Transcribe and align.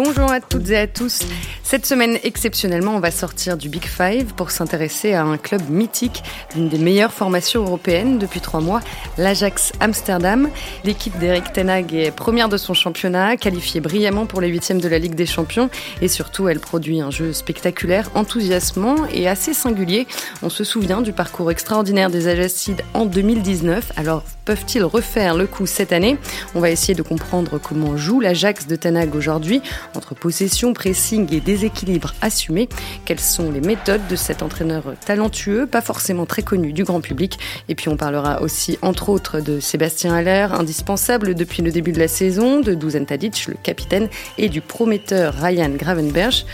Bonjour 0.00 0.30
à 0.30 0.40
toutes 0.40 0.70
et 0.70 0.76
à 0.76 0.86
tous. 0.86 1.22
Cette 1.64 1.84
semaine, 1.84 2.18
exceptionnellement, 2.22 2.94
on 2.94 3.00
va 3.00 3.10
sortir 3.10 3.56
du 3.56 3.68
Big 3.68 3.84
Five 3.84 4.32
pour 4.34 4.52
s'intéresser 4.52 5.12
à 5.12 5.24
un 5.24 5.36
club 5.38 5.68
mythique 5.68 6.22
d'une 6.54 6.68
des 6.68 6.78
meilleures 6.78 7.12
formations 7.12 7.64
européennes 7.64 8.16
depuis 8.16 8.40
trois 8.40 8.60
mois, 8.60 8.80
l'Ajax 9.16 9.72
Amsterdam. 9.80 10.50
L'équipe 10.84 11.18
d'Eric 11.18 11.52
Tenag 11.52 11.92
est 11.94 12.12
première 12.12 12.48
de 12.48 12.56
son 12.56 12.74
championnat, 12.74 13.36
qualifiée 13.36 13.80
brillamment 13.80 14.26
pour 14.26 14.40
les 14.40 14.46
huitièmes 14.46 14.80
de 14.80 14.86
la 14.86 15.00
Ligue 15.00 15.16
des 15.16 15.26
Champions 15.26 15.68
et 16.00 16.06
surtout, 16.06 16.46
elle 16.48 16.60
produit 16.60 17.00
un 17.00 17.10
jeu 17.10 17.32
spectaculaire, 17.32 18.08
enthousiasmant 18.14 19.04
et 19.12 19.26
assez 19.26 19.52
singulier. 19.52 20.06
On 20.44 20.48
se 20.48 20.62
souvient 20.62 21.00
du 21.00 21.12
parcours 21.12 21.50
extraordinaire 21.50 22.08
des 22.08 22.28
Ajaxides 22.28 22.84
en 22.94 23.04
2019. 23.04 23.94
Alors, 23.96 24.22
peuvent-ils 24.48 24.82
refaire 24.82 25.36
le 25.36 25.46
coup 25.46 25.66
cette 25.66 25.92
année 25.92 26.16
On 26.54 26.60
va 26.60 26.70
essayer 26.70 26.94
de 26.94 27.02
comprendre 27.02 27.58
comment 27.58 27.98
joue 27.98 28.18
l'Ajax 28.18 28.66
de 28.66 28.76
Tenag 28.76 29.14
aujourd'hui 29.14 29.60
entre 29.94 30.14
possession, 30.14 30.72
pressing 30.72 31.30
et 31.34 31.40
déséquilibre 31.40 32.14
assumé. 32.22 32.70
Quelles 33.04 33.20
sont 33.20 33.50
les 33.50 33.60
méthodes 33.60 34.06
de 34.08 34.16
cet 34.16 34.42
entraîneur 34.42 34.94
talentueux, 35.04 35.66
pas 35.66 35.82
forcément 35.82 36.24
très 36.24 36.40
connu 36.40 36.72
du 36.72 36.84
grand 36.84 37.02
public 37.02 37.38
Et 37.68 37.74
puis 37.74 37.90
on 37.90 37.98
parlera 37.98 38.40
aussi 38.40 38.78
entre 38.80 39.10
autres 39.10 39.40
de 39.40 39.60
Sébastien 39.60 40.14
Haller, 40.14 40.48
indispensable 40.52 41.34
depuis 41.34 41.60
le 41.60 41.70
début 41.70 41.92
de 41.92 41.98
la 41.98 42.08
saison, 42.08 42.60
de 42.60 42.72
Dusan 42.72 43.04
Tadic, 43.04 43.48
le 43.48 43.56
capitaine, 43.62 44.08
et 44.38 44.48
du 44.48 44.62
prometteur 44.62 45.34
Ryan 45.34 45.72
Gravenberch. 45.76 46.46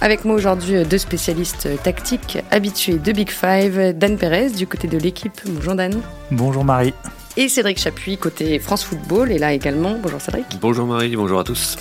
Avec 0.00 0.24
moi 0.24 0.34
aujourd'hui 0.34 0.82
deux 0.84 0.98
spécialistes 0.98 1.68
tactiques 1.84 2.38
habitués 2.50 2.98
de 2.98 3.12
Big 3.12 3.30
Five, 3.30 3.96
Dan 3.96 4.18
Perez 4.18 4.50
du 4.50 4.66
côté 4.66 4.88
de 4.88 4.98
l'équipe. 4.98 5.40
Bonjour 5.46 5.76
Dan. 5.76 6.00
Bonjour 6.32 6.64
Marie. 6.64 6.94
Et 7.40 7.48
Cédric 7.48 7.78
Chapuis 7.78 8.18
côté 8.18 8.58
France 8.58 8.82
Football 8.82 9.30
est 9.30 9.38
là 9.38 9.52
également. 9.52 9.96
Bonjour 10.02 10.20
Cédric. 10.20 10.44
Bonjour 10.60 10.86
Marie, 10.86 11.14
bonjour 11.14 11.38
à 11.38 11.44
tous. 11.44 11.76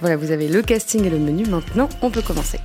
Voilà, 0.00 0.16
vous 0.16 0.32
avez 0.32 0.48
le 0.48 0.62
casting 0.62 1.04
et 1.04 1.10
le 1.10 1.18
menu. 1.18 1.46
Maintenant, 1.46 1.88
on 2.02 2.10
peut 2.10 2.22
commencer. 2.22 2.58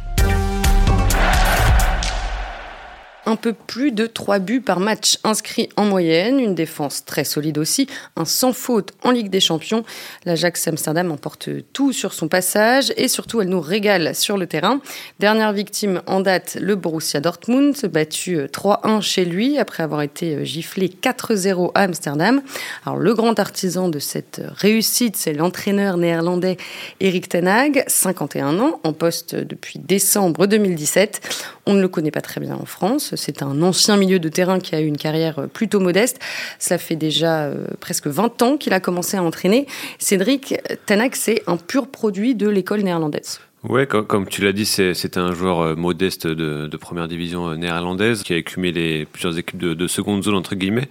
Un 3.32 3.38
peu 3.38 3.54
plus 3.54 3.94
de 3.94 4.08
3 4.08 4.40
buts 4.40 4.60
par 4.60 4.82
match 4.82 5.18
inscrits 5.24 5.70
en 5.78 5.86
moyenne, 5.86 6.38
une 6.38 6.54
défense 6.54 7.06
très 7.06 7.24
solide 7.24 7.58
aussi, 7.58 7.88
un 8.18 8.26
sans 8.26 8.52
faute 8.52 8.92
en 9.04 9.12
Ligue 9.12 9.30
des 9.30 9.40
Champions. 9.40 9.86
L'Ajax 10.26 10.68
Amsterdam 10.68 11.12
emporte 11.14 11.48
tout 11.72 11.94
sur 11.94 12.12
son 12.12 12.28
passage 12.28 12.92
et 12.98 13.08
surtout 13.08 13.40
elle 13.40 13.48
nous 13.48 13.62
régale 13.62 14.16
sur 14.16 14.38
le 14.38 14.48
terrain. 14.48 14.82
Dernière 15.20 15.54
victime 15.54 16.02
en 16.08 16.20
date, 16.20 16.58
le 16.60 16.76
Borussia 16.76 17.22
Dortmund, 17.22 17.74
battu 17.86 18.38
3-1 18.38 19.02
chez 19.02 19.24
lui 19.24 19.58
après 19.58 19.84
avoir 19.84 20.02
été 20.02 20.44
giflé 20.46 20.90
4-0 20.90 21.72
à 21.74 21.84
Amsterdam. 21.84 22.42
Alors 22.86 23.00
le 23.00 23.14
grand 23.14 23.40
artisan 23.40 23.88
de 23.88 24.00
cette 24.00 24.42
réussite, 24.58 25.16
c'est 25.16 25.32
l'entraîneur 25.34 25.96
néerlandais 25.96 26.58
Erik 27.00 27.30
Ten 27.30 27.48
Hag, 27.48 27.86
51 27.88 28.60
ans, 28.60 28.82
en 28.84 28.92
poste 28.92 29.36
depuis 29.36 29.80
décembre 29.80 30.48
2017. 30.48 31.22
On 31.66 31.74
ne 31.74 31.82
le 31.82 31.88
connaît 31.88 32.12
pas 32.12 32.22
très 32.22 32.42
bien 32.42 32.56
en 32.56 32.66
France. 32.66 33.16
C'est 33.22 33.44
un 33.44 33.62
ancien 33.62 33.98
milieu 33.98 34.18
de 34.18 34.30
terrain 34.30 34.60
qui 34.60 34.74
a 34.74 34.82
eu 34.82 34.88
une 34.88 34.98
carrière 34.98 35.48
plutôt 35.54 35.80
modeste. 35.80 36.20
Cela 36.58 36.80
fait 36.80 36.96
déjà 36.96 37.44
euh, 37.44 37.68
presque 37.80 38.08
20 38.08 38.42
ans 38.42 38.58
qu'il 38.58 38.74
a 38.74 38.80
commencé 38.80 39.16
à 39.16 39.22
entraîner. 39.22 39.68
Cédric 40.00 40.56
Tanak, 40.88 41.16
c'est 41.16 41.44
un 41.46 41.58
pur 41.58 41.88
produit 41.88 42.34
de 42.34 42.50
l'école 42.50 42.82
néerlandaise. 42.82 43.40
Ouais, 43.64 43.86
comme, 43.86 44.28
tu 44.28 44.42
l'as 44.42 44.54
dit, 44.54 44.66
c'était 44.66 45.20
un 45.20 45.36
joueur 45.36 45.62
euh, 45.62 45.76
modeste 45.76 46.26
de, 46.26 46.78
première 46.78 47.08
division 47.08 47.52
euh, 47.52 47.58
néerlandaise 47.58 48.24
qui 48.24 48.34
a 48.34 48.38
écumé 48.38 49.06
plusieurs 49.06 49.38
équipes 49.38 49.60
de, 49.60 49.76
de 49.76 49.88
seconde 49.88 50.24
zone 50.24 50.34
entre 50.34 50.56
guillemets. 50.56 50.90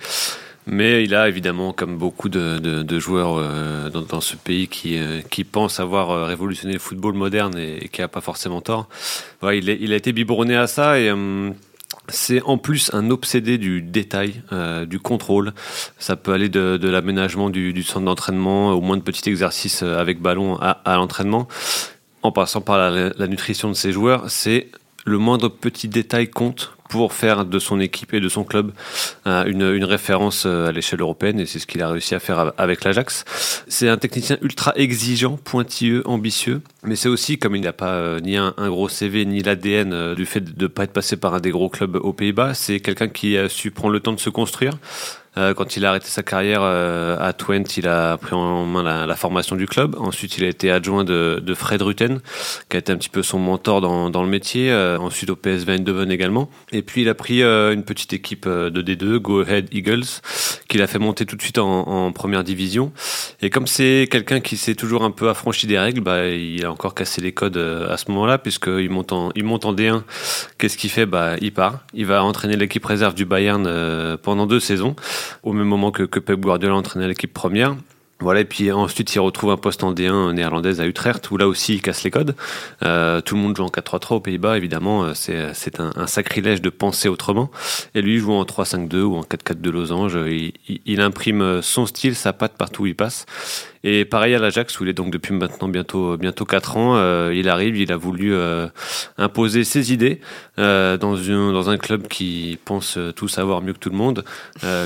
Mais 0.67 1.03
il 1.03 1.15
a 1.15 1.27
évidemment, 1.27 1.73
comme 1.73 1.97
beaucoup 1.97 2.29
de, 2.29 2.99
joueurs 2.99 3.39
euh, 3.39 3.89
dans, 3.89 4.21
ce 4.21 4.37
pays 4.37 4.69
qui, 4.69 4.99
euh, 4.99 5.21
qui 5.31 5.45
pensent 5.45 5.81
avoir 5.81 6.11
euh, 6.11 6.27
révolutionné 6.27 6.75
le 6.75 6.79
football 6.79 7.15
moderne 7.15 7.59
et, 7.59 7.89
qui 7.89 8.03
n'a 8.03 8.09
pas 8.09 8.21
forcément 8.21 8.61
tort, 8.61 8.89
il, 9.43 9.69
il, 9.69 9.93
a 9.93 9.97
été 9.97 10.13
biberonné 10.13 10.57
à 10.57 10.67
ça 10.67 11.01
et 11.01 11.11
c'est 12.09 12.43
en 12.43 12.59
plus 12.59 12.91
un 12.95 13.11
obsédé 13.11 13.59
du 13.59 13.83
détail, 13.83 14.43
du 14.87 14.99
contrôle. 15.01 15.53
Ça 15.99 16.17
peut 16.17 16.33
aller 16.33 16.49
de, 16.49 16.89
l'aménagement 16.89 17.51
du, 17.51 17.83
centre 17.83 18.05
d'entraînement 18.05 18.73
au 18.73 18.81
moins 18.81 18.97
de 18.97 19.03
petits 19.03 19.29
exercices 19.29 19.83
avec 19.83 20.21
ballon 20.21 20.57
à, 20.61 20.97
l'entraînement, 20.97 21.49
en 22.23 22.33
passant 22.33 22.61
par 22.61 22.79
la, 22.79 23.11
la 23.11 23.27
nutrition 23.27 23.69
de 23.69 23.75
ses 23.75 23.93
joueurs. 23.93 24.31
C'est 24.31 24.69
le 25.05 25.19
moindre 25.19 25.49
petit 25.49 25.89
détail 25.89 26.29
compte 26.29 26.73
pour 26.91 27.13
faire 27.13 27.45
de 27.45 27.59
son 27.61 27.79
équipe 27.81 28.13
et 28.13 28.21
de 28.21 28.29
son 28.29 28.43
club 28.43 28.73
euh, 29.27 29.45
une, 29.47 29.85
référence 29.85 30.43
euh, 30.45 30.67
à 30.67 30.73
l'échelle 30.73 31.01
européenne 31.01 31.39
et 31.39 31.47
c'est 31.47 31.61
ce 31.61 31.67
qu'il 31.67 31.83
a 31.83 31.89
réussi 31.89 32.17
à 32.17 32.21
faire 32.21 32.53
avec 32.59 32.85
l'Ajax. 32.85 33.25
C'est 33.69 33.89
un 33.89 33.97
technicien 33.97 34.37
ultra 34.43 34.73
exigeant, 34.77 35.37
pointilleux, 35.37 36.03
ambitieux, 36.07 36.63
mais 36.83 36.97
c'est 36.97 37.09
aussi, 37.09 37.39
comme 37.39 37.55
il 37.55 37.63
n'a 37.63 37.73
pas 37.73 37.93
euh, 37.93 38.21
ni 38.21 38.37
un, 38.37 38.53
gros 38.59 38.89
CV 38.89 39.25
ni 39.25 39.41
l'ADN 39.41 40.15
du 40.15 40.27
fait 40.27 40.41
de 40.41 40.65
ne 40.65 40.67
pas 40.67 40.83
être 40.83 40.93
passé 40.93 41.17
par 41.17 41.35
un 41.35 41.41
des 41.41 41.51
gros 41.51 41.69
clubs 41.69 41.95
aux 41.95 42.13
Pays-Bas, 42.13 42.55
c'est 42.55 42.81
quelqu'un 42.81 43.09
qui 43.09 43.39
a 43.39 43.49
su 43.49 43.71
prendre 43.71 43.93
le 43.93 44.01
temps 44.01 44.13
de 44.13 44.21
se 44.21 44.31
construire, 44.31 44.73
euh, 45.39 45.55
quand 45.55 45.77
il 45.77 45.87
a 45.87 45.91
arrêté 45.91 46.07
sa 46.09 46.25
carrière 46.25 46.61
euh, 46.63 47.17
à 47.21 47.33
Twente, 47.33 47.77
il 47.77 47.87
a 47.87 48.17
pris 48.17 48.35
en 48.35 48.67
main 48.67 48.83
la, 48.83 49.07
la, 49.07 49.15
formation 49.15 49.55
du 49.55 49.67
club. 49.67 49.95
Ensuite, 49.97 50.37
il 50.39 50.45
a 50.45 50.49
été 50.49 50.73
adjoint 50.73 51.05
de, 51.05 51.41
de, 51.41 51.55
Fred 51.55 51.81
Rutten, 51.83 52.21
qui 52.69 52.77
a 52.77 52.81
été 52.81 52.91
un 52.91 52.97
petit 52.97 53.09
peu 53.09 53.23
son 53.23 53.39
mentor 53.39 53.81
dans, 53.81 54.11
dans 54.11 54.25
le 54.25 54.29
métier. 54.29 54.73
Euh, 54.73 54.99
ensuite, 54.99 55.31
au 55.31 55.37
PSV 55.37 55.75
Eindhoven 55.75 56.11
également. 56.11 56.51
Et 56.73 56.83
puis, 56.83 57.03
il 57.03 57.09
a 57.09 57.15
pris 57.15 57.43
une 57.43 57.85
petite 57.85 58.13
équipe 58.13 58.49
de 58.49 58.83
D2, 58.83 59.19
Go 59.19 59.43
Ahead 59.43 59.69
Eagles, 59.73 60.21
qu'il 60.69 60.83
a 60.83 60.89
fait 60.89 60.99
monter 60.99 61.25
tout 61.27 61.37
de 61.37 61.43
suite 61.43 61.59
en, 61.59 61.83
en 61.87 62.13
première 62.13 62.43
division. 62.43 62.93
Et 63.41 63.51
comme 63.51 63.69
c'est 63.69 64.09
quelqu'un 64.11 64.41
qui 64.41 64.57
s'est 64.57 64.75
toujours 64.75 65.05
un 65.05 65.13
peu 65.13 65.29
affranchi 65.29 65.69
des 65.69 65.79
règles, 65.79 66.01
bah, 66.01 66.27
il 66.27 66.65
a 66.65 66.73
encore 66.73 66.95
cassé 66.95 67.21
les 67.21 67.33
codes 67.33 67.57
à 67.57 67.97
ce 67.97 68.11
moment-là, 68.11 68.39
puisqu'il 68.39 68.91
monte 68.91 69.13
en, 69.13 69.31
il 69.37 69.45
monte 69.45 69.65
en 69.65 69.75
D1. 69.75 70.03
Qu'est-ce 70.59 70.77
qu'il 70.77 70.91
fait? 70.91 71.07
Bah, 71.07 71.37
Il 71.41 71.53
part. 71.53 71.81
Il 71.95 72.07
va 72.07 72.25
entraîner 72.25 72.57
l'équipe 72.57 72.85
réserve 72.85 73.15
du 73.15 73.25
Bayern 73.25 74.19
pendant 74.23 74.47
deux 74.47 74.61
saisons 74.61 74.97
au 75.43 75.53
même 75.53 75.67
moment 75.67 75.91
que, 75.91 76.05
Pep 76.05 76.41
Guardiola 76.41 76.75
entraînait 76.75 77.09
l'équipe 77.09 77.33
première. 77.33 77.77
Voilà, 78.23 78.41
et 78.41 78.45
puis 78.45 78.71
ensuite 78.71 79.15
il 79.15 79.19
retrouve 79.19 79.51
un 79.51 79.57
poste 79.57 79.83
en 79.83 79.95
D1 79.95 80.35
néerlandaise 80.35 80.79
à 80.83 80.87
Utrecht, 80.87 81.31
où 81.31 81.39
là 81.39 81.49
aussi 81.49 81.77
il 81.77 81.83
casse 81.83 82.03
les 82.05 82.11
codes. 82.11 82.37
Euh, 82.83 83.23
tout 83.23 83.35
le 83.35 83.41
monde 83.41 83.57
joue 83.57 83.65
en 83.65 83.69
4-3-3 83.69 84.17
aux 84.17 84.21
Pays-Bas, 84.21 84.59
évidemment, 84.59 85.05
euh, 85.05 85.13
c'est, 85.15 85.55
c'est 85.55 85.81
un, 85.81 85.91
un, 85.97 86.07
sacrilège 86.07 86.61
de 86.61 86.69
penser 86.69 87.09
autrement. 87.09 87.51
Et 87.95 88.03
lui 88.03 88.19
joue 88.19 88.33
en 88.33 88.45
3-5-2 88.45 89.01
ou 89.01 89.17
en 89.17 89.23
4-4 89.23 89.63
de 89.63 89.71
losange. 89.71 90.19
Il, 90.27 90.53
il, 90.69 90.81
il, 90.85 91.01
imprime 91.01 91.63
son 91.63 91.87
style, 91.87 92.15
sa 92.15 92.35
patte 92.35 92.59
partout 92.59 92.83
où 92.83 92.87
il 92.87 92.95
passe. 92.95 93.25
Et 93.83 94.05
pareil 94.05 94.35
à 94.35 94.39
l'Ajax, 94.39 94.79
où 94.79 94.85
il 94.85 94.91
est 94.91 94.95
donc 94.95 95.11
depuis 95.11 95.33
maintenant 95.33 95.69
bientôt 95.69 96.19
bientôt 96.19 96.45
quatre 96.45 96.77
ans. 96.77 96.97
Euh, 96.97 97.33
il 97.35 97.49
arrive, 97.49 97.79
il 97.79 97.91
a 97.93 97.97
voulu 97.97 98.35
euh, 98.35 98.69
imposer 99.17 99.65
ses 99.65 99.91
idées 99.93 100.21
euh, 100.59 100.99
dans, 100.99 101.17
une, 101.17 101.53
dans 101.53 101.71
un 101.71 101.79
club 101.79 102.07
qui 102.07 102.59
pense 102.65 102.99
tout 103.17 103.29
savoir 103.29 103.63
mieux 103.63 103.73
que 103.73 103.79
tout 103.79 103.89
le 103.89 103.97
monde. 103.97 104.25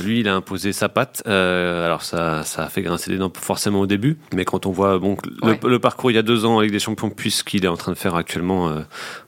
lui, 0.03 0.21
il 0.21 0.29
a 0.29 0.35
imposé 0.35 0.71
sa 0.71 0.87
patte. 0.87 1.23
alors 1.27 2.03
ça, 2.03 2.43
ça 2.43 2.63
a 2.63 2.69
fait 2.69 2.81
grincer 2.81 3.11
des 3.11 3.17
dents 3.17 3.31
forcément 3.35 3.81
au 3.81 3.87
début, 3.87 4.17
mais 4.33 4.45
quand 4.45 4.65
on 4.65 4.71
voit 4.71 4.97
bon, 4.97 5.17
le, 5.43 5.79
parcours 5.79 6.09
il 6.11 6.13
y 6.13 6.17
a 6.17 6.23
deux 6.23 6.45
ans 6.45 6.59
avec 6.59 6.71
des 6.71 6.79
champions, 6.79 7.09
puisqu'il 7.09 7.65
est 7.65 7.69
en 7.69 7.77
train 7.77 7.91
de 7.91 7.97
faire 7.97 8.15
actuellement, 8.15 8.73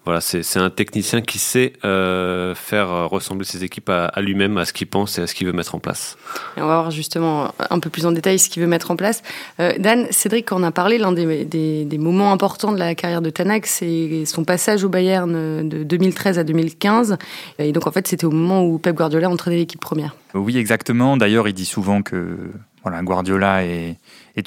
voilà, 0.05 0.21
c'est 0.21 0.57
un 0.57 0.69
technicien 0.69 1.21
qui 1.21 1.39
sait 1.39 1.73
faire 1.81 3.09
ressembler 3.09 3.45
ses 3.45 3.65
équipes 3.65 3.89
à, 3.89 4.05
à 4.05 4.21
lui-même, 4.21 4.57
à 4.57 4.63
ce 4.63 4.71
qu'il 4.71 4.87
pense 4.87 5.19
et 5.19 5.21
à 5.21 5.27
ce 5.27 5.35
qu'il 5.35 5.45
veut 5.45 5.53
mettre 5.53 5.75
en 5.75 5.79
place. 5.79 6.17
Et 6.55 6.61
on 6.61 6.67
va 6.67 6.81
voir 6.81 6.91
justement 6.91 7.53
un 7.69 7.79
peu 7.79 7.89
plus 7.89 8.05
en 8.05 8.13
détail 8.13 8.39
ce 8.39 8.49
qu'il 8.49 8.61
veut 8.61 8.69
mettre 8.69 8.91
en 8.91 8.95
place. 8.95 9.21
Euh, 9.59 9.73
Dan, 9.79 10.07
Cédric, 10.11 10.51
on 10.51 10.63
a 10.63 10.71
parlé, 10.71 10.97
l'un 10.97 11.11
des, 11.11 11.97
moments 11.97 12.31
importants 12.31 12.71
de 12.71 12.77
la 12.77 12.95
carrière 12.95 13.21
de 13.21 13.29
Tanak, 13.29 13.65
c'est 13.65 14.25
son 14.25 14.43
passage 14.43 14.83
au 14.83 14.89
Bayern 14.89 15.67
de 15.67 15.83
2013 15.83 16.39
à 16.39 16.43
2015. 16.43 17.17
Et 17.59 17.71
donc, 17.71 17.87
en 17.87 17.91
fait, 17.91 18.07
c'était 18.07 18.25
au 18.25 18.31
moment 18.31 18.63
où 18.63 18.77
Pep 18.77 18.95
Guardiola 18.95 19.29
entraînait 19.29 19.57
l'équipe 19.57 19.81
première. 19.81 20.15
Oui, 20.33 20.57
exactement. 20.57 21.17
D'ailleurs, 21.17 21.47
il 21.47 21.53
dit 21.53 21.65
souvent 21.65 22.01
que 22.01 22.37
voilà, 22.83 23.01
Guardiola 23.01 23.65
est, 23.65 23.97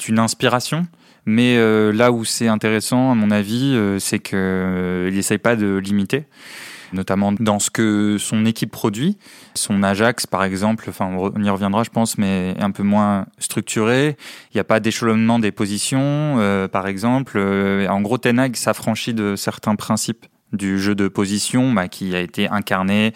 une 0.07 0.19
inspiration. 0.19 0.87
Mais 1.25 1.57
euh, 1.57 1.91
là 1.91 2.11
où 2.11 2.25
c'est 2.25 2.47
intéressant, 2.47 3.11
à 3.11 3.15
mon 3.15 3.29
avis, 3.29 3.73
euh, 3.75 3.99
c'est 3.99 4.19
qu'il 4.19 5.13
n'essaye 5.13 5.37
pas 5.37 5.55
de 5.55 5.77
l'imiter 5.77 6.23
notamment 6.93 7.31
dans 7.31 7.59
ce 7.59 7.69
que 7.69 8.17
son 8.19 8.45
équipe 8.45 8.71
produit. 8.71 9.17
Son 9.55 9.83
Ajax, 9.83 10.25
par 10.27 10.43
exemple, 10.43 10.85
enfin, 10.89 11.09
on 11.15 11.43
y 11.43 11.49
reviendra, 11.49 11.83
je 11.83 11.89
pense, 11.89 12.17
mais 12.17 12.55
un 12.59 12.71
peu 12.71 12.83
moins 12.83 13.25
structuré. 13.39 14.17
Il 14.53 14.57
n'y 14.57 14.61
a 14.61 14.63
pas 14.63 14.79
d'échelonnement 14.79 15.39
des 15.39 15.51
positions, 15.51 16.37
euh, 16.39 16.67
par 16.67 16.87
exemple. 16.87 17.37
Euh, 17.37 17.87
en 17.87 18.01
gros, 18.01 18.17
Ten 18.17 18.53
s'affranchit 18.55 19.13
de 19.13 19.35
certains 19.35 19.75
principes 19.75 20.25
du 20.53 20.79
jeu 20.79 20.95
de 20.95 21.07
position 21.07 21.71
bah, 21.71 21.87
qui 21.87 22.15
a 22.15 22.19
été 22.19 22.49
incarné 22.49 23.13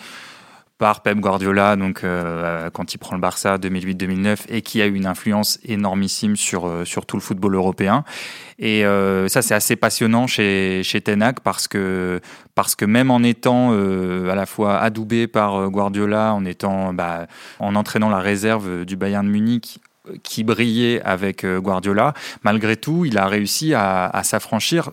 par 0.78 1.02
Pep 1.02 1.20
Guardiola, 1.20 1.78
donc 1.78 2.04
euh, 2.04 2.70
quand 2.70 2.94
il 2.94 2.98
prend 2.98 3.16
le 3.16 3.22
Barça 3.22 3.58
2008-2009 3.58 4.40
et 4.50 4.62
qui 4.62 4.82
a 4.82 4.88
eu 4.88 4.94
une 4.94 5.06
influence 5.06 5.58
énormissime 5.64 6.36
sur 6.36 6.68
euh, 6.68 6.84
sur 6.84 7.06
tout 7.06 7.16
le 7.16 7.22
football 7.22 7.56
européen. 7.56 8.04
Et 8.60 8.86
euh, 8.86 9.30
ça 9.30 9.42
c'est 9.42 9.54
assez 9.54 9.78
passionnant 9.78 10.28
chez 10.28 10.82
chez 10.84 11.00
Tenac 11.00 11.40
parce 11.40 11.70
que 11.70 12.20
parce 12.56 12.76
que 12.76 12.84
même 12.84 13.10
en 13.10 13.24
étant 13.24 13.72
à 13.72 14.36
la 14.36 14.46
fois 14.46 14.80
adoubé 14.80 15.28
par 15.28 15.70
Guardiola, 15.70 16.34
en 16.34 16.44
étant 16.44 16.94
bah, 16.94 17.28
en 17.60 17.76
entraînant 17.76 18.10
la 18.10 18.20
réserve 18.20 18.84
du 18.84 18.98
Bayern 18.98 19.26
de 19.26 19.32
Munich 19.32 19.80
qui 20.22 20.44
brillait 20.44 21.02
avec 21.02 21.44
Guardiola, 21.46 22.14
malgré 22.44 22.78
tout, 22.78 23.06
il 23.06 23.18
a 23.18 23.28
réussi 23.28 23.74
à, 23.74 24.22
s'affranchir, 24.24 24.92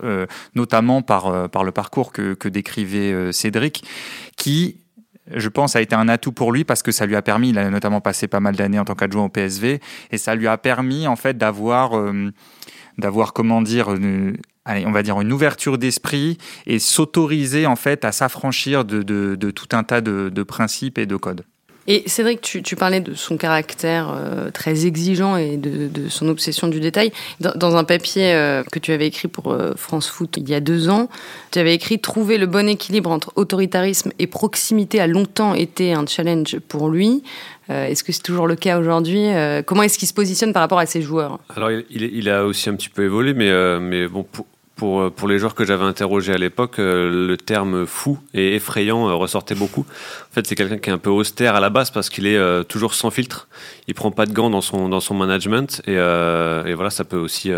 notamment 0.54 1.02
par, 1.02 1.50
par 1.50 1.64
le 1.64 1.70
parcours 1.70 2.12
que, 2.12 2.32
que 2.32 2.48
décrivait 2.48 3.30
Cédric, 3.30 3.84
qui 4.38 4.81
je 5.34 5.48
pense, 5.48 5.76
a 5.76 5.80
été 5.80 5.94
un 5.94 6.08
atout 6.08 6.32
pour 6.32 6.52
lui 6.52 6.64
parce 6.64 6.82
que 6.82 6.92
ça 6.92 7.06
lui 7.06 7.16
a 7.16 7.22
permis, 7.22 7.50
il 7.50 7.58
a 7.58 7.70
notamment 7.70 8.00
passé 8.00 8.28
pas 8.28 8.40
mal 8.40 8.56
d'années 8.56 8.78
en 8.78 8.84
tant 8.84 8.94
qu'adjoint 8.94 9.24
au 9.24 9.28
PSV, 9.28 9.80
et 10.10 10.18
ça 10.18 10.34
lui 10.34 10.46
a 10.46 10.58
permis 10.58 11.06
en 11.06 11.16
fait 11.16 11.36
d'avoir, 11.36 11.96
euh, 11.96 12.30
d'avoir 12.98 13.32
comment 13.32 13.62
dire, 13.62 13.94
allez, 14.64 14.86
on 14.86 14.92
va 14.92 15.02
dire 15.02 15.20
une 15.20 15.32
ouverture 15.32 15.78
d'esprit 15.78 16.38
et 16.66 16.78
s'autoriser 16.78 17.66
en 17.66 17.76
fait 17.76 18.04
à 18.04 18.12
s'affranchir 18.12 18.84
de, 18.84 19.50
tout 19.50 19.76
un 19.76 19.84
tas 19.84 20.00
de 20.00 20.42
principes 20.42 20.98
et 20.98 21.06
de 21.06 21.16
codes. 21.16 21.44
Et 21.88 22.04
Cédric, 22.06 22.40
tu, 22.40 22.76
parlais 22.76 23.00
de 23.00 23.14
son 23.14 23.36
caractère 23.36 24.14
euh, 24.14 24.50
très 24.50 24.86
exigeant 24.86 25.36
et 25.36 25.56
de, 25.56 26.08
son 26.08 26.28
obsession 26.28 26.68
du 26.68 26.78
détail. 26.78 27.12
Dans, 27.40 27.76
un 27.76 27.84
papier 27.84 28.32
euh, 28.34 28.62
que 28.70 28.78
tu 28.78 28.92
avais 28.92 29.06
écrit 29.06 29.28
pour 29.28 29.52
euh, 29.52 29.72
France 29.76 30.08
Foot 30.08 30.36
il 30.36 30.48
y 30.48 30.54
a 30.54 30.60
deux 30.60 30.88
ans, 30.88 31.08
tu 31.50 31.58
avais 31.58 31.74
écrit 31.74 31.98
Trouver 31.98 32.38
le 32.38 32.46
bon 32.46 32.68
équilibre 32.68 33.10
entre 33.10 33.32
autoritarisme 33.36 34.12
et 34.18 34.26
proximité 34.26 35.00
a 35.00 35.06
longtemps 35.06 35.54
été 35.54 35.92
un 35.92 36.06
challenge 36.06 36.58
pour 36.68 36.88
lui. 36.88 37.22
Est-ce 37.68 38.04
que 38.04 38.12
c'est 38.12 38.22
toujours 38.22 38.46
le 38.46 38.56
cas 38.56 38.78
aujourd'hui 38.78 39.28
Comment 39.64 39.82
est-ce 39.82 39.96
qu'il 39.96 40.08
se 40.08 40.12
positionne 40.12 40.52
par 40.52 40.60
rapport 40.60 40.78
à 40.78 40.84
ses 40.84 41.00
joueurs? 41.00 41.38
Alors, 41.56 41.70
il, 41.70 42.28
a 42.28 42.44
aussi 42.44 42.68
un 42.68 42.74
petit 42.74 42.90
peu 42.90 43.04
évolué, 43.04 43.32
mais, 43.32 44.08
bon, 44.08 44.26
pour, 44.76 45.00
euh, 45.00 45.10
pour 45.10 45.28
les 45.28 45.38
joueurs 45.38 45.54
que 45.54 45.64
j'avais 45.64 45.84
interrogés 45.84 46.32
à 46.32 46.38
l'époque, 46.38 46.78
euh, 46.78 47.28
le 47.28 47.36
terme 47.36 47.86
fou 47.86 48.18
et 48.34 48.56
effrayant 48.56 49.08
euh, 49.08 49.14
ressortait 49.14 49.54
beaucoup. 49.54 49.82
En 50.30 50.34
fait, 50.34 50.46
c'est 50.46 50.54
quelqu'un 50.54 50.78
qui 50.78 50.90
est 50.90 50.92
un 50.92 50.98
peu 50.98 51.10
austère 51.10 51.54
à 51.54 51.60
la 51.60 51.70
base 51.70 51.90
parce 51.90 52.10
qu'il 52.10 52.26
est 52.26 52.64
toujours 52.64 52.94
sans 52.94 53.10
filtre. 53.10 53.48
Il 53.86 53.94
prend 53.94 54.10
pas 54.10 54.26
de 54.26 54.32
gants 54.32 54.50
dans 54.50 54.60
son, 54.60 54.88
dans 54.88 55.00
son 55.00 55.14
management 55.14 55.82
et, 55.86 55.94
voilà, 55.94 56.90
ça 56.90 57.04
peut 57.04 57.18
aussi 57.18 57.50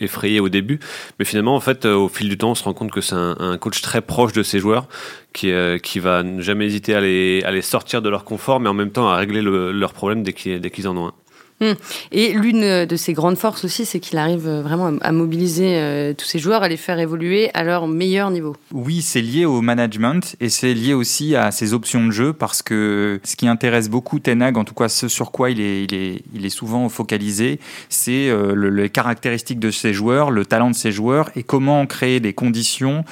effrayer 0.00 0.40
au 0.40 0.48
début. 0.48 0.80
Mais 1.18 1.24
finalement, 1.24 1.54
en 1.54 1.60
fait, 1.60 1.86
au 1.86 2.08
fil 2.08 2.28
du 2.28 2.36
temps, 2.36 2.50
on 2.50 2.54
se 2.56 2.64
rend 2.64 2.74
compte 2.74 2.90
que 2.90 3.00
c'est 3.00 3.14
un, 3.14 3.56
coach 3.58 3.80
très 3.82 4.00
proche 4.00 4.32
de 4.32 4.42
ses 4.42 4.58
joueurs 4.58 4.88
qui, 5.32 5.52
qui 5.82 6.00
va 6.00 6.24
jamais 6.40 6.66
hésiter 6.66 6.94
à 6.94 7.00
les, 7.00 7.42
à 7.44 7.52
les 7.52 7.62
sortir 7.62 8.02
de 8.02 8.08
leur 8.08 8.24
confort, 8.24 8.58
mais 8.58 8.68
en 8.68 8.74
même 8.74 8.90
temps 8.90 9.08
à 9.08 9.16
régler 9.16 9.42
leurs 9.42 9.92
problèmes 9.92 10.24
dès 10.24 10.32
qu'ils 10.32 10.88
en 10.88 10.96
ont 10.96 11.06
un. 11.06 11.14
Hmm. 11.62 11.74
Et 12.10 12.32
l'une 12.32 12.86
de 12.86 12.96
ses 12.96 13.12
grandes 13.12 13.36
forces 13.36 13.64
aussi, 13.64 13.84
c'est 13.84 14.00
qu'il 14.00 14.18
arrive 14.18 14.48
vraiment 14.48 14.98
à 15.00 15.12
mobiliser 15.12 15.76
euh, 15.76 16.12
tous 16.12 16.24
ses 16.24 16.40
joueurs, 16.40 16.64
à 16.64 16.68
les 16.68 16.76
faire 16.76 16.98
évoluer 16.98 17.50
à 17.54 17.62
leur 17.62 17.86
meilleur 17.86 18.32
niveau. 18.32 18.56
Oui, 18.72 19.00
c'est 19.00 19.22
lié 19.22 19.44
au 19.44 19.60
management 19.60 20.34
et 20.40 20.48
c'est 20.48 20.74
lié 20.74 20.92
aussi 20.92 21.36
à 21.36 21.52
ses 21.52 21.72
options 21.72 22.04
de 22.04 22.10
jeu 22.10 22.32
parce 22.32 22.62
que 22.62 23.20
ce 23.22 23.36
qui 23.36 23.46
intéresse 23.46 23.88
beaucoup 23.88 24.18
Tenag, 24.18 24.58
en 24.58 24.64
tout 24.64 24.74
cas 24.74 24.88
ce 24.88 25.06
sur 25.06 25.30
quoi 25.30 25.50
il 25.50 25.60
est, 25.60 25.84
il 25.84 25.94
est, 25.94 26.22
il 26.34 26.44
est 26.44 26.50
souvent 26.50 26.88
focalisé, 26.88 27.60
c'est 27.88 28.28
euh, 28.28 28.54
les 28.70 28.90
caractéristiques 28.90 29.60
de 29.60 29.70
ses 29.70 29.92
joueurs, 29.92 30.32
le 30.32 30.44
talent 30.44 30.70
de 30.70 30.74
ses 30.74 30.90
joueurs 30.90 31.30
et 31.36 31.44
comment 31.44 31.86
créer 31.86 32.18
des 32.18 32.32
conditions 32.32 33.04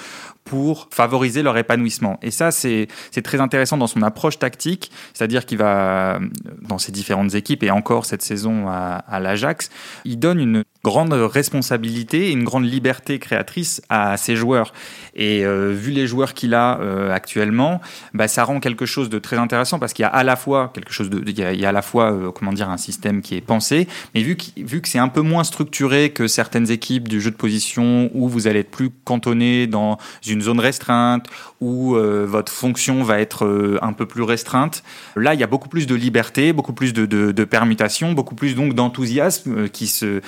pour 0.45 0.89
favoriser 0.91 1.43
leur 1.43 1.57
épanouissement. 1.57 2.19
Et 2.23 2.31
ça, 2.31 2.51
c'est 2.51 2.89
très 3.23 3.41
intéressant 3.41 3.77
dans 3.77 3.87
son 3.87 4.03
approche 4.03 4.39
tactique, 4.39 4.91
c'est-à-dire 5.15 5.47
qu'il 5.47 5.59
va, 5.59 6.19
dans 6.63 6.79
ses 6.79 6.93
différentes 6.93 7.35
équipes, 7.35 7.63
et 7.63 7.71
encore 7.71 8.05
cette 8.05 8.23
saison 8.23 8.69
à, 8.69 9.05
à 9.07 9.21
l'Ajax, 9.21 9.71
il 10.05 10.19
donne 10.19 10.41
une 10.41 10.65
grande 10.85 11.13
responsabilité 11.13 12.29
et 12.29 12.31
une 12.33 12.45
grande 12.45 12.65
liberté 12.65 13.19
créatrice 13.19 13.83
à 13.89 14.17
ses 14.17 14.37
joueurs. 14.37 14.73
Et 15.15 15.45
euh, 15.45 15.73
vu 15.73 15.91
les 15.91 16.07
joueurs 16.07 16.33
qu'il 16.33 16.55
a 16.55 16.81
euh, 16.81 17.13
actuellement, 17.13 17.81
bah, 18.15 18.29
ça 18.29 18.45
rend 18.45 18.61
quelque 18.61 18.87
chose 18.87 19.11
de 19.11 19.19
très 19.19 19.37
intéressant 19.37 19.79
parce 19.79 19.93
qu'il 19.93 20.05
y 20.05 20.07
a 20.07 20.09
à 20.09 20.25
la 20.25 20.37
fois 20.37 20.71
quelque 20.73 20.93
chose 20.93 21.11
de, 21.11 21.23
il 21.27 21.39
y 21.39 21.65
a, 21.65 21.69
à 21.69 21.73
la 21.73 21.83
fois 21.83 22.13
euh, 22.13 22.31
comment 22.31 22.53
dire 22.53 22.71
un 22.71 22.79
système 22.79 23.21
qui 23.21 23.37
est 23.37 23.41
pensé, 23.41 23.89
mais 24.15 24.23
vu 24.23 24.37
que 24.37 24.45
vu 24.57 24.81
que 24.81 24.89
c'est 24.89 24.99
un 24.99 25.09
peu 25.09 25.21
moins 25.21 25.45
structuré 25.45 26.11
que 26.11 26.27
certaines 26.27 26.71
équipes 26.71 27.09
du 27.09 27.21
jeu 27.21 27.31
de 27.31 27.37
position 27.37 28.11
où 28.15 28.29
vous 28.29 28.47
allez 28.47 28.61
être 28.61 28.71
plus 28.71 28.91
cantonné 29.05 29.67
dans 29.67 29.99
une 30.27 30.41
zone 30.41 30.61
restreinte 30.61 31.27
où 31.61 31.95
votre 31.95 32.51
fonction 32.51 33.03
va 33.03 33.21
être 33.21 33.79
un 33.83 33.93
peu 33.93 34.07
plus 34.07 34.23
restreinte. 34.23 34.83
Là, 35.17 35.35
il 35.35 35.41
y 35.41 35.43
a 35.43 35.47
beaucoup 35.47 35.69
plus 35.69 35.87
de 35.87 35.95
liberté, 35.95 36.53
beaucoup 36.53 36.73
plus 36.73 36.93
de, 36.93 37.05
de, 37.05 37.33
de 37.33 37.45
permutations, 37.45 38.13
beaucoup 38.13 38.35
plus 38.35 38.55
donc 38.55 38.75
d'enthousiasme 38.75 39.69
qui 39.69 39.87
se 39.87 40.21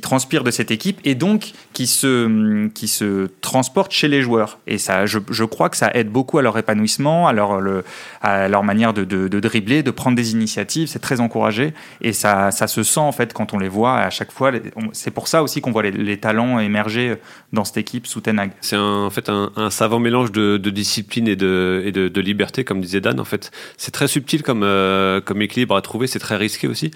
transpire 0.00 0.44
de 0.44 0.50
cette 0.50 0.70
équipe 0.70 0.98
et 1.04 1.14
donc 1.14 1.52
qui 1.72 1.86
se, 1.86 2.68
qui 2.68 2.88
se 2.88 3.28
transporte 3.40 3.92
chez 3.92 4.08
les 4.08 4.22
joueurs. 4.22 4.58
Et 4.66 4.78
ça, 4.78 5.06
je, 5.06 5.18
je 5.30 5.44
crois 5.44 5.68
que 5.68 5.76
ça 5.76 5.90
aide 5.94 6.10
beaucoup 6.10 6.38
à 6.38 6.42
leur 6.42 6.56
épanouissement, 6.58 7.28
à 7.28 7.32
leur, 7.32 7.60
le, 7.60 7.84
à 8.22 8.48
leur 8.48 8.64
manière 8.64 8.92
de, 8.92 9.04
dribbler, 9.28 9.82
de 9.82 9.90
prendre 9.90 10.16
des 10.16 10.32
initiatives. 10.32 10.88
C'est 10.88 10.98
très 10.98 11.20
encouragé 11.20 11.74
et 12.00 12.12
ça, 12.12 12.50
ça 12.50 12.66
se 12.66 12.82
sent 12.82 13.00
en 13.00 13.12
fait 13.12 13.32
quand 13.32 13.54
on 13.54 13.58
les 13.58 13.68
voit 13.68 13.96
à 13.96 14.10
chaque 14.10 14.32
fois. 14.32 14.52
C'est 14.92 15.10
pour 15.10 15.28
ça 15.28 15.42
aussi 15.42 15.60
qu'on 15.60 15.72
voit 15.72 15.82
les, 15.82 16.16
talents 16.20 16.58
émerger 16.58 17.16
dans 17.52 17.64
cette 17.64 17.78
équipe 17.78 18.06
sous 18.06 18.20
Tenag. 18.20 18.50
C'est 18.60 18.76
en 18.76 19.10
fait 19.10 19.28
un, 19.28 19.52
un, 19.56 19.70
savant 19.70 19.98
mélange 19.98 20.32
de, 20.32 20.56
discipline 20.70 21.28
et, 21.28 21.36
de, 21.36 21.82
et 21.84 21.92
de, 21.92 22.20
liberté, 22.20 22.64
comme 22.64 22.80
disait 22.80 23.00
Dan. 23.00 23.20
En 23.20 23.24
fait, 23.24 23.50
c'est 23.76 23.90
très 23.90 24.08
subtil 24.08 24.42
comme, 24.42 24.62
euh, 24.62 25.20
comme 25.20 25.40
équilibre 25.42 25.76
à 25.76 25.82
trouver. 25.82 26.06
C'est 26.06 26.18
très 26.18 26.36
risqué 26.36 26.68
aussi. 26.68 26.90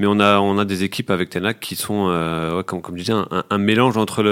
Mais 0.00 0.06
on 0.06 0.18
a, 0.18 0.38
on 0.40 0.58
a 0.58 0.64
des 0.64 0.82
équipes 0.82 1.10
avec 1.10 1.30
Tenag 1.30 1.58
qui 1.60 1.76
sont 1.76 2.03
euh, 2.10 2.62
comme, 2.62 2.96
je 2.96 3.12
un, 3.12 3.58
mélange 3.58 3.96
entre, 3.96 4.22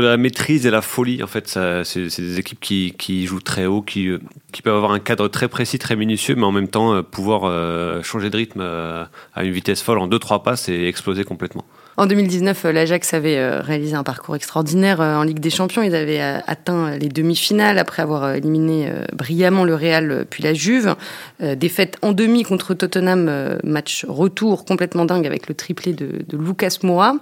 la 0.00 0.16
maîtrise 0.16 0.66
et 0.66 0.70
la 0.70 0.82
folie. 0.82 1.22
En 1.22 1.26
fait, 1.26 1.48
c'est 1.84 1.98
des 1.98 2.38
équipes 2.38 2.60
qui, 2.60 2.94
qui, 2.98 3.26
jouent 3.26 3.40
très 3.40 3.66
haut, 3.66 3.82
qui, 3.82 4.10
qui 4.52 4.62
peuvent 4.62 4.76
avoir 4.76 4.92
un 4.92 5.00
cadre 5.00 5.28
très 5.28 5.48
précis, 5.48 5.78
très 5.78 5.96
minutieux, 5.96 6.34
mais 6.34 6.44
en 6.44 6.52
même 6.52 6.68
temps 6.68 6.94
euh, 6.94 7.02
pouvoir 7.02 7.42
euh, 7.44 8.02
changer 8.02 8.30
de 8.30 8.36
rythme 8.36 8.60
à 8.60 9.44
une 9.44 9.52
vitesse 9.52 9.82
folle 9.82 9.98
en 9.98 10.08
2-3 10.08 10.42
passes 10.42 10.68
et 10.68 10.86
exploser 10.86 11.24
complètement. 11.24 11.64
En 11.96 12.06
2019, 12.06 12.64
euh, 12.64 12.72
l'Ajax 12.72 13.14
avait 13.14 13.36
euh, 13.36 13.60
réalisé 13.60 13.94
un 13.94 14.04
parcours 14.04 14.36
extraordinaire 14.36 15.00
euh, 15.00 15.16
en 15.16 15.22
Ligue 15.22 15.40
des 15.40 15.50
Champions. 15.50 15.82
Ils 15.82 15.94
avaient 15.94 16.20
atteint 16.20 16.96
les 16.96 17.08
demi-finales 17.08 17.78
après 17.78 18.02
avoir 18.02 18.34
éliminé 18.34 18.90
brillamment 19.12 19.64
le 19.64 19.74
Real 19.74 20.24
puis 20.28 20.42
la 20.42 20.54
Juve. 20.54 20.94
Défaite 21.40 21.96
en 22.02 22.12
demi 22.12 22.42
contre 22.42 22.74
Tottenham, 22.74 23.58
match 23.64 24.04
retour 24.08 24.64
complètement 24.64 25.04
dingue 25.04 25.26
avec 25.26 25.48
le 25.48 25.54
triplé 25.54 25.92
de, 25.92 26.24
Lucas 26.32 26.78
Moura. 26.82 27.14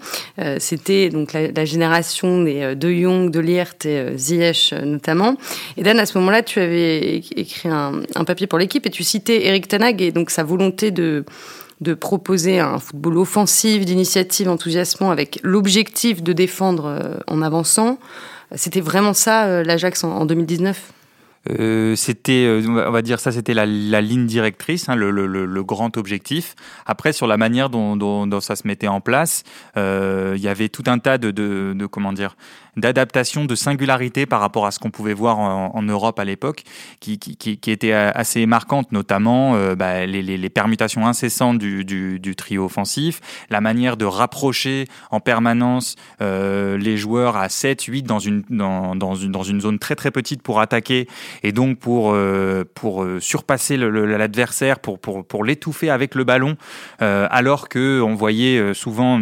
C'était 0.58 1.08
donc 1.08 1.32
la, 1.32 1.64
génération 1.64 2.42
De 2.42 2.92
Jong, 2.92 3.30
de 3.30 3.40
Liert 3.40 3.74
et 3.84 4.16
Ziyech 4.16 4.74
notamment. 4.84 5.36
Et 5.76 5.82
Dan, 5.82 5.98
à 5.98 6.06
ce 6.06 6.18
moment-là, 6.18 6.42
tu 6.42 6.60
avais 6.60 7.16
écrit 7.16 7.68
un, 7.68 8.02
un 8.14 8.24
papier 8.24 8.46
pour 8.46 8.58
l'équipe 8.58 8.86
et 8.86 8.90
tu 8.90 9.04
citais 9.04 9.46
Eric 9.46 9.68
Tanag 9.68 10.02
et 10.02 10.12
donc 10.12 10.30
sa 10.30 10.44
volonté 10.44 10.90
de 10.90 11.24
de 11.80 11.94
proposer 11.94 12.58
un 12.60 12.78
football 12.78 13.18
offensif, 13.18 13.84
d'initiative 13.84 14.48
enthousiasmant 14.48 15.10
avec 15.10 15.38
l'objectif 15.42 16.22
de 16.22 16.32
défendre 16.32 16.86
euh, 16.86 17.18
en 17.26 17.42
avançant. 17.42 17.98
C'était 18.54 18.80
vraiment 18.80 19.12
ça 19.12 19.46
euh, 19.46 19.62
l'Ajax 19.62 20.04
en 20.04 20.26
2019 20.26 20.92
euh, 21.50 21.96
c'était, 21.96 22.60
on 22.66 22.90
va 22.90 23.00
dire 23.00 23.20
ça, 23.20 23.32
c'était 23.32 23.54
la, 23.54 23.64
ligne 23.64 24.26
directrice, 24.26 24.90
hein, 24.90 24.96
le, 24.96 25.62
grand 25.62 25.96
objectif. 25.96 26.54
Après, 26.84 27.12
sur 27.14 27.26
la 27.26 27.38
manière 27.38 27.70
dont, 27.70 28.40
ça 28.42 28.54
se 28.54 28.66
mettait 28.66 28.88
en 28.88 29.00
place, 29.00 29.44
il 29.76 30.36
y 30.36 30.48
avait 30.48 30.68
tout 30.68 30.82
un 30.88 30.98
tas 30.98 31.16
de, 31.16 31.30
de 31.30 31.86
comment 31.86 32.12
dire, 32.12 32.36
d'adaptation, 32.78 33.44
de 33.44 33.54
singularité 33.54 34.26
par 34.26 34.40
rapport 34.40 34.66
à 34.66 34.70
ce 34.70 34.78
qu'on 34.78 34.90
pouvait 34.90 35.14
voir 35.14 35.38
en, 35.38 35.82
Europe 35.82 36.18
à 36.18 36.24
l'époque, 36.24 36.64
qui, 37.00 37.18
était 37.66 37.92
assez 37.92 38.46
marquante, 38.46 38.92
notamment 38.92 39.54
euh, 39.56 39.74
bah, 39.74 40.06
les, 40.06 40.48
permutations 40.50 41.06
incessantes 41.06 41.58
du, 41.58 42.34
trio 42.36 42.64
offensif, 42.64 43.20
la 43.50 43.60
manière 43.60 43.96
de 43.96 44.04
rapprocher 44.04 44.86
en 45.10 45.20
permanence 45.20 45.96
euh, 46.20 46.76
les 46.78 46.96
joueurs 46.96 47.36
à 47.36 47.48
7, 47.48 47.82
8 47.82 48.02
dans 48.02 48.18
une, 48.18 48.44
dans, 48.50 49.14
une, 49.14 49.32
dans 49.32 49.42
une 49.42 49.60
zone 49.60 49.78
très 49.78 49.94
très 49.94 50.10
petite 50.10 50.42
pour 50.42 50.60
attaquer 50.60 51.08
et 51.42 51.52
donc 51.52 51.78
pour, 51.78 52.12
euh, 52.12 52.64
pour 52.74 53.06
surpasser 53.20 53.76
l'adversaire, 53.76 54.78
pour, 54.78 54.98
pour, 54.98 55.26
pour 55.26 55.44
l'étouffer 55.44 55.90
avec 55.90 56.14
le 56.14 56.24
ballon, 56.24 56.56
alors 56.98 57.68
que 57.68 58.00
on 58.00 58.14
voyait 58.14 58.74
souvent 58.74 59.20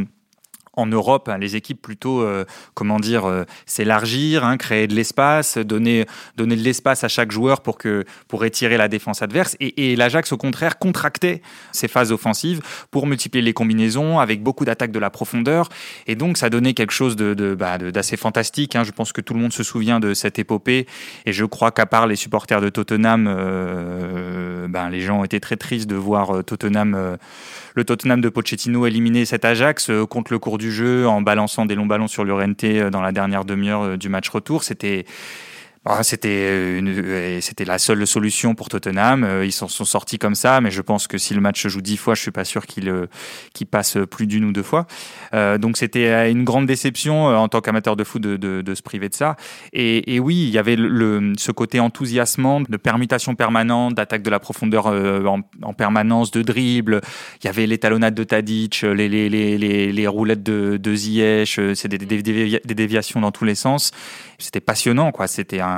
en 0.77 0.87
Europe, 0.87 1.29
hein, 1.29 1.39
les 1.39 1.57
équipes 1.57 1.81
plutôt, 1.81 2.21
euh, 2.21 2.45
comment 2.75 3.01
dire, 3.01 3.25
euh, 3.25 3.45
s'élargir, 3.65 4.45
hein, 4.45 4.59
créer 4.59 4.87
de 4.87 4.95
l'espace, 4.95 5.57
donner, 5.57 6.07
donner 6.37 6.55
de 6.55 6.61
l'espace 6.61 7.03
à 7.03 7.09
chaque 7.09 7.33
joueur 7.33 7.63
pour, 7.63 7.79
que, 7.79 8.05
pour 8.29 8.45
étirer 8.45 8.77
la 8.77 8.89
défense 8.89 9.23
adverse. 9.23 9.57
Et, 9.61 9.97
l'Ajax, 9.97 10.33
au 10.33 10.37
contraire, 10.37 10.79
contractait 10.79 11.41
ses 11.73 11.89
phases 11.89 12.13
offensives 12.13 12.61
pour 12.91 13.07
multiplier 13.07 13.43
les 13.43 13.55
combinaisons 13.55 14.21
avec 14.21 14.43
beaucoup 14.43 14.67
d'attaques 14.67 14.93
de 14.93 14.99
la 14.99 15.09
profondeur. 15.09 15.71
Et 16.07 16.15
donc, 16.15 16.37
ça 16.37 16.51
donnait 16.51 16.75
quelque 16.75 16.93
chose 16.93 17.17
de, 17.17 17.33
de, 17.33 17.55
bah, 17.55 17.79
d'assez 17.79 18.19
fantastique. 18.19 18.77
Hein. 18.77 18.85
Je 18.85 18.93
pense 18.93 19.13
que 19.13 19.23
tout 19.23 19.33
le 19.33 19.41
monde 19.41 19.55
se 19.55 19.63
souvient 19.63 19.99
de 19.99 20.13
cette 20.13 20.39
épopée. 20.39 20.87
Et 21.25 21.33
je 21.33 21.47
crois 21.47 21.71
qu'à 21.71 21.87
part 21.87 22.07
les 22.07 22.17
supporters 22.17 22.61
de 22.61 22.69
Tottenham, 22.69 23.27
euh, 23.29 24.69
ben, 24.69 24.91
les 24.91 25.01
gens 25.01 25.25
étaient 25.25 25.41
très 25.41 25.57
tristes 25.57 25.89
de 25.89 25.97
voir 25.97 26.45
Tottenham, 26.45 27.17
le 27.75 27.85
Tottenham 27.85 28.21
de 28.21 28.29
Pochettino 28.29 28.87
éliminer 28.87 29.25
cet 29.25 29.47
Ajax 29.47 29.91
contre 30.11 30.33
le 30.33 30.39
cours 30.39 30.59
du 30.59 30.66
jeu 30.71 31.07
en 31.09 31.21
balançant 31.23 31.67
des 31.67 31.75
longs 31.75 31.87
ballons 31.87 32.09
sur 32.09 32.25
l'Urente 32.25 32.65
euh, 32.65 32.91
dans 32.91 33.01
la 33.01 33.13
dernière 33.13 33.45
demi-heure 33.45 33.83
euh, 33.83 33.97
du 33.97 34.09
match 34.09 34.29
retour. 34.29 34.63
C'était 34.63 35.05
c'était 36.03 36.79
une, 36.79 37.41
c'était 37.41 37.65
la 37.65 37.79
seule 37.79 38.07
solution 38.07 38.55
pour 38.55 38.69
Tottenham. 38.69 39.25
Euh, 39.25 39.45
ils 39.45 39.53
s'en 39.53 39.69
sont 39.69 39.85
sortis 39.85 40.19
comme 40.19 40.35
ça, 40.35 40.61
mais 40.61 40.71
je 40.71 40.83
pense 40.83 41.07
que 41.07 41.19
si 41.19 41.35
le 41.35 41.41
match 41.41 41.63
se 41.63 41.69
joue 41.69 41.81
dix 41.81 41.97
fois, 41.97 42.15
je 42.15 42.23
suis 42.23 42.31
pas 42.31 42.45
sûr 42.45 42.67
qu'il 42.67 42.89
euh, 42.89 43.07
qu'il 43.53 43.67
passe 43.67 43.99
plus 44.11 44.27
d'une 44.27 44.45
ou 44.45 44.53
deux 44.53 44.63
fois. 44.63 44.87
Euh, 45.35 45.59
donc 45.59 45.77
c'était 45.77 46.31
une 46.31 46.45
grande 46.45 46.67
déception 46.67 47.27
en 47.27 47.49
tant 47.49 47.61
qu'amateur 47.61 47.97
de 47.97 48.05
foot 48.05 48.23
de, 48.23 48.37
de, 48.37 48.63
de, 48.63 48.75
se 48.75 48.83
priver 48.83 49.09
de 49.09 49.15
ça. 49.15 49.37
Et, 49.73 50.15
et 50.15 50.21
oui, 50.21 50.35
il 50.35 50.51
y 50.51 50.59
avait 50.59 50.77
le, 50.77 51.35
ce 51.37 51.53
côté 51.53 51.79
enthousiasmant 51.79 52.61
de 52.61 52.77
permutation 52.77 53.35
permanente, 53.35 53.95
d'attaque 53.95 54.23
de 54.23 54.31
la 54.31 54.41
profondeur 54.41 54.87
en, 54.87 55.41
en, 55.63 55.73
permanence, 55.73 56.31
de 56.31 56.43
dribble. 56.43 57.01
Il 57.43 57.47
y 57.47 57.49
avait 57.49 57.67
les 57.67 57.79
talonnades 57.79 58.15
de 58.15 58.25
Tadic, 58.25 58.83
les, 58.83 59.09
les, 59.09 59.29
les, 59.29 59.59
les, 59.59 59.93
les 59.93 60.07
roulettes 60.07 60.43
de, 60.43 60.79
de 60.79 60.95
Ziyech. 60.95 61.61
C'est 61.75 61.89
des, 61.89 61.99
des, 61.99 62.23
des 62.23 62.75
déviations 62.75 63.21
dans 63.21 63.33
tous 63.33 63.45
les 63.45 63.55
sens. 63.55 63.93
C'était 64.39 64.61
passionnant, 64.61 65.13
quoi. 65.13 65.27
C'était 65.27 65.61
un, 65.61 65.76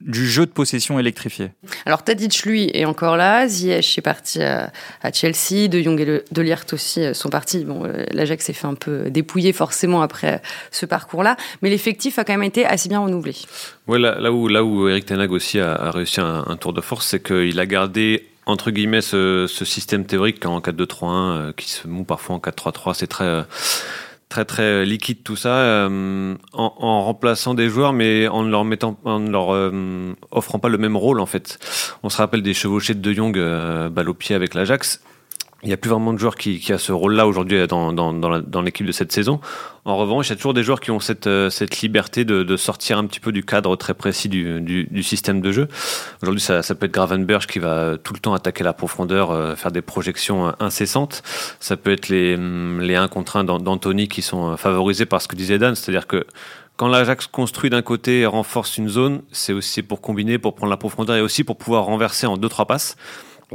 du 0.00 0.28
jeu 0.28 0.46
de 0.46 0.50
possession 0.50 0.98
électrifié. 0.98 1.50
Alors 1.84 2.02
Tadic, 2.02 2.44
lui, 2.44 2.70
est 2.72 2.84
encore 2.84 3.16
là. 3.16 3.48
Ziyech 3.48 3.98
est 3.98 4.02
parti 4.02 4.42
à, 4.42 4.70
Chelsea. 5.12 5.68
De 5.68 5.82
Jong 5.82 6.00
et 6.00 6.22
De 6.30 6.42
Ligt 6.42 6.72
aussi 6.72 7.02
euh, 7.02 7.14
sont 7.14 7.28
partis. 7.28 7.64
Bon, 7.64 7.84
euh, 7.84 8.04
l'Ajax 8.12 8.44
s'est 8.44 8.52
fait 8.52 8.66
un 8.66 8.74
peu 8.74 9.10
dépouiller 9.10 9.52
forcément 9.52 10.02
après 10.02 10.34
euh, 10.34 10.38
ce 10.70 10.86
parcours-là. 10.86 11.36
Mais 11.62 11.70
l'effectif 11.70 12.18
a 12.18 12.24
quand 12.24 12.32
même 12.32 12.44
été 12.44 12.64
assez 12.64 12.88
bien 12.88 13.00
renouvelé. 13.00 13.34
Ouais, 13.88 13.98
là, 13.98 14.30
où, 14.30 14.48
là 14.48 14.62
où 14.62 14.88
Eric 14.88 15.06
Tenag 15.06 15.32
aussi 15.32 15.58
a, 15.58 15.90
réussi 15.90 16.20
un, 16.20 16.56
tour 16.60 16.72
de 16.72 16.80
force, 16.80 17.06
c'est 17.06 17.22
qu'il 17.22 17.58
a 17.58 17.66
gardé 17.66 18.28
entre 18.46 18.70
guillemets 18.70 19.02
ce, 19.02 19.46
système 19.48 20.06
théorique 20.06 20.44
en 20.46 20.60
4-2-3-1 20.60 21.52
qui 21.54 21.68
se 21.68 21.88
moue 21.88 22.04
parfois 22.04 22.36
en 22.36 22.38
4-3-3. 22.38 22.94
C'est 22.94 23.06
très 23.06 23.44
très 24.28 24.44
très 24.44 24.62
euh, 24.62 24.84
liquide 24.84 25.22
tout 25.22 25.36
ça 25.36 25.58
euh, 25.58 26.34
en, 26.52 27.04
remplaçant 27.04 27.54
des 27.54 27.68
joueurs 27.68 27.92
mais 27.92 28.28
en 28.28 28.42
leur 28.42 28.64
mettant 28.64 28.98
en 29.04 29.18
leur 29.18 29.54
euh, 29.54 30.14
offrant 30.30 30.58
pas 30.58 30.68
le 30.68 30.78
même 30.78 30.96
rôle 30.96 31.20
en 31.20 31.26
fait. 31.26 31.58
On 32.02 32.08
se 32.08 32.18
rappelle 32.18 32.42
des 32.42 32.54
chevauchés 32.54 32.94
de 32.94 33.00
De 33.00 33.12
Jong 33.12 33.38
euh, 33.38 33.88
balle 33.88 34.08
au 34.08 34.14
pied 34.14 34.34
avec 34.34 34.54
l'Ajax 34.54 35.00
il 35.62 35.68
n'y 35.68 35.74
a 35.74 35.76
plus 35.76 35.90
vraiment 35.90 36.12
de 36.12 36.18
joueurs 36.18 36.36
qui, 36.36 36.60
qui 36.60 36.72
a 36.72 36.78
ce 36.78 36.92
rôle-là 36.92 37.26
aujourd'hui 37.26 37.66
dans, 37.66 37.92
dans, 37.92 38.12
dans 38.12 38.62
l'équipe 38.62 38.86
de 38.86 38.92
cette 38.92 39.10
saison. 39.10 39.40
En 39.84 39.96
revanche, 39.96 40.28
il 40.28 40.30
y 40.30 40.32
a 40.34 40.36
toujours 40.36 40.54
des 40.54 40.62
joueurs 40.62 40.80
qui 40.80 40.92
ont 40.92 41.00
cette, 41.00 41.26
euh, 41.26 41.50
cette 41.50 41.80
liberté 41.80 42.24
de, 42.24 42.44
de 42.44 42.56
sortir 42.56 42.96
un 42.96 43.06
petit 43.06 43.18
peu 43.18 43.32
du 43.32 43.42
cadre 43.42 43.74
très 43.74 43.94
précis 43.94 44.28
du, 44.28 44.60
du, 44.60 44.84
du 44.84 45.02
système 45.02 45.40
de 45.40 45.50
jeu. 45.50 45.66
Aujourd'hui, 46.22 46.40
ça, 46.40 46.62
ça 46.62 46.76
peut 46.76 46.86
être 46.86 46.92
Gravenberg 46.92 47.46
qui 47.46 47.58
va 47.58 47.96
tout 47.98 48.12
le 48.12 48.20
temps 48.20 48.34
attaquer 48.34 48.62
la 48.62 48.72
profondeur, 48.72 49.32
euh, 49.32 49.56
faire 49.56 49.72
des 49.72 49.82
projections 49.82 50.54
incessantes. 50.60 51.22
Ça 51.58 51.76
peut 51.76 51.90
être 51.90 52.08
les, 52.08 52.36
hum, 52.36 52.80
les 52.80 52.94
1 52.94 53.08
contre 53.08 53.36
1 53.36 53.44
d'Anthony 53.44 54.06
qui 54.06 54.22
sont 54.22 54.56
favorisés 54.56 55.06
par 55.06 55.20
ce 55.20 55.26
que 55.26 55.34
disait 55.34 55.58
Dan, 55.58 55.74
c'est-à-dire 55.74 56.06
que 56.06 56.24
quand 56.76 56.86
l'Ajax 56.86 57.26
construit 57.26 57.70
d'un 57.70 57.82
côté 57.82 58.20
et 58.20 58.26
renforce 58.26 58.78
une 58.78 58.88
zone, 58.88 59.22
c'est 59.32 59.52
aussi 59.52 59.82
pour 59.82 60.00
combiner, 60.00 60.38
pour 60.38 60.54
prendre 60.54 60.70
la 60.70 60.76
profondeur 60.76 61.16
et 61.16 61.20
aussi 61.20 61.42
pour 61.42 61.56
pouvoir 61.56 61.82
renverser 61.82 62.28
en 62.28 62.36
deux 62.36 62.48
trois 62.48 62.66
passes 62.66 62.96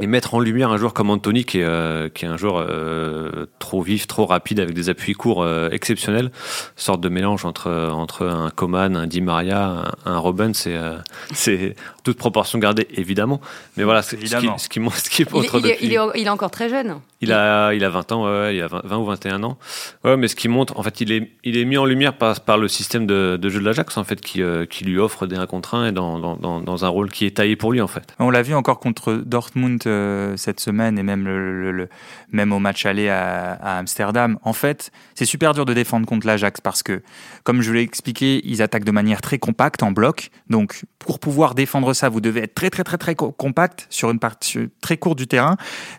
et 0.00 0.06
mettre 0.06 0.34
en 0.34 0.40
lumière 0.40 0.70
un 0.70 0.76
joueur 0.76 0.92
comme 0.92 1.10
Anthony 1.10 1.44
qui 1.44 1.60
est, 1.60 1.64
euh, 1.64 2.08
qui 2.08 2.24
est 2.24 2.28
un 2.28 2.36
joueur 2.36 2.56
euh, 2.58 3.46
trop 3.60 3.80
vif, 3.80 4.06
trop 4.06 4.26
rapide 4.26 4.58
avec 4.58 4.74
des 4.74 4.88
appuis 4.88 5.12
courts 5.12 5.42
euh, 5.42 5.68
exceptionnels, 5.70 6.32
sorte 6.74 7.00
de 7.00 7.08
mélange 7.08 7.44
entre 7.44 7.70
entre 7.92 8.26
un 8.26 8.50
Coman, 8.50 8.96
un 8.96 9.06
Di 9.06 9.20
Maria, 9.20 9.92
un, 10.04 10.12
un 10.12 10.18
Robben, 10.18 10.52
c'est 10.52 10.76
c'est 11.32 11.76
toute 12.02 12.18
proportion 12.18 12.58
gardée 12.58 12.88
évidemment, 12.94 13.40
mais 13.76 13.84
voilà 13.84 14.02
ce, 14.02 14.16
évidemment. 14.16 14.58
ce 14.58 14.68
qui 14.68 14.80
ce 14.80 14.88
qui, 14.90 15.04
ce 15.04 15.10
qui 15.10 15.22
est, 15.22 15.28
il, 15.32 15.60
il, 15.60 15.66
est, 15.66 15.78
il, 15.80 15.92
est, 15.92 15.98
il 16.16 16.26
est 16.26 16.30
encore 16.30 16.50
très 16.50 16.68
jeune. 16.68 16.96
Il 17.24 17.32
a, 17.32 17.72
il 17.72 17.84
a 17.84 17.88
20 17.88 18.12
ans, 18.12 18.24
ouais, 18.26 18.56
il 18.56 18.62
a 18.62 18.68
20, 18.68 18.98
ou 18.98 19.04
21 19.06 19.42
ans. 19.44 19.56
Ouais, 20.04 20.16
mais 20.16 20.28
ce 20.28 20.36
qui 20.36 20.48
montre, 20.48 20.78
en 20.78 20.82
fait, 20.82 21.00
il 21.00 21.10
est, 21.10 21.30
il 21.42 21.56
est 21.56 21.64
mis 21.64 21.78
en 21.78 21.86
lumière 21.86 22.18
par, 22.18 22.38
par 22.40 22.58
le 22.58 22.68
système 22.68 23.06
de, 23.06 23.38
de 23.40 23.48
jeu 23.48 23.60
de 23.60 23.64
l'Ajax, 23.64 23.96
en 23.96 24.04
fait, 24.04 24.20
qui, 24.20 24.42
euh, 24.42 24.66
qui 24.66 24.84
lui 24.84 24.98
offre 24.98 25.26
des 25.26 25.36
1 25.36 25.46
contre 25.46 25.74
1 25.74 25.86
et 25.86 25.92
dans, 25.92 26.18
dans, 26.18 26.60
dans, 26.60 26.84
un 26.84 26.88
rôle 26.88 27.10
qui 27.10 27.24
est 27.24 27.36
taillé 27.38 27.56
pour 27.56 27.72
lui, 27.72 27.80
en 27.80 27.86
fait. 27.86 28.14
On 28.18 28.30
l'a 28.30 28.42
vu 28.42 28.54
encore 28.54 28.78
contre 28.78 29.14
Dortmund 29.24 29.83
euh, 29.86 30.36
cette 30.36 30.60
semaine 30.60 30.98
et 30.98 31.02
même, 31.02 31.24
le, 31.24 31.88
même 32.32 32.52
au 32.52 32.58
match 32.58 32.86
aller 32.86 33.08
à, 33.08 33.52
à 33.52 33.78
Amsterdam. 33.78 34.38
En 34.42 34.52
fait, 34.52 34.90
c'est 35.14 35.24
super 35.24 35.54
dur 35.54 35.64
de 35.64 35.74
défendre 35.74 36.06
contre 36.06 36.26
l'Ajax 36.26 36.60
parce 36.60 36.82
que, 36.82 37.02
comme 37.42 37.62
je 37.62 37.72
l'ai 37.72 37.82
expliqué, 37.82 38.40
ils 38.44 38.62
attaquent 38.62 38.84
de 38.84 38.92
manière 38.92 39.20
très 39.20 39.38
compacte, 39.38 39.82
en 39.82 39.92
bloc. 39.92 40.30
Donc, 40.48 40.84
pour 41.04 41.18
pouvoir 41.18 41.54
défendre 41.54 41.92
ça, 41.92 42.08
vous 42.08 42.22
devez 42.22 42.44
être 42.44 42.54
très, 42.54 42.70
très, 42.70 42.82
très, 42.82 42.96
très 42.96 43.14
compact 43.14 43.86
sur 43.90 44.10
une 44.10 44.18
partie 44.18 44.70
très 44.80 44.96
courte 44.96 45.18
du 45.18 45.26
terrain. 45.26 45.56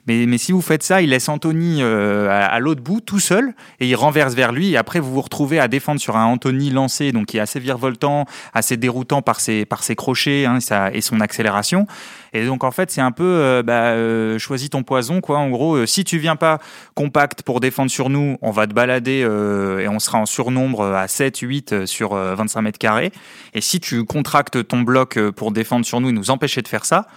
Mais, 0.08 0.26
mais 0.26 0.40
si 0.40 0.52
vous 0.52 0.62
faites 0.62 0.82
ça, 0.82 1.02
il 1.04 1.12
laisse 1.12 1.30
Anthony 1.30 1.84
euh, 1.84 2.28
à, 2.30 2.60
l'autre 2.60 2.82
bout 2.82 3.02
tout 3.02 3.20
seul 3.20 3.54
et 3.80 3.88
il 3.88 3.96
renverse 3.96 4.34
vers 4.34 4.52
lui 4.52 4.72
et 4.72 4.78
après 4.78 5.00
vous 5.00 5.14
vous 5.14 5.22
retrouvez 5.22 5.60
à 5.60 5.68
défendre 5.68 6.02
sur 6.02 6.18
un 6.18 6.26
Anthony 6.26 6.72
lancé 6.72 7.12
donc 7.12 7.28
qui 7.28 7.38
est 7.38 7.40
assez 7.40 7.60
virevoltant, 7.60 8.26
assez 8.54 8.78
déroutant 8.78 9.22
par 9.22 9.40
ses 9.40 9.66
par 9.66 9.84
ses 9.84 9.96
crochets 9.96 10.46
hein, 10.46 10.58
et 10.92 11.02
son 11.02 11.22
accélération. 11.22 11.86
Et 12.34 12.46
donc 12.46 12.64
en 12.64 12.72
fait 12.72 12.90
c'est 12.90 13.02
un 13.02 13.12
peu 13.12 13.24
euh, 13.24 13.64
bah, 13.64 13.92
euh, 13.92 14.40
choisis 14.40 14.72
ton 14.72 14.82
poison 14.82 15.22
quoi. 15.22 15.38
En 15.38 15.50
gros 15.50 15.86
si 15.86 16.04
tu 16.04 16.18
viens 16.18 16.36
pas 16.36 16.60
compact 16.96 17.44
pour 17.44 17.60
défendre 17.60 17.92
sur 17.92 18.10
nous, 18.10 18.38
on 18.42 18.52
va 18.52 18.66
te 18.66 18.74
balader 18.74 19.20
et 19.20 19.88
on 19.88 20.00
sera 20.00 20.18
en 20.18 20.26
surnombre 20.26 20.84
à 20.84 21.08
7 21.08 21.38
8 21.38 21.86
sur 21.86 22.16
25 22.16 22.62
mètres 22.62 22.80
carrés. 22.80 23.12
Et 23.54 23.62
si 23.62 23.80
tu 23.80 24.04
contractes 24.04 24.68
ton 24.68 24.82
bloc 24.82 24.95
pour 25.04 25.52
défendre 25.52 25.86
sur 25.86 26.00
nous 26.00 26.10
et 26.10 26.14
nous 26.14 26.30
empêcher 26.30 26.62
de 26.62 26.68
faire 26.68 26.86
ça, 26.86 27.08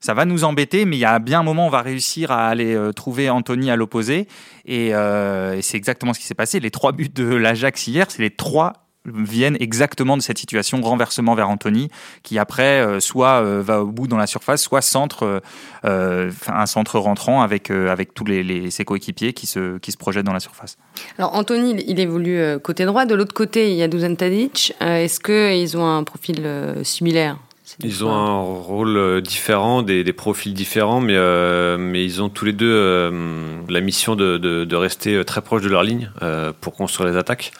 ça 0.00 0.14
va 0.14 0.24
nous 0.24 0.44
embêter, 0.44 0.86
mais 0.86 0.96
il 0.96 1.00
y 1.00 1.04
a 1.04 1.18
bien 1.18 1.40
un 1.40 1.42
moment, 1.42 1.66
on 1.66 1.70
va 1.70 1.82
réussir 1.82 2.30
à 2.30 2.48
aller 2.48 2.74
euh, 2.74 2.92
trouver 2.92 3.28
Anthony 3.28 3.70
à 3.70 3.76
l'opposé. 3.76 4.28
Et, 4.64 4.94
euh, 4.94 5.56
et 5.56 5.62
c'est 5.62 5.76
exactement 5.76 6.14
ce 6.14 6.20
qui 6.20 6.26
s'est 6.26 6.34
passé. 6.34 6.58
Les 6.58 6.70
trois 6.70 6.92
buts 6.92 7.10
de 7.10 7.26
l'Ajax 7.26 7.86
hier, 7.86 8.10
c'est 8.10 8.22
les 8.22 8.30
trois 8.30 8.89
viennent 9.06 9.56
exactement 9.60 10.16
de 10.16 10.22
cette 10.22 10.38
situation, 10.38 10.80
renversement 10.80 11.34
vers 11.34 11.48
Anthony, 11.48 11.88
qui 12.22 12.38
après 12.38 12.80
euh, 12.80 13.00
soit 13.00 13.42
euh, 13.42 13.62
va 13.62 13.82
au 13.82 13.86
bout 13.86 14.06
dans 14.06 14.18
la 14.18 14.26
surface, 14.26 14.62
soit 14.62 14.82
centre, 14.82 15.42
euh, 15.84 16.30
un 16.46 16.66
centre 16.66 16.98
rentrant 16.98 17.42
avec, 17.42 17.70
avec 17.70 18.14
tous 18.14 18.24
les, 18.24 18.70
ses 18.70 18.84
coéquipiers 18.84 19.32
qui 19.32 19.46
se, 19.46 19.78
qui 19.78 19.92
se 19.92 19.96
projettent 19.96 20.26
dans 20.26 20.32
la 20.32 20.40
surface. 20.40 20.76
Alors 21.18 21.34
Anthony, 21.34 21.82
il 21.86 22.00
évolue 22.00 22.58
côté 22.62 22.84
droit, 22.84 23.06
de 23.06 23.14
l'autre 23.14 23.34
côté 23.34 23.70
il 23.70 23.76
y 23.76 23.82
a 23.82 23.88
Dusan 23.88 24.14
Tadic. 24.14 24.74
Est-ce 24.80 25.20
qu'ils 25.20 25.76
ont 25.76 25.86
un 25.86 26.04
profil 26.04 26.46
similaire? 26.82 27.38
Ils 27.82 28.04
ont 28.04 28.12
un 28.12 28.40
rôle 28.40 28.96
euh, 28.96 29.20
différent, 29.20 29.82
des, 29.82 30.04
des 30.04 30.12
profils 30.12 30.52
différents, 30.52 31.00
mais, 31.00 31.14
euh, 31.16 31.76
mais 31.78 32.04
ils 32.04 32.22
ont 32.22 32.28
tous 32.28 32.44
les 32.44 32.52
deux 32.52 32.70
euh, 32.70 33.60
la 33.68 33.80
mission 33.80 34.16
de, 34.16 34.38
de, 34.38 34.64
de, 34.64 34.76
rester 34.76 35.24
très 35.24 35.40
proche 35.40 35.62
de 35.62 35.68
leur 35.68 35.82
ligne 35.82 36.10
euh, 36.22 36.52
pour 36.60 36.74
construire 36.74 37.10
les 37.10 37.16
attaques, 37.16 37.52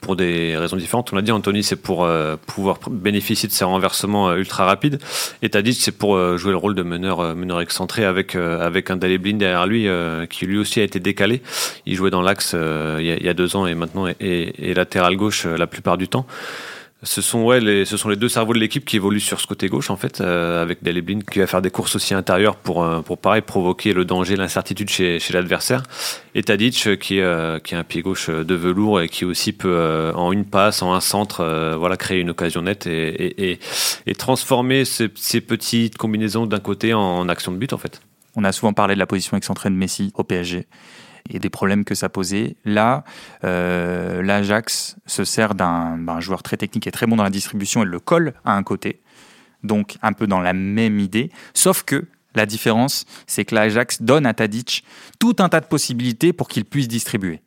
pour 0.00 0.16
des 0.16 0.56
raisons 0.56 0.76
différentes. 0.76 1.12
On 1.12 1.16
l'a 1.16 1.22
dit, 1.22 1.32
Anthony, 1.32 1.62
c'est 1.62 1.76
pour 1.76 2.04
euh, 2.04 2.36
pouvoir 2.46 2.78
bénéficier 2.90 3.48
de 3.48 3.52
ses 3.52 3.64
renversements 3.64 4.34
ultra 4.34 4.64
rapides, 4.64 4.98
et 5.42 5.50
Tadic, 5.50 5.78
c'est 5.80 5.92
pour 5.92 6.38
jouer 6.38 6.52
le 6.52 6.58
rôle 6.58 6.74
de 6.74 6.82
meneur, 6.82 7.34
meneur 7.34 7.60
excentré 7.60 8.04
avec, 8.04 8.34
avec 8.36 8.90
un 8.90 8.96
Daley 8.96 9.18
Blind 9.18 9.38
derrière 9.38 9.66
lui, 9.66 9.88
qui 10.28 10.46
lui 10.46 10.58
aussi 10.58 10.80
a 10.80 10.84
été 10.84 11.00
décalé. 11.00 11.42
Il 11.86 11.94
jouait 11.96 12.10
dans 12.10 12.22
l'axe 12.22 12.54
il, 12.54 13.04
y 13.04 13.28
a 13.28 13.34
deux 13.34 13.56
ans 13.56 13.66
et 13.66 13.74
maintenant 13.74 14.06
est, 14.06 14.16
est 14.20 14.74
latéral 14.74 15.16
gauche 15.16 15.46
la 15.46 15.66
plupart 15.66 15.98
du 15.98 16.08
temps 16.08 16.26
ce 17.06 17.22
sont 17.22 17.42
ouais, 17.44 17.60
les, 17.60 17.84
ce 17.84 17.96
sont 17.96 18.08
les 18.08 18.16
deux 18.16 18.28
cerveaux 18.28 18.52
de 18.52 18.58
l'équipe 18.58 18.84
qui 18.84 18.96
évoluent 18.96 19.20
sur 19.20 19.40
ce 19.40 19.46
côté 19.46 19.68
gauche 19.68 19.90
en 19.90 19.96
fait, 19.96 20.20
euh, 20.20 20.62
avec 20.62 20.82
Deleblin 20.82 21.20
qui 21.20 21.38
va 21.38 21.46
faire 21.46 21.62
des 21.62 21.70
courses 21.70 21.96
aussi 21.96 22.14
intérieures 22.14 22.56
pour 22.56 22.82
euh, 22.82 23.00
pour 23.00 23.18
pareil 23.18 23.42
provoquer 23.42 23.92
le 23.92 24.04
danger, 24.04 24.36
l'incertitude 24.36 24.90
chez, 24.90 25.18
chez 25.18 25.32
l'adversaire. 25.32 25.84
Et 26.34 26.42
Tadic 26.42 26.86
euh, 26.86 26.96
qui 26.96 27.18
est 27.18 27.62
qui 27.62 27.74
a 27.74 27.78
un 27.78 27.84
pied 27.84 28.02
gauche 28.02 28.28
de 28.28 28.54
velours 28.54 29.00
et 29.00 29.08
qui 29.08 29.24
aussi 29.24 29.52
peut 29.52 30.12
en 30.14 30.32
une 30.32 30.44
passe, 30.44 30.82
en 30.82 30.92
un 30.94 31.00
centre, 31.00 31.76
voilà 31.78 31.96
créer 31.96 32.20
une 32.20 32.30
occasion 32.30 32.62
nette 32.62 32.86
et 32.86 33.58
et, 34.06 34.14
transformer 34.14 34.84
ces, 34.84 35.08
ces, 35.14 35.40
petites 35.40 35.96
combinaisons 35.96 36.46
d'un 36.46 36.58
côté 36.58 36.94
en, 36.94 37.00
en 37.00 37.28
action 37.28 37.52
de 37.52 37.56
but 37.56 37.72
en 37.72 37.78
fait. 37.78 38.00
On 38.34 38.44
a 38.44 38.52
souvent 38.52 38.72
parlé 38.72 38.94
de 38.94 38.98
la 38.98 39.06
position 39.06 39.36
excentrée 39.36 39.70
de 39.70 39.74
Messi 39.74 40.12
au 40.14 40.24
PSG 40.24 40.66
et 41.30 41.38
des 41.38 41.50
problèmes 41.50 41.84
que 41.84 41.94
ça 41.94 42.08
posait. 42.08 42.56
Là, 42.64 43.04
euh, 43.44 44.22
l'Ajax 44.22 44.96
se 45.06 45.24
sert 45.24 45.54
d'un 45.54 46.20
joueur 46.20 46.42
très 46.42 46.56
technique 46.56 46.86
et 46.86 46.90
très 46.90 47.06
bon 47.06 47.16
dans 47.16 47.24
la 47.24 47.30
distribution 47.30 47.82
et 47.82 47.86
le 47.86 48.00
colle 48.00 48.34
à 48.44 48.56
un 48.56 48.62
côté. 48.62 49.00
Donc 49.62 49.96
un 50.02 50.12
peu 50.12 50.26
dans 50.26 50.40
la 50.40 50.52
même 50.52 51.00
idée, 51.00 51.30
sauf 51.54 51.82
que 51.82 52.06
la 52.34 52.46
différence, 52.46 53.06
c'est 53.26 53.44
que 53.44 53.54
l'Ajax 53.54 54.02
donne 54.02 54.26
à 54.26 54.34
Tadic 54.34 54.84
tout 55.18 55.36
un 55.38 55.48
tas 55.48 55.60
de 55.60 55.66
possibilités 55.66 56.32
pour 56.32 56.48
qu'il 56.48 56.66
puisse 56.66 56.86
distribuer. 56.86 57.40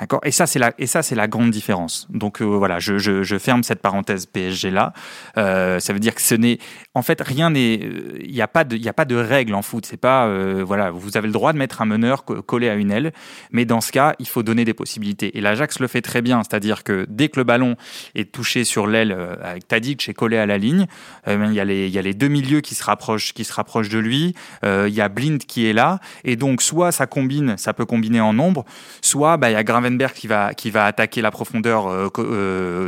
D'accord? 0.00 0.20
Et 0.24 0.30
ça, 0.30 0.46
c'est 0.46 0.58
la, 0.58 0.72
et 0.78 0.86
ça, 0.86 1.02
c'est 1.02 1.14
la 1.14 1.28
grande 1.28 1.50
différence. 1.50 2.08
Donc 2.08 2.40
euh, 2.40 2.46
voilà, 2.46 2.78
je, 2.78 2.96
je, 2.96 3.38
ferme 3.38 3.62
cette 3.62 3.82
parenthèse 3.82 4.24
PSG 4.24 4.70
là. 4.70 4.94
Euh, 5.36 5.78
ça 5.78 5.92
veut 5.92 5.98
dire 5.98 6.14
que 6.14 6.22
ce 6.22 6.34
n'est, 6.34 6.58
en 6.94 7.02
fait, 7.02 7.20
rien 7.20 7.50
n'est, 7.50 7.74
il 7.74 8.32
n'y 8.32 8.40
a 8.40 8.48
pas 8.48 8.64
de, 8.64 8.76
il 8.76 8.88
a 8.88 8.94
pas 8.94 9.04
de 9.04 9.16
règle 9.16 9.54
en 9.54 9.60
foot. 9.60 9.84
C'est 9.84 9.98
pas, 9.98 10.26
euh, 10.26 10.64
voilà, 10.66 10.90
vous 10.90 11.18
avez 11.18 11.26
le 11.26 11.34
droit 11.34 11.52
de 11.52 11.58
mettre 11.58 11.82
un 11.82 11.84
meneur 11.84 12.24
collé 12.24 12.70
à 12.70 12.74
une 12.74 12.90
aile, 12.90 13.12
mais 13.52 13.66
dans 13.66 13.82
ce 13.82 13.92
cas, 13.92 14.14
il 14.18 14.26
faut 14.26 14.42
donner 14.42 14.64
des 14.64 14.72
possibilités. 14.72 15.36
Et 15.36 15.42
l'Ajax 15.42 15.80
le 15.80 15.86
fait 15.86 16.00
très 16.00 16.22
bien, 16.22 16.42
c'est-à-dire 16.42 16.82
que 16.82 17.04
dès 17.10 17.28
que 17.28 17.38
le 17.38 17.44
ballon 17.44 17.76
est 18.14 18.32
touché 18.32 18.64
sur 18.64 18.86
l'aile 18.86 19.14
avec 19.42 19.68
Tadic 19.68 20.08
et 20.08 20.14
collé 20.14 20.38
à 20.38 20.46
la 20.46 20.56
ligne, 20.56 20.86
euh, 21.28 21.46
il 21.48 21.54
y 21.54 21.60
a 21.60 21.64
les, 21.66 21.88
il 21.88 21.92
y 21.92 21.98
a 21.98 22.02
les 22.02 22.14
deux 22.14 22.28
milieux 22.28 22.62
qui 22.62 22.74
se 22.74 22.84
rapprochent, 22.84 23.34
qui 23.34 23.44
se 23.44 23.52
rapprochent 23.52 23.90
de 23.90 23.98
lui. 23.98 24.34
il 24.64 24.94
y 24.94 25.00
a 25.02 25.10
Blind 25.10 25.44
qui 25.44 25.66
est 25.66 25.74
là, 25.74 26.00
et 26.24 26.36
donc 26.36 26.62
soit 26.62 26.90
ça 26.90 27.06
combine, 27.06 27.58
ça 27.58 27.74
peut 27.74 27.84
combiner 27.84 28.20
en 28.20 28.32
nombre, 28.32 28.64
soit 29.02 29.36
bah, 29.36 29.50
il 29.50 29.52
y 29.52 29.56
a 29.56 29.62
Gravenberg 29.90 30.12
qui 30.12 30.26
va, 30.26 30.54
qui 30.54 30.70
va 30.70 30.86
attaquer 30.86 31.22
la 31.22 31.30
profondeur 31.30 32.10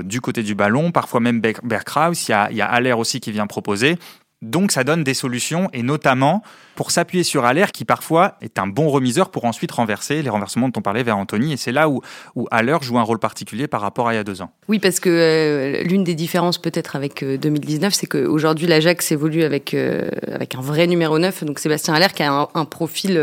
du 0.04 0.20
côté 0.20 0.42
du 0.42 0.54
ballon, 0.54 0.92
parfois 0.92 1.20
même 1.20 1.40
Bergkraus. 1.40 2.28
Il 2.28 2.30
y 2.30 2.34
a, 2.34 2.52
y 2.52 2.60
a 2.60 2.66
Aller 2.66 2.92
aussi 2.92 3.20
qui 3.20 3.32
vient 3.32 3.46
proposer. 3.46 3.98
Donc 4.42 4.72
ça 4.72 4.82
donne 4.82 5.04
des 5.04 5.14
solutions 5.14 5.68
et 5.72 5.84
notamment 5.84 6.42
pour 6.74 6.90
s'appuyer 6.90 7.22
sur 7.22 7.44
Aller 7.44 7.66
qui 7.72 7.84
parfois 7.84 8.34
est 8.40 8.58
un 8.58 8.66
bon 8.66 8.88
remiseur 8.88 9.30
pour 9.30 9.44
ensuite 9.44 9.70
renverser 9.70 10.20
les 10.20 10.30
renversements 10.30 10.68
dont 10.68 10.80
on 10.80 10.82
parlait 10.82 11.04
vers 11.04 11.16
Anthony 11.16 11.52
et 11.52 11.56
c'est 11.56 11.70
là 11.70 11.88
où, 11.88 12.00
où 12.34 12.48
Aller 12.50 12.76
joue 12.82 12.98
un 12.98 13.02
rôle 13.02 13.20
particulier 13.20 13.68
par 13.68 13.80
rapport 13.80 14.08
à 14.08 14.14
il 14.14 14.16
y 14.16 14.18
a 14.18 14.24
deux 14.24 14.42
ans. 14.42 14.50
Oui 14.66 14.80
parce 14.80 14.98
que 14.98 15.08
euh, 15.08 15.82
l'une 15.84 16.02
des 16.02 16.16
différences 16.16 16.58
peut-être 16.58 16.96
avec 16.96 17.24
2019 17.24 17.92
euh, 17.92 17.96
c'est 17.96 18.06
qu'aujourd'hui 18.08 18.66
l'Ajax 18.66 19.12
évolue 19.12 19.44
avec, 19.44 19.74
euh, 19.74 20.10
avec 20.26 20.56
un 20.56 20.60
vrai 20.60 20.88
numéro 20.88 21.20
9 21.20 21.44
donc 21.44 21.60
Sébastien 21.60 21.94
Aller 21.94 22.08
qui 22.12 22.24
a 22.24 22.48
un 22.52 22.64
profil 22.64 23.22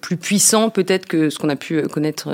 plus 0.00 0.16
puissant 0.16 0.70
peut-être 0.70 1.06
que 1.06 1.30
ce 1.30 1.38
qu'on 1.38 1.48
a 1.48 1.56
pu 1.56 1.82
connaître 1.82 2.28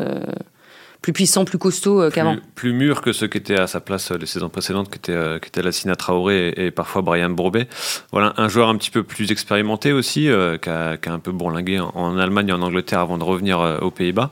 plus 1.03 1.13
puissant, 1.13 1.45
plus 1.45 1.59
costaud 1.59 2.01
euh, 2.01 2.11
qu'avant. 2.11 2.37
Plus, 2.55 2.73
mûr 2.73 3.03
que 3.03 3.13
ceux 3.13 3.27
qui 3.27 3.37
étaient 3.37 3.59
à 3.59 3.67
sa 3.67 3.81
place 3.81 4.13
euh, 4.13 4.19
les 4.19 4.27
saisons 4.27 4.49
précédentes, 4.49 4.89
qui 4.89 4.99
étaient, 4.99 5.13
euh, 5.13 5.41
qui 5.41 5.49
étaient 5.49 5.61
Lassina 5.61 5.97
Traoré 5.97 6.55
et, 6.57 6.71
parfois 6.71 7.03
Brian 7.03 7.29
Bourbet. 7.29 7.67
Voilà, 8.13 8.33
un 8.37 8.49
joueur 8.49 8.69
un 8.69 8.77
petit 8.77 8.91
peu 8.91 9.03
plus 9.03 9.33
expérimenté 9.33 9.93
aussi, 9.93 10.31
qui, 10.63 10.71
a, 10.71 10.99
un 11.07 11.19
peu 11.19 11.33
bourlingué 11.33 11.81
en, 11.81 12.17
Allemagne 12.19 12.49
et 12.49 12.53
en 12.53 12.63
Angleterre 12.63 13.01
avant 13.01 13.19
de 13.19 13.25
revenir 13.25 13.79
aux 13.83 13.91
Pays-Bas. 13.91 14.31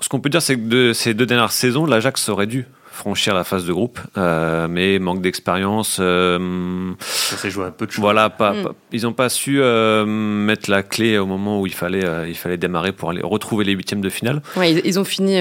Ce 0.00 0.08
qu'on 0.08 0.20
peut 0.20 0.30
dire, 0.30 0.40
c'est 0.40 0.56
que 0.56 0.66
de 0.66 0.92
ces 0.94 1.12
deux 1.12 1.26
dernières 1.26 1.52
saisons, 1.52 1.84
l'Ajax 1.84 2.28
aurait 2.30 2.46
dû 2.46 2.66
franchir 2.96 3.34
la 3.34 3.44
phase 3.44 3.66
de 3.66 3.72
groupe, 3.72 4.00
euh, 4.16 4.66
mais 4.68 4.98
manque 4.98 5.20
d'expérience. 5.20 5.98
Euh, 6.00 6.92
ça 6.98 7.36
s'est 7.36 7.50
joué 7.50 7.66
un 7.66 7.70
peu 7.70 7.86
de 7.86 7.92
choses. 7.92 8.02
Voilà, 8.02 8.30
pas, 8.30 8.52
mm. 8.52 8.72
ils 8.92 9.02
n'ont 9.02 9.12
pas 9.12 9.28
su 9.28 9.60
euh, 9.60 10.04
mettre 10.06 10.70
la 10.70 10.82
clé 10.82 11.18
au 11.18 11.26
moment 11.26 11.60
où 11.60 11.66
il 11.66 11.74
fallait, 11.74 12.04
il 12.26 12.34
fallait 12.34 12.56
démarrer 12.56 12.92
pour 12.92 13.10
aller 13.10 13.20
retrouver 13.22 13.64
les 13.64 13.72
huitièmes 13.72 14.00
de 14.00 14.08
finale. 14.08 14.42
Ouais, 14.56 14.72
ils, 14.72 14.98
ont 14.98 15.04
fini 15.04 15.38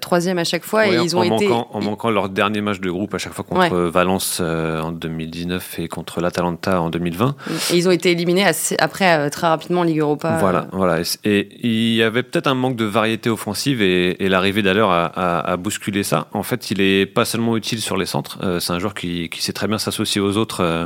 troisième 0.00 0.38
à 0.38 0.44
chaque 0.44 0.64
fois 0.64 0.88
et 0.88 0.94
ils 0.94 1.14
ont 1.14 1.20
en 1.20 1.36
été 1.36 1.46
manquant, 1.46 1.68
en 1.72 1.80
manquant 1.82 2.10
leur 2.10 2.30
dernier 2.30 2.62
match 2.62 2.80
de 2.80 2.90
groupe 2.90 3.14
à 3.14 3.18
chaque 3.18 3.34
fois 3.34 3.44
contre 3.44 3.76
Valence 3.76 4.40
en 4.40 4.90
2019 4.90 5.80
et 5.80 5.88
contre 5.88 6.20
l'Atalanta 6.20 6.80
en 6.80 6.88
2020. 6.88 7.36
Et 7.72 7.76
ils 7.76 7.86
ont 7.86 7.92
été 7.92 8.10
éliminés 8.12 8.46
après 8.78 9.28
très 9.30 9.46
rapidement 9.46 9.82
en 9.82 9.84
Ligue 9.84 10.00
Europa. 10.00 10.38
Voilà, 10.40 10.66
voilà. 10.72 11.02
Et, 11.24 11.48
il 11.62 11.94
y 11.94 12.02
avait 12.02 12.22
peut-être 12.22 12.46
un 12.46 12.54
manque 12.54 12.76
de 12.76 12.84
variété 12.84 13.28
offensive 13.28 13.82
et, 13.82 14.16
l'arrivée 14.28 14.62
d'Aleur 14.62 14.90
a, 14.90 15.40
a 15.40 15.56
bousculé 15.56 16.02
ça. 16.02 16.28
En 16.32 16.42
fait, 16.42 16.70
il 16.70 16.80
est 16.80 16.93
pas 17.06 17.24
seulement 17.24 17.56
utile 17.56 17.80
sur 17.80 17.96
les 17.96 18.06
centres. 18.06 18.38
Euh, 18.42 18.60
c'est 18.60 18.72
un 18.72 18.78
joueur 18.78 18.94
qui, 18.94 19.28
qui, 19.28 19.42
sait 19.42 19.52
très 19.52 19.68
bien 19.68 19.78
s'associer 19.78 20.20
aux 20.20 20.36
autres 20.36 20.60
euh, 20.60 20.84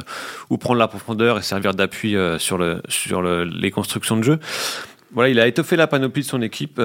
ou 0.50 0.58
prendre 0.58 0.78
la 0.78 0.88
profondeur 0.88 1.38
et 1.38 1.42
servir 1.42 1.74
d'appui 1.74 2.16
euh, 2.16 2.38
sur, 2.38 2.58
le, 2.58 2.82
sur 2.88 3.22
le, 3.22 3.44
les 3.44 3.70
constructions 3.70 4.16
de 4.16 4.22
jeu. 4.22 4.38
Voilà, 5.12 5.30
il 5.30 5.40
a 5.40 5.46
étoffé 5.46 5.76
la 5.76 5.86
panoplie 5.86 6.22
de 6.22 6.28
son 6.28 6.42
équipe. 6.42 6.80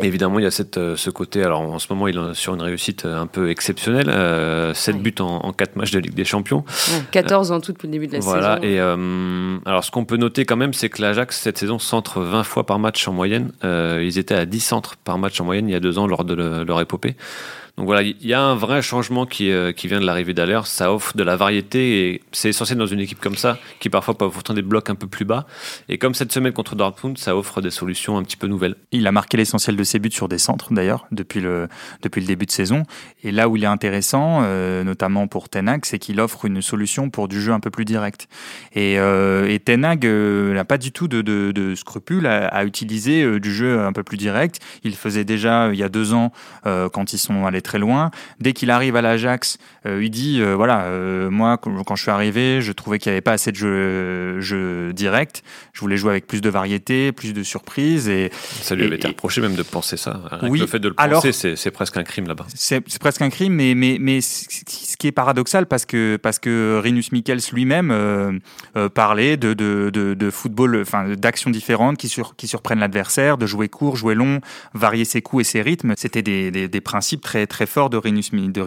Évidemment, 0.00 0.38
il 0.38 0.44
y 0.44 0.46
a 0.46 0.52
cette, 0.52 0.78
ce 0.94 1.10
côté. 1.10 1.42
Alors, 1.42 1.60
en 1.60 1.80
ce 1.80 1.92
moment, 1.92 2.06
il 2.06 2.16
est 2.16 2.34
sur 2.34 2.54
une 2.54 2.62
réussite 2.62 3.04
un 3.04 3.26
peu 3.26 3.50
exceptionnelle. 3.50 4.06
7 4.74 5.02
buts 5.02 5.14
en, 5.18 5.40
en, 5.44 5.52
4 5.52 5.74
matchs 5.74 5.90
de 5.90 5.98
Ligue 5.98 6.14
des 6.14 6.24
Champions. 6.24 6.64
14 7.10 7.50
en 7.50 7.60
tout 7.60 7.72
depuis 7.72 7.88
le 7.88 7.92
début 7.92 8.06
de 8.06 8.12
la 8.12 8.20
voilà, 8.20 8.60
saison. 8.60 8.68
Et 8.68 8.78
alors, 9.68 9.82
ce 9.82 9.90
qu'on 9.90 10.04
peut 10.04 10.16
noter 10.16 10.44
quand 10.44 10.56
même, 10.56 10.72
c'est 10.72 10.88
que 10.88 11.02
l'Ajax, 11.02 11.40
cette 11.40 11.58
saison, 11.58 11.80
centre 11.80 12.20
20 12.20 12.44
fois 12.44 12.64
par 12.64 12.78
match 12.78 13.06
en 13.08 13.12
moyenne. 13.12 13.50
ils 13.64 14.18
étaient 14.18 14.36
à 14.36 14.46
10 14.46 14.60
centres 14.60 14.96
par 14.96 15.18
match 15.18 15.40
en 15.40 15.44
moyenne 15.44 15.68
il 15.68 15.72
y 15.72 15.76
a 15.76 15.80
deux 15.80 15.98
ans 15.98 16.06
lors 16.06 16.24
de 16.24 16.34
leur 16.34 16.80
épopée. 16.80 17.16
Donc 17.78 17.86
voilà, 17.86 18.02
il 18.02 18.26
y 18.26 18.34
a 18.34 18.42
un 18.42 18.56
vrai 18.56 18.82
changement 18.82 19.24
qui, 19.24 19.52
euh, 19.52 19.70
qui 19.70 19.86
vient 19.86 20.00
de 20.00 20.04
l'arrivée 20.04 20.34
d'Aller. 20.34 20.62
Ça 20.64 20.92
offre 20.92 21.16
de 21.16 21.22
la 21.22 21.36
variété 21.36 22.08
et 22.08 22.22
c'est 22.32 22.48
essentiel 22.48 22.76
dans 22.76 22.86
une 22.86 22.98
équipe 22.98 23.20
comme 23.20 23.36
ça, 23.36 23.56
qui 23.78 23.88
parfois 23.88 24.18
peut 24.18 24.24
avoir 24.24 24.42
des 24.52 24.62
blocs 24.62 24.90
un 24.90 24.96
peu 24.96 25.06
plus 25.06 25.24
bas. 25.24 25.46
Et 25.88 25.96
comme 25.96 26.12
cette 26.12 26.32
semaine 26.32 26.52
contre 26.52 26.74
Dortmund, 26.74 27.18
ça 27.18 27.36
offre 27.36 27.60
des 27.60 27.70
solutions 27.70 28.18
un 28.18 28.24
petit 28.24 28.36
peu 28.36 28.48
nouvelles. 28.48 28.74
Il 28.90 29.06
a 29.06 29.12
marqué 29.12 29.36
l'essentiel 29.36 29.76
de 29.76 29.84
ses 29.84 30.00
buts 30.00 30.10
sur 30.10 30.26
des 30.26 30.38
centres 30.38 30.72
d'ailleurs, 30.72 31.06
depuis 31.12 31.40
le, 31.40 31.68
depuis 32.02 32.20
le 32.20 32.26
début 32.26 32.46
de 32.46 32.50
saison. 32.50 32.82
Et 33.22 33.30
là 33.30 33.48
où 33.48 33.56
il 33.56 33.62
est 33.62 33.68
intéressant, 33.68 34.40
euh, 34.42 34.82
notamment 34.82 35.28
pour 35.28 35.48
Tenag, 35.48 35.84
c'est 35.84 36.00
qu'il 36.00 36.20
offre 36.20 36.46
une 36.46 36.62
solution 36.62 37.10
pour 37.10 37.28
du 37.28 37.40
jeu 37.40 37.52
un 37.52 37.60
peu 37.60 37.70
plus 37.70 37.84
direct. 37.84 38.26
Et, 38.74 38.98
euh, 38.98 39.56
Tenag 39.64 40.04
n'a 40.04 40.64
pas 40.64 40.78
du 40.78 40.90
tout 40.90 41.06
de, 41.06 41.22
de, 41.22 41.74
scrupules 41.76 42.26
à, 42.26 42.48
à 42.48 42.64
utiliser 42.64 43.38
du 43.38 43.54
jeu 43.54 43.78
un 43.82 43.92
peu 43.92 44.02
plus 44.02 44.16
direct. 44.16 44.58
Il 44.82 44.96
faisait 44.96 45.24
déjà 45.24 45.70
il 45.72 45.78
y 45.78 45.84
a 45.84 45.88
deux 45.88 46.12
ans, 46.12 46.32
quand 46.64 47.12
ils 47.12 47.18
sont 47.18 47.46
allés 47.46 47.62
très 47.68 47.78
loin. 47.78 48.10
Dès 48.40 48.54
qu'il 48.54 48.70
arrive 48.70 48.96
à 48.96 49.02
l'Ajax, 49.02 49.58
euh, 49.84 50.02
il 50.02 50.10
dit 50.10 50.40
euh, 50.40 50.54
voilà, 50.54 50.84
euh, 50.84 51.28
moi 51.28 51.58
quand 51.58 51.96
je 51.96 52.02
suis 52.02 52.10
arrivé, 52.10 52.62
je 52.62 52.72
trouvais 52.72 52.98
qu'il 52.98 53.10
n'y 53.10 53.14
avait 53.14 53.20
pas 53.20 53.32
assez 53.32 53.52
de 53.52 53.56
jeu, 53.56 54.40
jeu, 54.40 54.92
direct. 54.94 55.42
Je 55.74 55.80
voulais 55.80 55.98
jouer 55.98 56.10
avec 56.10 56.26
plus 56.26 56.40
de 56.40 56.48
variété, 56.48 57.12
plus 57.12 57.34
de 57.34 57.42
surprises. 57.42 58.08
Et 58.08 58.30
ça 58.32 58.74
lui 58.74 58.84
avait 58.84 58.96
été 58.96 59.08
reproché 59.08 59.42
même 59.42 59.54
de 59.54 59.62
penser 59.62 59.98
ça. 59.98 60.20
oui, 60.42 60.60
le 60.60 60.66
fait 60.66 60.78
de 60.78 60.88
le 60.88 60.94
penser, 60.94 61.32
c'est 61.32 61.70
presque 61.70 61.98
un 61.98 62.04
crime 62.04 62.26
là-bas. 62.26 62.46
C'est 62.54 62.80
presque 62.98 63.20
un 63.20 63.30
crime, 63.30 63.52
mais 63.52 63.74
mais 63.74 63.98
mais 64.00 64.20
ce 64.22 64.96
qui 64.96 65.06
est 65.06 65.12
paradoxal 65.12 65.66
parce 65.66 65.84
que 65.84 66.16
parce 66.16 66.38
que 66.38 66.80
Rinus 66.82 67.12
Michels 67.12 67.40
lui-même 67.52 68.40
parlait 68.94 69.36
de, 69.36 69.52
de, 69.52 69.90
de, 69.90 70.30
football, 70.30 70.80
enfin 70.80 71.08
d'actions 71.16 71.50
différentes 71.50 71.98
qui 71.98 72.08
sur, 72.08 72.34
qui 72.36 72.48
surprennent 72.48 72.80
l'adversaire, 72.80 73.36
de 73.36 73.46
jouer 73.46 73.68
court, 73.68 73.96
jouer 73.96 74.14
long, 74.14 74.40
varier 74.72 75.04
ses 75.04 75.20
coups 75.20 75.42
et 75.42 75.50
ses 75.50 75.62
rythmes. 75.62 75.92
C'était 75.96 76.22
des, 76.22 76.50
des, 76.50 76.68
des 76.68 76.80
principes 76.80 77.22
très 77.22 77.46
très 77.46 77.57
fort 77.66 77.90
de 77.90 77.96
Renus, 77.96 78.32
de. 78.32 78.62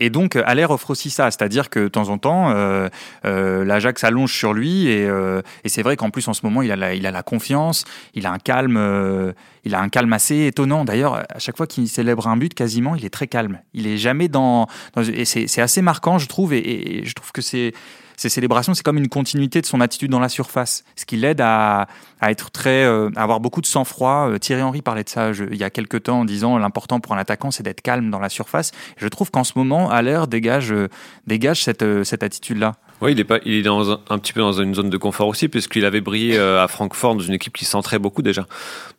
Et 0.00 0.10
donc, 0.10 0.36
Aller 0.36 0.64
offre 0.64 0.90
aussi 0.90 1.10
ça, 1.10 1.30
c'est-à-dire 1.30 1.70
que 1.70 1.80
de 1.80 1.88
temps 1.88 2.08
en 2.08 2.18
temps, 2.18 2.50
euh, 2.50 2.88
euh, 3.24 3.64
l'Ajax 3.64 4.04
allonge 4.04 4.32
sur 4.32 4.52
lui. 4.52 4.88
Et, 4.88 5.06
euh, 5.06 5.42
et 5.64 5.68
c'est 5.68 5.82
vrai 5.82 5.96
qu'en 5.96 6.10
plus, 6.10 6.26
en 6.28 6.32
ce 6.32 6.40
moment, 6.44 6.62
il 6.62 6.72
a 6.72 6.76
la, 6.76 6.94
il 6.94 7.06
a 7.06 7.10
la 7.10 7.22
confiance, 7.22 7.84
il 8.14 8.26
a 8.26 8.32
un 8.32 8.38
calme, 8.38 9.34
il 9.64 9.74
a 9.74 9.80
un 9.80 9.88
calme 9.88 10.12
assez 10.12 10.46
étonnant. 10.46 10.84
D'ailleurs, 10.84 11.24
à 11.28 11.38
chaque 11.38 11.56
fois 11.56 11.66
qu'il 11.66 11.88
célèbre 11.88 12.26
un 12.28 12.36
but, 12.36 12.54
quasiment, 12.54 12.94
il 12.94 13.04
est 13.04 13.10
très 13.10 13.26
calme. 13.26 13.60
Il 13.72 13.86
est 13.86 13.98
jamais 13.98 14.28
dans. 14.28 14.66
et 14.96 15.24
c'est 15.24 15.60
assez 15.60 15.82
marquant, 15.82 16.18
je 16.18 16.28
trouve. 16.28 16.52
et 16.54 17.02
je 17.04 17.12
trouve 17.14 17.32
que 17.32 17.42
c'est 17.42 17.72
ces 18.16 18.28
célébrations, 18.28 18.74
c'est 18.74 18.82
comme 18.82 18.98
une 18.98 19.08
continuité 19.08 19.60
de 19.60 19.66
son 19.66 19.80
attitude 19.80 20.10
dans 20.10 20.20
la 20.20 20.28
surface, 20.28 20.84
ce 20.96 21.04
qui 21.04 21.16
l'aide 21.16 21.40
à, 21.40 21.86
être 22.22 22.50
très, 22.50 22.84
euh, 22.84 23.10
à 23.16 23.22
avoir 23.22 23.40
beaucoup 23.40 23.60
de 23.60 23.66
sang-froid. 23.66 24.28
Euh, 24.30 24.38
Thierry 24.38 24.62
Henry 24.62 24.82
parlait 24.82 25.04
de 25.04 25.08
ça 25.08 25.30
il 25.32 25.56
y 25.56 25.64
a 25.64 25.70
quelques 25.70 26.04
temps 26.04 26.20
en 26.20 26.24
disant 26.24 26.58
l'important 26.58 27.00
pour 27.00 27.14
un 27.14 27.18
attaquant, 27.18 27.50
c'est 27.50 27.62
d'être 27.62 27.82
calme 27.82 28.10
dans 28.10 28.20
la 28.20 28.28
surface. 28.28 28.72
Je 28.96 29.08
trouve 29.08 29.30
qu'en 29.30 29.44
ce 29.44 29.52
moment, 29.56 29.90
Aller 29.90 30.24
dégage, 30.28 30.72
euh, 30.72 30.88
dégage 31.26 31.62
cette, 31.62 31.84
cette 32.04 32.22
attitude-là. 32.22 32.74
Oui, 33.00 33.12
il 33.12 33.20
est, 33.20 33.24
pas, 33.24 33.38
il 33.44 33.54
est 33.54 33.62
dans 33.62 33.90
un, 33.90 34.18
petit 34.18 34.32
peu 34.32 34.40
dans 34.40 34.52
une 34.52 34.74
zone 34.74 34.88
de 34.88 34.96
confort 34.96 35.28
aussi, 35.28 35.48
puisqu'il 35.48 35.84
avait 35.84 36.00
brillé 36.00 36.38
euh, 36.38 36.62
à 36.62 36.68
Francfort 36.68 37.16
dans 37.16 37.22
une 37.22 37.34
équipe 37.34 37.52
qui 37.52 37.64
centrait 37.64 37.98
beaucoup 37.98 38.22
déjà. 38.22 38.46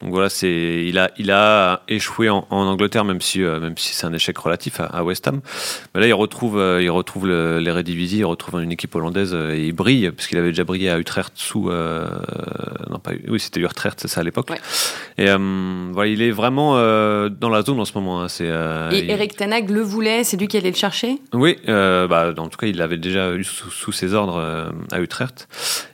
Donc 0.02 0.12
voilà, 0.12 0.30
c'est, 0.30 0.84
il, 0.86 1.00
a, 1.00 1.12
il 1.18 1.32
a 1.32 1.82
échoué 1.88 2.30
en, 2.30 2.46
Angleterre, 2.50 3.06
même 3.06 3.22
si, 3.22 3.42
euh, 3.42 3.60
même 3.60 3.78
si 3.78 3.94
c'est 3.94 4.06
un 4.06 4.14
échec 4.14 4.38
relatif 4.38 4.80
à, 4.80 5.04
West 5.04 5.28
Ham. 5.28 5.40
Mais 5.94 6.02
là, 6.02 6.08
il 6.08 6.14
retrouve, 6.14 6.60
euh, 6.60 6.84
il 6.84 6.90
retrouve 6.90 7.28
le, 7.28 7.60
les 7.60 7.72
Redivisie, 7.72 8.18
il 8.20 8.26
retrouve 8.26 8.62
une 8.62 8.72
équipe 8.72 8.94
hollandaise 8.96 9.34
et 9.34 9.66
il 9.66 9.74
brille, 9.74 10.12
puisqu'il 10.12 10.38
avait 10.38 10.50
déjà 10.50 10.66
brillé 10.66 10.90
à 10.90 11.00
Utrecht 11.00 11.32
sous. 11.36 11.70
non, 11.70 13.00
pas, 13.02 13.12
oui, 13.28 13.40
c'était 13.40 13.62
Utrecht, 13.62 14.02
c'est 14.02 14.08
ça 14.08 14.22
à 14.22 14.24
l'époque. 14.24 14.50
Et 15.18 15.26
voilà, 15.26 16.10
il 16.10 16.22
est 16.22 16.32
vraiment 16.32 16.74
dans 16.76 17.50
la 17.50 17.62
zone 17.62 17.80
en 17.80 17.86
ce 17.86 17.94
moment. 17.96 18.22
Hein, 18.22 18.28
c'est, 18.28 18.46
et 18.46 19.10
Eric 19.10 19.38
Tanag 19.38 19.70
le 19.70 19.82
voulait, 19.82 20.24
c'est 20.24 20.38
lui 20.38 20.48
qui 20.48 20.58
allait 20.58 20.70
le 20.70 20.76
chercher? 20.76 21.18
Oui, 21.34 21.58
bah, 21.66 22.34
en 22.38 22.50
tout 22.50 22.58
cas, 22.58 22.68
il 22.68 22.78
l'avait 22.78 22.98
déjà 22.98 23.34
eu 23.34 23.44
sous 23.44 23.85
sous 23.86 23.92
ses 23.92 24.16
ordres 24.16 24.38
euh, 24.38 24.72
à 24.92 25.00
Utrecht. 25.00 25.48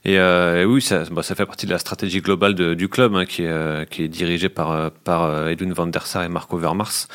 Et, 0.05 0.17
euh, 0.17 0.63
oui, 0.63 0.81
ça, 0.81 1.03
fait 1.05 1.45
partie 1.45 1.65
de 1.65 1.71
la 1.71 1.77
stratégie 1.77 2.21
globale 2.21 2.55
du 2.55 2.87
club, 2.87 3.15
hein, 3.15 3.25
qui, 3.25 3.43
est, 3.43 3.47
euh, 3.49 3.83
qui 3.83 4.07
dirigée 4.07 4.47
par, 4.47 4.91
par 4.91 5.49
Edwin 5.49 5.73
van 5.73 5.87
der 5.87 6.07
Sar 6.07 6.23
et 6.23 6.29
Marco 6.29 6.57
Vermars. 6.57 7.07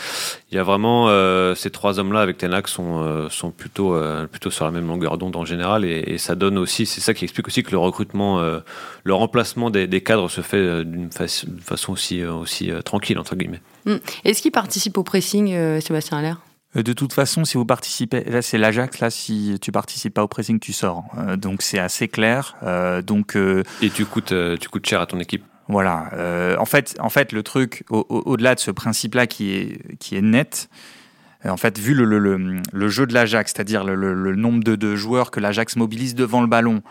Il 0.51 0.57
y 0.57 0.59
a 0.59 0.63
vraiment 0.63 1.07
ces 1.55 1.71
trois 1.71 1.99
hommes-là 1.99 2.21
avec 2.21 2.39
Tenac 2.39 2.69
sont, 2.69 3.29
sont 3.31 3.51
plutôt, 3.51 3.99
sur 4.51 4.65
la 4.65 4.71
même 4.71 4.87
longueur 4.87 5.19
d'onde 5.19 5.37
en 5.37 5.45
général, 5.45 5.85
et, 5.85 6.19
ça 6.19 6.35
donne 6.35 6.59
aussi, 6.59 6.87
c'est 6.87 7.01
ça 7.01 7.15
qui 7.15 7.25
explique 7.25 7.49
aussi 7.49 7.63
que 7.63 7.73
le 7.73 7.79
recrutement, 7.79 8.41
le 8.41 9.15
remplacement 9.15 9.71
des, 9.71 10.01
cadres 10.03 10.31
se 10.31 10.41
fait 10.41 10.85
d'une 10.85 11.11
façon 11.11 11.93
aussi, 11.93 12.25
aussi 12.25 12.71
tranquille 12.85 13.19
entre 13.19 13.35
guillemets. 13.35 13.63
Hum. 13.87 13.99
Est-ce 14.25 14.43
qu'il 14.43 14.53
participe 14.53 14.99
au 14.99 15.03
pressing, 15.03 15.81
Sébastien 15.81 16.19
Allaire? 16.19 16.39
De 16.83 16.93
toute 16.93 17.13
façon, 17.13 17.45
si 17.45 17.57
vous 17.57 17.65
participez, 17.65 18.25
là 18.25 18.43
c'est 18.43 18.59
l'Ajax, 18.59 19.01
là 19.01 19.11
si 19.11 19.59
tu 19.61 19.73
participes 19.73 20.15
pas 20.15 20.23
au 20.23 20.29
pressing, 20.29 20.59
tu 20.59 20.73
sors. 20.73 21.05
Euh, 21.19 21.37
donc 21.37 21.63
c'est 21.63 21.79
assez 21.79 22.09
clair. 22.09 22.57
Euh, 22.63 23.03
donc 23.03 23.37
et 23.37 23.91
tu 23.91 24.05
coûtes, 24.05 24.35
tu 24.61 24.69
coûtes 24.69 24.87
cher 24.87 25.01
à 25.01 25.07
ton 25.07 25.19
équipe. 25.21 25.45
Voilà. 25.69 26.11
en 26.61 26.65
fait, 26.65 26.97
en 27.01 27.09
fait, 27.09 27.33
le 27.33 27.43
truc 27.43 27.85
au-delà 27.91 28.55
de 28.55 28.61
ce 28.61 28.71
principe-là 28.71 29.27
qui 29.27 29.53
est 29.53 29.99
qui 29.99 30.17
est 30.17 30.23
net. 30.23 30.69
En 31.45 31.57
fait, 31.57 31.79
vu 31.79 31.95
le, 31.95 32.05
le, 32.05 32.61
le, 32.73 32.89
jeu 32.89 33.07
de 33.07 33.15
l'Ajax, 33.15 33.53
c'est-à-dire 33.53 33.85
le, 33.85 34.35
nombre 34.35 34.65
de, 34.65 34.75
de, 34.75 34.97
joueurs 34.97 35.31
que 35.31 35.39
l'Ajax 35.39 35.77
mobilise 35.77 36.17
devant 36.17 36.41
le 36.41 36.49
ballon, 36.49 36.83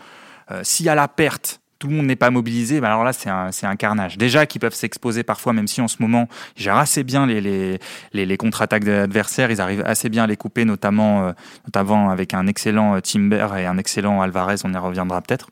s'il 0.62 0.86
y 0.86 0.88
a 0.88 0.94
la 0.94 1.08
perte 1.08 1.60
tout 1.78 1.88
le 1.88 1.94
monde 1.94 2.06
n'est 2.06 2.16
pas 2.16 2.30
mobilisé, 2.30 2.80
bah 2.80 2.88
alors 2.88 3.04
là, 3.04 3.12
c'est 3.12 3.28
un, 3.28 3.76
carnage. 3.76 4.16
Déjà, 4.16 4.46
qu'ils 4.46 4.60
peuvent 4.60 4.74
s'exposer 4.74 5.22
parfois, 5.22 5.52
même 5.52 5.66
si 5.66 5.80
en 5.80 5.88
ce 5.88 5.96
moment, 6.00 6.28
ils 6.56 6.62
gèrent 6.62 6.76
assez 6.76 7.04
bien 7.04 7.26
les, 7.26 8.36
contre-attaques 8.38 8.84
d'adversaires, 8.84 9.50
ils 9.50 9.60
arrivent 9.60 9.82
assez 9.84 10.08
bien 10.08 10.24
à 10.24 10.26
les 10.26 10.36
couper, 10.36 10.64
notamment, 10.64 11.26
euh, 11.28 11.32
notamment 11.66 12.10
avec 12.10 12.32
un 12.32 12.46
excellent 12.46 12.96
euh, 12.96 13.00
Timber 13.00 13.48
et 13.58 13.66
un 13.66 13.76
excellent 13.76 14.22
Alvarez, 14.22 14.56
on 14.64 14.72
y 14.72 14.76
reviendra 14.76 15.20
peut-être. 15.20 15.48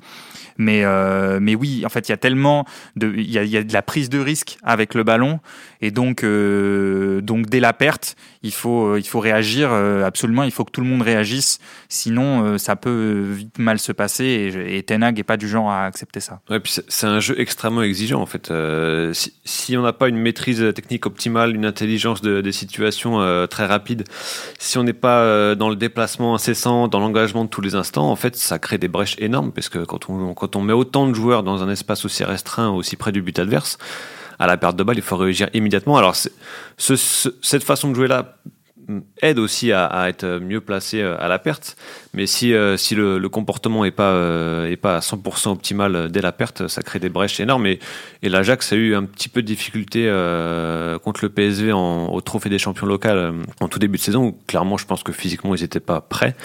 Mais, 0.57 0.85
euh, 0.85 1.41
mais 1.43 1.55
oui, 1.55 1.85
en 1.85 1.89
fait, 1.89 2.09
il 2.09 2.13
y 2.13 2.15
a 2.15 2.17
tellement 2.17 2.65
de, 2.97 3.13
il 3.17 3.31
y 3.31 3.57
a, 3.57 3.63
de 3.63 3.73
la 3.73 3.83
prise 3.83 4.09
de 4.09 4.21
risque 4.21 4.57
avec 4.63 4.95
le 4.95 5.03
ballon, 5.03 5.41
et 5.81 5.91
donc, 5.91 6.25
donc 6.25 7.47
dès 7.47 7.61
la 7.61 7.73
perte, 7.73 8.17
il 8.45 8.53
faut, 8.53 8.89
euh, 8.89 9.01
il 9.01 9.07
faut 9.07 9.21
réagir 9.21 9.71
euh, 9.73 10.05
absolument. 10.05 10.45
Il 10.45 10.53
faut 10.53 10.65
que 10.65 10.71
tout 10.71 10.83
le 10.83 10.87
monde 10.87 11.03
réagisse, 11.03 11.59
sinon 11.89 12.59
ça 12.59 12.77
peut 12.77 13.25
vite 13.33 13.59
mal 13.59 13.79
se 13.79 13.91
passer. 13.91 14.53
Et, 14.69 14.83
Tenag 14.83 15.19
est 15.19 15.25
pas 15.25 15.39
du 15.39 15.49
genre 15.49 15.71
à 15.71 15.87
accepter 15.87 16.21
ça. 16.21 16.41
Ouais, 16.51 16.61
c'est 16.89 17.07
un 17.07 17.21
jeu 17.21 17.41
extrêmement 17.41 17.83
exigeant 17.83 18.21
en 18.21 18.27
fait. 18.27 18.53
si, 19.45 19.77
on 19.77 19.83
n'a 19.83 19.93
pas 19.93 20.09
une 20.09 20.19
maîtrise 20.19 20.63
technique 20.75 21.07
optimale, 21.07 21.55
une 21.55 21.65
intelligence 21.65 22.21
de, 22.21 22.43
des 22.43 22.53
situations 22.53 23.47
très 23.49 23.65
rapide, 23.65 24.05
si 24.59 24.77
on 24.77 24.85
n'est 24.85 24.93
pas 24.93 25.55
dans 25.55 25.71
le 25.71 25.77
déplacement 25.77 26.35
incessant, 26.35 26.89
dans 26.89 27.01
l'engagement 27.01 27.45
de 27.45 27.49
tous 27.49 27.63
les 27.63 27.75
instants, 27.75 28.11
en 28.11 28.17
fait, 28.17 28.37
ça 28.37 28.59
crée 28.59 28.79
des 28.79 28.89
brèches 28.89 29.17
énormes 29.19 29.53
parce 29.53 29.71
que 29.71 29.79
quand 29.79 30.11
on, 30.11 30.35
quand 30.35 30.57
on 30.57 30.61
met 30.61 30.75
autant 30.75 31.09
de 31.09 31.15
joueurs 31.15 31.43
dans 31.43 31.63
un 31.63 31.71
espace 31.71 32.05
aussi 32.05 32.25
restreint, 32.25 32.71
aussi 32.71 32.97
près 32.97 33.13
du 33.13 33.23
but 33.23 33.39
adverse, 33.39 33.79
à 34.39 34.47
la 34.47 34.57
perte 34.57 34.77
de 34.77 34.83
balle, 34.83 34.97
il 34.97 35.03
faut 35.03 35.17
réagir 35.17 35.49
immédiatement. 35.55 35.97
Alors, 35.97 36.17
ce, 36.17 36.95
cette 37.43 37.65
façon 37.65 37.91
de 37.91 37.95
jouer 37.95 38.09
là 38.09 38.37
aide 39.23 39.39
aussi 39.39 39.73
à, 39.73 39.87
à, 39.87 40.09
être 40.09 40.39
mieux 40.41 40.61
placé 40.61 41.01
euh, 41.01 41.17
à 41.19 41.29
la 41.29 41.39
perte. 41.39 41.77
Mais 42.15 42.27
si, 42.27 42.55
euh, 42.55 42.77
si 42.77 42.95
le, 42.95 43.19
le, 43.19 43.29
comportement 43.29 43.83
n'est 43.83 43.91
pas, 43.91 44.13
euh, 44.13 44.71
est 44.71 44.77
pas 44.77 44.97
à 44.97 45.01
100% 45.01 45.51
optimal 45.51 46.11
dès 46.11 46.21
la 46.21 46.31
perte, 46.31 46.69
ça 46.69 46.81
crée 46.83 47.01
des 47.01 47.09
brèches 47.09 47.41
énormes. 47.41 47.67
Et, 47.67 47.81
et 48.23 48.29
l'Ajax 48.29 48.73
a 48.73 48.77
eu 48.77 48.95
un 48.95 49.05
petit 49.05 49.29
peu 49.29 49.43
de 49.43 49.47
difficulté 49.47 50.05
euh, 50.07 50.97
contre 51.01 51.25
le 51.25 51.29
PSV 51.29 51.73
en, 51.73 52.07
au 52.07 52.21
Trophée 52.21 52.51
des 52.51 52.61
champions 52.61 52.87
local 52.87 53.35
en 53.61 53.69
tout 53.69 53.81
début 53.81 53.99
de 53.99 54.03
saison, 54.03 54.27
où 54.27 54.39
clairement, 54.47 54.79
je 54.79 54.87
pense 54.87 55.03
que 55.03 55.11
physiquement, 55.11 55.57
ils 55.57 55.63
n'étaient 55.63 55.81
pas 55.81 56.01
prêts. 56.01 56.37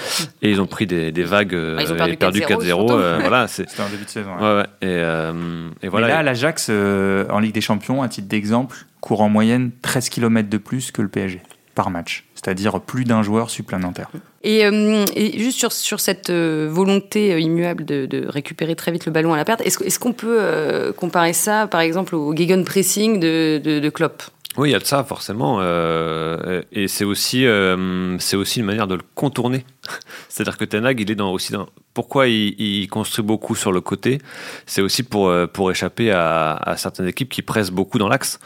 Et 0.42 0.50
ils 0.50 0.60
ont 0.60 0.66
pris 0.66 0.88
des, 0.88 1.12
des 1.12 1.24
vagues 1.24 1.56
ah, 1.56 1.82
ils 1.84 1.94
ont 1.94 1.96
perdu, 1.96 2.18
perdu 2.18 2.42
4-0. 2.42 3.20
voilà, 3.22 3.48
C'était 3.60 3.82
un 3.82 3.90
début 3.90 4.06
de 4.06 4.10
saison. 4.10 4.36
Ouais. 4.40 4.50
Ouais, 4.60 4.66
et, 4.82 5.86
et, 5.86 5.88
voilà. 5.88 6.08
Mais 6.08 6.14
là, 6.14 6.24
l'Ajax, 6.24 6.70
en 6.70 7.40
Ligue 7.40 7.54
des 7.54 7.62
champions, 7.62 8.02
à 8.02 8.10
titre 8.10 8.28
d'exemple, 8.28 8.86
court 9.02 9.22
en 9.22 9.30
moyenne 9.30 9.70
13 9.84 10.10
km 10.10 10.50
de 10.50 10.58
plus 10.58 10.92
que 10.92 11.04
le 11.04 11.10
PSG 11.10 11.42
par 11.76 11.92
match 11.92 12.26
c'est-à-dire 12.42 12.80
plus 12.80 13.04
d'un 13.04 13.22
joueur 13.22 13.50
supplémentaire. 13.50 14.10
Et, 14.44 14.66
euh, 14.66 15.06
et, 15.16 15.38
juste 15.40 15.70
sur, 15.72 16.00
cette 16.00 16.30
euh, 16.30 16.70
volonté 16.72 17.34
euh, 17.34 17.40
immuable 17.40 17.84
de, 17.84 18.26
récupérer 18.28 18.76
très 18.76 18.92
vite 18.92 19.06
le 19.06 19.12
ballon 19.12 19.34
à 19.34 19.38
la 19.38 19.44
perte, 19.44 19.62
est-ce, 19.62 19.84
est-ce 19.84 20.00
qu'on 20.00 20.14
peut 20.14 20.38
euh, 20.40 20.94
comparer 20.94 21.34
ça, 21.34 21.68
par 21.68 21.82
exemple, 21.82 22.16
au 22.16 22.34
gegenpressing 22.34 23.20
de, 23.20 23.60
de, 23.62 23.80
de 23.80 23.90
Klopp? 23.90 24.24
Oui, 24.60 24.70
il 24.70 24.72
y 24.74 24.76
a 24.76 24.80
de 24.80 24.86
ça 24.86 25.04
forcément, 25.04 25.60
euh, 25.62 26.62
et 26.72 26.88
c'est 26.88 27.06
aussi 27.06 27.46
euh, 27.46 28.18
aussi 28.34 28.60
une 28.60 28.66
manière 28.66 28.88
de 28.88 28.96
le 28.96 29.02
contourner. 29.16 29.66
C'est-à-dire 30.30 30.58
que 30.58 30.66
Tenag, 30.66 31.00
il 31.00 31.10
est 31.10 31.16
dans 31.16 31.32
aussi 31.32 31.54
dans 31.54 31.68
pourquoi 31.94 32.28
il, 32.28 32.88
construit 32.88 33.26
beaucoup 33.26 33.56
sur 33.56 33.72
le 33.72 33.82
côté, 33.82 34.20
c'est 34.66 34.82
aussi 34.82 35.04
pour 35.04 35.34
pour 35.54 35.72
échapper 35.72 36.12
à, 36.12 36.76
certaines 36.78 37.08
équipes 37.08 37.30
qui 37.30 37.42
pressent 37.42 37.72
beaucoup 37.72 37.98
dans 37.98 38.08
l'axe. 38.08 38.40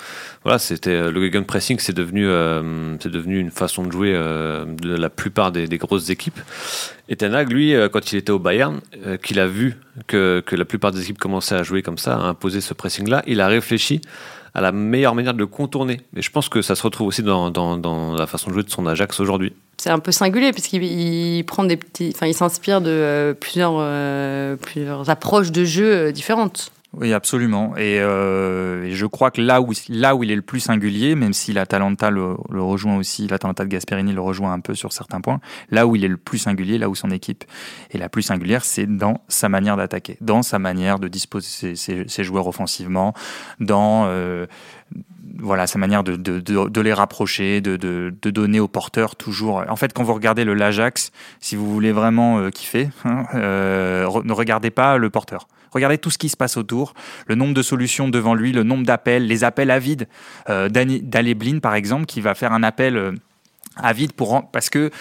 Voilà, 0.43 0.60
c'était 0.60 1.12
le 1.12 1.21
gegenpressing, 1.21 1.45
pressing, 1.45 1.80
c'est 1.80 1.93
devenu 1.93 2.28
euh, 2.28 2.95
c'est 2.99 3.12
devenu 3.12 3.39
une 3.39 3.52
façon 3.52 3.84
de 3.84 3.91
jouer 3.91 4.13
euh, 4.13 4.65
de 4.65 4.95
la 4.95 5.10
plupart 5.10 5.52
des, 5.52 5.67
des, 5.67 5.78
grosses 5.78 6.10
équipes. 6.10 6.39
Et 7.10 7.15
Tenag, 7.15 7.52
lui, 7.52 7.73
euh, 7.73 7.89
quand 7.89 8.12
il 8.12 8.17
était 8.17 8.32
au 8.32 8.39
Bayern, 8.39 8.82
qu'il 9.21 9.39
a 9.39 9.47
vu 9.47 9.76
que 10.08 10.43
que 10.45 10.56
la 10.56 10.65
plupart 10.65 10.91
des 10.91 11.02
équipes 11.02 11.17
commençaient 11.17 11.56
à 11.56 11.63
jouer 11.63 11.82
comme 11.82 11.97
ça, 11.97 12.15
à 12.15 12.19
imposer 12.19 12.62
ce 12.62 12.73
pressing-là, 12.73 13.23
il 13.28 13.41
a 13.41 13.47
réfléchi 13.47 14.02
à 14.56 14.62
la 14.62 14.72
meilleure 14.72 15.16
manière 15.16 15.34
de 15.34 15.39
le 15.39 15.48
contourner. 15.48 16.02
Et 16.16 16.22
je 16.22 16.32
pense 16.32 16.50
que 16.50 16.62
ça 16.62 16.76
se 16.76 16.84
retrouve 16.84 17.08
aussi 17.08 17.24
dans, 17.24 18.16
la 18.18 18.28
façon 18.28 18.50
de 18.50 18.54
jouer 18.54 18.63
de 18.63 18.70
son 18.70 18.86
Ajax 18.86 19.20
aujourd'hui. 19.20 19.54
C'est 19.78 19.89
un 19.89 20.00
peu 20.00 20.12
singulier 20.12 20.52
puisqu'il 20.52 21.44
prend 21.46 21.63
des 21.63 21.78
petits, 21.78 22.12
enfin 22.16 22.28
il 22.28 22.34
s'inspire 22.34 22.80
de 22.80 22.92
euh, 22.92 23.34
plusieurs, 23.34 23.76
euh, 23.80 24.56
plusieurs 24.56 25.10
approches 25.10 25.52
de 25.52 25.66
jeu 25.66 25.92
euh, 25.92 26.12
différentes. 26.12 26.72
Oui, 26.95 27.12
absolument. 27.12 27.75
Et, 27.75 27.99
euh, 27.99 28.84
et, 28.86 28.91
je 28.91 29.08
crois 29.08 29.32
que 29.32 29.41
là 29.41 29.62
où, 29.62 29.73
là 29.89 30.15
où 30.15 30.23
il 30.23 30.29
est 30.29 30.36
le 30.36 30.43
plus 30.43 30.60
singulier, 30.60 31.15
même 31.15 31.34
si 31.34 31.51
l'Atalanta 31.51 32.12
le, 32.12 32.36
le 32.51 32.62
rejoint 32.62 32.97
aussi, 32.97 33.27
l'Atalanta 33.27 33.63
de 33.63 33.69
Gasperini 33.69 34.13
le 34.13 34.21
rejoint 34.21 34.53
un 34.53 34.60
peu 34.60 34.75
sur 34.75 34.93
certains 34.93 35.19
points, 35.19 35.39
là 35.71 35.88
où 35.88 35.95
il 35.95 36.06
est 36.06 36.08
le 36.08 36.17
plus 36.17 36.38
singulier, 36.38 36.77
là 36.77 36.89
où 36.89 36.95
son 36.95 37.10
équipe 37.10 37.45
est 37.91 37.97
la 37.97 38.10
plus 38.10 38.21
singulière, 38.21 38.63
c'est 38.63 38.86
dans 38.86 39.21
sa 39.27 39.49
manière 39.49 39.75
d'attaquer, 39.75 40.17
dans 40.21 40.43
sa 40.43 40.60
manière 40.60 40.99
de 40.99 41.08
disposer 41.08 41.75
ses, 41.75 42.23
joueurs 42.23 42.45
offensivement, 42.45 43.15
dans 43.60 44.06
euh, 44.06 44.45
voilà 45.39 45.65
sa 45.65 45.79
manière 45.79 46.03
de, 46.03 46.82
les 46.82 46.93
rapprocher, 46.93 47.60
de, 47.60 47.75
de, 47.75 48.29
donner 48.29 48.60
aux 48.60 48.67
porteurs 48.67 49.15
toujours. 49.15 49.63
En 49.67 49.75
fait, 49.75 49.93
quand 49.93 50.03
vous 50.03 50.13
regardez 50.13 50.43
le 50.45 50.53
L'Ajax, 50.53 51.12
si 51.39 51.56
vous 51.56 51.73
voulez 51.73 51.91
vraiment 51.91 52.38
euh, 52.38 52.51
kiffer, 52.51 52.89
hein, 53.03 53.25
ne 53.34 54.32
regardez 54.32 54.69
pas 54.69 54.97
le 54.97 55.10
porteur. 55.10 55.47
Regardez 55.73 55.97
tout 55.97 56.09
ce 56.09 56.17
qui 56.17 56.29
se 56.29 56.38
passe 56.38 56.57
autour, 56.57 56.93
le 57.27 57.36
nombre 57.36 57.53
de 57.53 57.62
solutions 57.62 58.07
devant 58.07 58.33
lui, 58.33 58.51
le 58.51 58.63
nombre 58.63 58.86
d'appels, 58.86 59.27
les 59.27 59.43
appels 59.43 59.71
à 59.71 59.79
vide. 59.79 60.07
Euh, 60.49 60.69
d'Aleblin 60.69 61.59
par 61.59 61.75
exemple, 61.75 62.05
qui 62.05 62.21
va 62.21 62.36
faire 62.36 62.53
un 62.53 62.63
appel 62.63 62.97
euh, 62.97 63.12
à 63.75 63.93
vide 63.93 64.13
pour 64.13 64.49
parce 64.51 64.69
que 64.69 64.91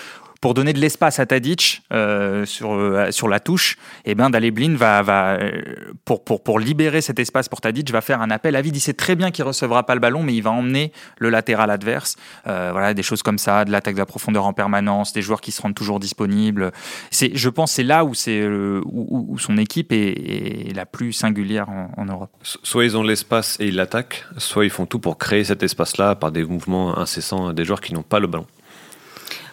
pour 0.42 0.54
donner 0.54 0.72
de 0.72 0.80
l'espace 0.80 1.20
à 1.20 1.24
Tadic 1.24 1.84
euh, 1.92 2.44
sur, 2.44 2.72
euh, 2.72 3.12
sur 3.12 3.28
la 3.28 3.38
touche, 3.38 3.78
et 4.04 4.10
eh 4.10 4.14
ben 4.16 4.28
va, 4.28 5.02
va 5.02 5.38
pour, 6.04 6.24
pour, 6.24 6.42
pour 6.42 6.58
libérer 6.58 7.00
cet 7.00 7.20
espace 7.20 7.48
pour 7.48 7.60
Tadic, 7.60 7.88
va 7.92 8.00
faire 8.00 8.20
un 8.20 8.30
appel 8.30 8.56
à 8.56 8.60
vide. 8.60 8.74
Il 8.76 8.80
sait 8.80 8.92
très 8.92 9.14
bien 9.14 9.30
qu'il 9.30 9.44
recevra 9.44 9.86
pas 9.86 9.94
le 9.94 10.00
ballon, 10.00 10.24
mais 10.24 10.34
il 10.34 10.42
va 10.42 10.50
emmener 10.50 10.92
le 11.18 11.30
latéral 11.30 11.70
adverse. 11.70 12.16
Euh, 12.48 12.70
voilà, 12.72 12.92
des 12.92 13.04
choses 13.04 13.22
comme 13.22 13.38
ça, 13.38 13.64
de 13.64 13.70
l'attaque 13.70 13.94
de 13.94 14.00
la 14.00 14.06
profondeur 14.06 14.44
en 14.44 14.52
permanence, 14.52 15.12
des 15.12 15.22
joueurs 15.22 15.40
qui 15.40 15.52
se 15.52 15.62
rendent 15.62 15.76
toujours 15.76 16.00
disponibles. 16.00 16.72
C'est, 17.12 17.30
je 17.36 17.48
pense, 17.48 17.70
c'est 17.70 17.84
là 17.84 18.04
où 18.04 18.12
c'est 18.12 18.44
où, 18.44 19.38
son 19.38 19.56
équipe 19.58 19.92
est, 19.92 20.70
est, 20.70 20.74
la 20.74 20.86
plus 20.86 21.12
singulière 21.12 21.68
en, 21.68 21.92
en 21.96 22.04
Europe. 22.04 22.30
Soit 22.42 22.84
ils 22.84 22.96
ont 22.96 23.04
l'espace 23.04 23.60
et 23.60 23.68
ils 23.68 23.76
l'attaquent, 23.76 24.24
soit 24.38 24.64
ils 24.64 24.70
font 24.70 24.86
tout 24.86 24.98
pour 24.98 25.18
créer 25.18 25.44
cet 25.44 25.62
espace-là 25.62 26.16
par 26.16 26.32
des 26.32 26.42
mouvements 26.42 26.98
incessants 26.98 27.52
des 27.52 27.64
joueurs 27.64 27.80
qui 27.80 27.94
n'ont 27.94 28.02
pas 28.02 28.18
le 28.18 28.26
ballon. 28.26 28.46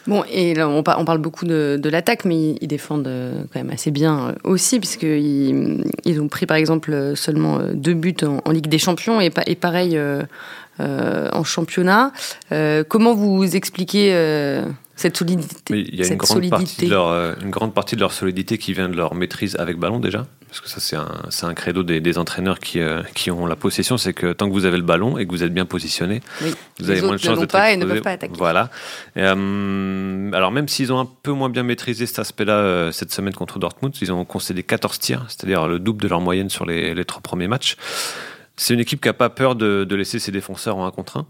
Bon, 0.07 0.23
et 0.31 0.53
là, 0.53 0.67
on, 0.69 0.83
parle 0.83 1.17
beaucoup 1.17 1.45
de, 1.45 1.79
de 1.81 1.89
l'attaque, 1.89 2.25
mais 2.25 2.55
ils 2.61 2.67
défendent 2.67 3.07
euh, 3.07 3.43
quand 3.51 3.59
même 3.59 3.69
assez 3.69 3.91
bien 3.91 4.29
euh, 4.29 4.33
aussi, 4.43 4.79
puisqu'ils 4.79 5.83
ils 6.05 6.21
ont 6.21 6.27
pris 6.27 6.45
par 6.45 6.57
exemple 6.57 7.13
seulement 7.15 7.59
euh, 7.59 7.73
deux 7.73 7.93
buts 7.93 8.15
en, 8.23 8.41
en 8.43 8.51
Ligue 8.51 8.67
des 8.67 8.79
Champions 8.79 9.21
et, 9.21 9.31
et 9.45 9.55
pareil 9.55 9.97
euh, 9.97 10.23
en 11.33 11.43
championnat. 11.43 12.13
Euh, 12.51 12.83
comment 12.87 13.13
vous 13.13 13.55
expliquez 13.55 14.11
cette 14.95 15.17
solidité 15.17 15.57
Il 15.69 15.95
y 15.95 16.03
a 16.03 16.07
une 16.07 16.17
grande, 16.17 16.49
partie 16.49 16.85
de 16.85 16.89
leur, 16.89 17.11
une 17.41 17.49
grande 17.51 17.73
partie 17.73 17.95
de 17.95 18.01
leur 18.01 18.13
solidité 18.13 18.57
qui 18.57 18.73
vient 18.73 18.89
de 18.89 18.95
leur 18.95 19.13
maîtrise 19.13 19.55
avec 19.57 19.77
ballon 19.77 19.99
déjà? 19.99 20.25
Parce 20.49 20.61
que 20.61 20.69
ça 20.69 20.79
c'est 20.79 20.95
un, 20.95 21.49
un 21.49 21.53
credo 21.53 21.83
des, 21.83 22.01
des 22.01 22.17
entraîneurs 22.17 22.59
qui, 22.59 22.79
euh, 22.79 23.03
qui 23.13 23.31
ont 23.31 23.45
la 23.45 23.55
possession, 23.55 23.97
c'est 23.97 24.13
que 24.13 24.33
tant 24.33 24.47
que 24.47 24.53
vous 24.53 24.65
avez 24.65 24.77
le 24.77 24.83
ballon 24.83 25.17
et 25.17 25.25
que 25.25 25.31
vous 25.31 25.43
êtes 25.43 25.53
bien 25.53 25.65
positionné, 25.65 26.21
oui. 26.41 26.53
vous 26.79 26.85
Les 26.85 26.91
avez 26.91 27.01
moins 27.01 27.15
de 27.15 27.21
chances 27.21 27.39
de 27.39 27.45
pas 27.45 27.71
et 27.71 27.77
ne 27.77 27.85
peuvent 27.85 28.01
pas 28.01 28.11
attaquer. 28.11 28.33
Voilà. 28.37 28.69
Et, 29.15 29.21
euh, 29.23 30.31
alors 30.33 30.51
même 30.51 30.67
s'ils 30.67 30.91
ont 30.91 30.99
un 30.99 31.07
peu 31.23 31.31
moins 31.31 31.49
bien 31.49 31.63
maîtrisé 31.63 32.05
cet 32.05 32.19
aspect-là 32.19 32.53
euh, 32.53 32.91
cette 32.91 33.13
semaine 33.13 33.33
contre 33.33 33.59
Dortmund, 33.59 33.95
ils 34.01 34.11
ont 34.11 34.25
concédé 34.25 34.63
14 34.63 34.99
tirs, 34.99 35.25
c'est-à-dire 35.27 35.67
le 35.67 35.79
double 35.79 36.01
de 36.01 36.07
leur 36.07 36.21
moyenne 36.21 36.49
sur 36.49 36.65
les, 36.65 36.93
les 36.93 37.05
trois 37.05 37.21
premiers 37.21 37.47
matchs. 37.47 37.77
C'est 38.57 38.73
une 38.73 38.81
équipe 38.81 39.01
qui 39.01 39.07
n'a 39.07 39.13
pas 39.13 39.29
peur 39.29 39.55
de, 39.55 39.85
de 39.85 39.95
laisser 39.95 40.19
ses 40.19 40.31
défenseurs 40.31 40.77
en 40.77 40.85
1 40.85 40.91
contre 40.91 41.17
1. 41.17 41.25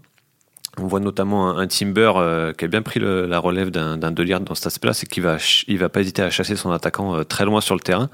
On 0.78 0.86
voit 0.86 1.00
notamment 1.00 1.50
un, 1.50 1.58
un 1.58 1.66
Timber 1.66 2.12
euh, 2.16 2.52
qui 2.52 2.64
a 2.64 2.68
bien 2.68 2.82
pris 2.82 3.00
le, 3.00 3.26
la 3.26 3.38
relève 3.38 3.70
d'un 3.70 3.96
Delirte 4.10 4.44
dans 4.44 4.54
cet 4.54 4.66
aspect-là, 4.68 4.94
c'est 4.94 5.06
qu'il 5.06 5.22
va, 5.22 5.36
il 5.66 5.78
va 5.78 5.88
pas 5.88 6.00
hésiter 6.00 6.22
à 6.22 6.30
chasser 6.30 6.56
son 6.56 6.70
attaquant 6.70 7.16
euh, 7.16 7.24
très 7.24 7.44
loin 7.44 7.60
sur 7.60 7.74
le 7.74 7.80
terrain. 7.80 8.08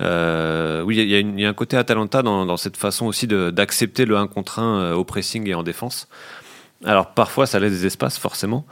Euh, 0.00 0.82
oui, 0.82 0.96
il 0.98 1.10
y, 1.10 1.40
y, 1.40 1.46
a 1.46 1.48
un 1.48 1.54
côté 1.54 1.76
Atalanta 1.76 2.22
dans, 2.22 2.44
dans 2.44 2.56
cette 2.56 2.76
façon 2.76 3.06
aussi 3.06 3.26
d'accepter 3.26 4.04
le 4.04 4.16
1 4.16 4.26
contre 4.26 4.58
1 4.58 4.80
euh, 4.80 4.94
au 4.94 5.04
pressing 5.04 5.48
et 5.48 5.54
en 5.54 5.62
défense. 5.62 6.08
Alors 6.84 7.14
parfois 7.14 7.46
ça 7.46 7.58
laisse 7.58 7.72
des 7.72 7.86
espaces 7.86 8.18
forcément, 8.18 8.66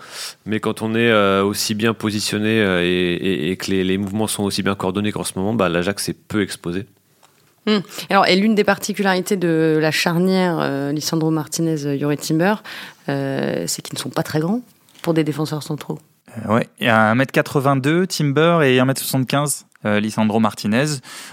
mais 0.45 0.61
quand 0.61 0.83
on 0.83 0.95
est 0.95 1.11
euh, 1.11 1.43
aussi 1.43 1.75
bien 1.75 1.95
positionné 1.95 2.61
euh, 2.61 2.83
et, 2.83 2.87
et, 2.87 3.51
et, 3.51 3.57
que 3.57 3.71
les, 3.71 3.83
les, 3.83 3.97
mouvements 3.97 4.27
sont 4.27 4.43
aussi 4.43 4.63
bien 4.63 4.75
coordonnés 4.75 5.11
qu'en 5.11 5.25
ce 5.25 5.33
moment, 5.39 5.55
bah, 5.55 5.71
l'Ajax 5.71 6.11
est 6.11 6.29
peu 6.29 6.43
exposé. 6.43 6.87
Hum. 7.67 7.81
Alors, 8.11 8.27
et 8.27 8.37
l'une 8.37 8.55
des 8.55 8.65
particularités 8.65 9.37
de 9.37 9.79
la 9.81 9.91
charnière 9.91 10.59
euh, 10.61 10.93
Lissandro 10.93 11.31
Martinez-Yuri 11.31 12.19
Timber, 12.19 12.57
euh, 13.09 13.65
c'est 13.67 13.81
qu'ils 13.81 13.95
ne 13.95 14.01
sont 14.01 14.11
pas 14.11 14.23
très 14.23 14.41
grands 14.41 14.61
pour 15.03 15.15
des 15.15 15.25
défenseurs 15.25 15.63
centraux. 15.63 15.99
Euh, 16.47 16.55
ouais, 16.55 16.69
il 16.81 16.87
y 16.87 16.91
a 16.91 17.15
1m82 17.15 18.07
Timber 18.07 18.61
et 18.65 18.79
1m75 18.79 19.63
euh, 19.63 19.65
Lisandro 19.85 20.41
Martinez. 20.41 20.87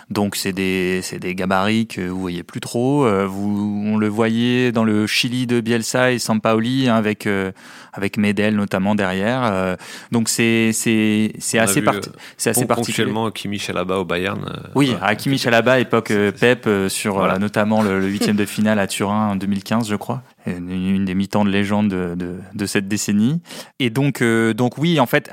Donc 0.10 0.36
c'est 0.36 0.54
des 0.54 1.02
c'est 1.04 1.20
des 1.20 1.36
gabarits 1.36 1.88
que 1.88 2.02
vous 2.02 2.20
voyez 2.20 2.44
plus 2.44 2.60
trop. 2.60 3.06
Euh, 3.06 3.26
vous 3.26 3.84
on 3.86 3.98
le 3.98 4.08
voyait 4.08 4.72
dans 4.72 4.84
le 4.84 5.08
Chili 5.08 5.48
de 5.48 5.62
Bielsa 5.62 6.12
et 6.12 6.20
Sampaoli 6.20 6.88
hein, 6.90 6.96
avec 6.96 7.28
euh, 7.28 7.52
avec 7.94 8.18
Medel 8.18 8.56
notamment 8.56 8.96
derrière. 8.96 9.44
Euh, 9.44 9.76
donc 10.12 10.30
c'est 10.30 10.70
assez 10.70 11.82
part... 11.84 11.96
c'est 12.38 12.50
assez 12.50 12.66
particulier. 12.66 13.06
Ponctuellement 13.06 13.32
Kimi 13.32 13.60
Chalaba 13.60 13.98
au 14.00 14.06
Bayern. 14.06 14.42
oui, 14.76 14.96
à 15.02 15.16
Kimi 15.16 15.38
Chalaba 15.38 15.80
époque 15.80 16.14
Pep 16.40 16.68
sur 16.90 17.16
voilà. 17.16 17.40
notamment 17.40 17.82
le 17.82 18.06
huitième 18.08 18.36
de 18.36 18.46
finale 18.46 18.80
à 18.80 18.88
Turin 18.88 19.30
en 19.30 19.36
2015 19.36 19.88
je 19.90 19.96
crois 19.96 20.24
une, 20.46 21.06
des 21.06 21.16
mi-temps 21.16 21.46
de 21.46 21.50
légende 21.50 21.90
de, 21.90 22.16
de, 22.16 22.36
de, 22.54 22.66
cette 22.66 22.88
décennie. 22.88 23.42
Et 23.80 23.90
donc, 23.90 24.22
euh, 24.22 24.54
donc 24.54 24.78
oui, 24.78 25.00
en 25.00 25.06
fait, 25.06 25.30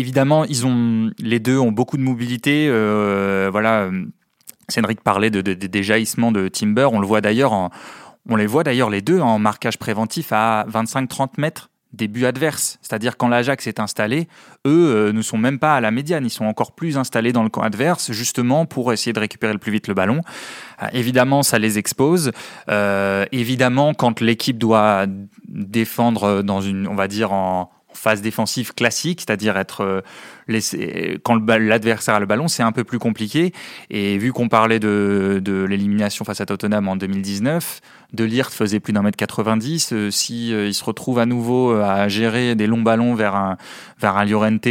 évidemment, 0.00 0.44
ils 0.44 0.66
ont, 0.66 1.10
les 1.18 1.38
deux 1.38 1.58
ont 1.58 1.72
beaucoup 1.72 1.96
de 1.96 2.02
mobilité. 2.02 2.66
Euh, 2.68 3.48
voilà, 3.52 3.90
Cédric 4.68 5.02
parlait 5.02 5.30
de, 5.30 5.40
des 5.40 5.82
jaillissements 5.82 6.32
de 6.32 6.48
Timber. 6.48 6.88
On 6.92 7.00
le 7.00 7.06
voit 7.06 7.20
d'ailleurs 7.20 7.70
on 8.28 8.36
les 8.36 8.46
voit 8.46 8.64
d'ailleurs 8.64 8.90
les 8.90 9.02
deux 9.02 9.20
en 9.20 9.38
marquage 9.38 9.78
préventif 9.78 10.32
à 10.32 10.66
25-30 10.70 11.30
mètres 11.38 11.70
des 11.92 12.06
buts 12.06 12.26
adverses. 12.26 12.78
C'est-à-dire 12.82 13.16
quand 13.16 13.28
l'Ajax 13.28 13.66
est 13.66 13.80
installé, 13.80 14.28
eux 14.66 15.08
euh, 15.08 15.12
ne 15.12 15.22
sont 15.22 15.38
même 15.38 15.58
pas 15.58 15.74
à 15.74 15.80
la 15.80 15.90
médiane, 15.90 16.24
ils 16.24 16.30
sont 16.30 16.44
encore 16.44 16.72
plus 16.72 16.96
installés 16.96 17.32
dans 17.32 17.42
le 17.42 17.48
camp 17.48 17.62
adverse, 17.62 18.12
justement 18.12 18.64
pour 18.64 18.92
essayer 18.92 19.12
de 19.12 19.18
récupérer 19.18 19.52
le 19.52 19.58
plus 19.58 19.72
vite 19.72 19.88
le 19.88 19.94
ballon. 19.94 20.20
Euh, 20.82 20.86
évidemment, 20.92 21.42
ça 21.42 21.58
les 21.58 21.78
expose. 21.78 22.30
Euh, 22.68 23.24
évidemment, 23.32 23.94
quand 23.94 24.20
l'équipe 24.20 24.58
doit 24.58 25.06
défendre 25.48 26.42
dans 26.42 26.60
une, 26.60 26.86
on 26.86 26.94
va 26.94 27.08
dire 27.08 27.32
en, 27.32 27.70
phase 27.92 28.22
défensive 28.22 28.74
classique, 28.74 29.20
c'est-à-dire 29.20 29.56
être 29.56 30.02
euh, 30.48 31.18
quand 31.22 31.36
l'adversaire 31.48 32.14
a 32.14 32.20
le 32.20 32.26
ballon, 32.26 32.48
c'est 32.48 32.62
un 32.62 32.72
peu 32.72 32.84
plus 32.84 32.98
compliqué. 32.98 33.52
Et 33.90 34.18
vu 34.18 34.32
qu'on 34.32 34.48
parlait 34.48 34.80
de, 34.80 35.66
l'élimination 35.68 36.24
face 36.24 36.40
à 36.40 36.46
Tottenham 36.46 36.88
en 36.88 36.96
2019, 36.96 37.80
De 38.12 38.24
Ligt 38.24 38.50
faisait 38.50 38.80
plus 38.80 38.92
d'un 38.92 39.02
mètre 39.02 39.16
90. 39.16 39.92
Euh, 39.92 40.10
si 40.10 40.52
euh, 40.52 40.66
il 40.66 40.74
se 40.74 40.84
retrouve 40.84 41.18
à 41.18 41.26
nouveau 41.26 41.72
à 41.72 42.08
gérer 42.08 42.54
des 42.54 42.66
longs 42.66 42.82
ballons 42.82 43.14
vers 43.14 43.34
un 43.34 43.56
vers 44.00 44.16
un 44.16 44.24
Llorente 44.24 44.68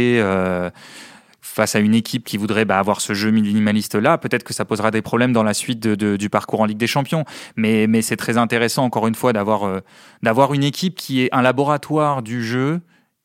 face 1.42 1.74
à 1.74 1.80
une 1.80 1.94
équipe 1.94 2.24
qui 2.24 2.36
voudrait 2.36 2.64
bah, 2.64 2.78
avoir 2.78 3.00
ce 3.00 3.12
jeu 3.12 3.30
minimaliste 3.30 3.96
là, 3.96 4.18
peut-être 4.18 4.44
que 4.44 4.52
ça 4.52 4.64
posera 4.64 4.90
des 4.90 5.02
problèmes 5.02 5.32
dans 5.32 5.42
la 5.42 5.54
suite 5.54 5.80
du 5.80 6.30
parcours 6.30 6.60
en 6.60 6.64
Ligue 6.64 6.78
des 6.78 6.86
Champions. 6.86 7.24
Mais, 7.56 8.02
c'est 8.02 8.16
très 8.16 8.36
intéressant 8.38 8.84
encore 8.84 9.08
une 9.08 9.14
fois 9.14 9.32
d'avoir 9.32 10.54
une 10.54 10.62
équipe 10.62 10.94
qui 10.94 11.22
est 11.22 11.28
un 11.32 11.42
laboratoire 11.42 12.22
du 12.22 12.44
jeu 12.44 12.80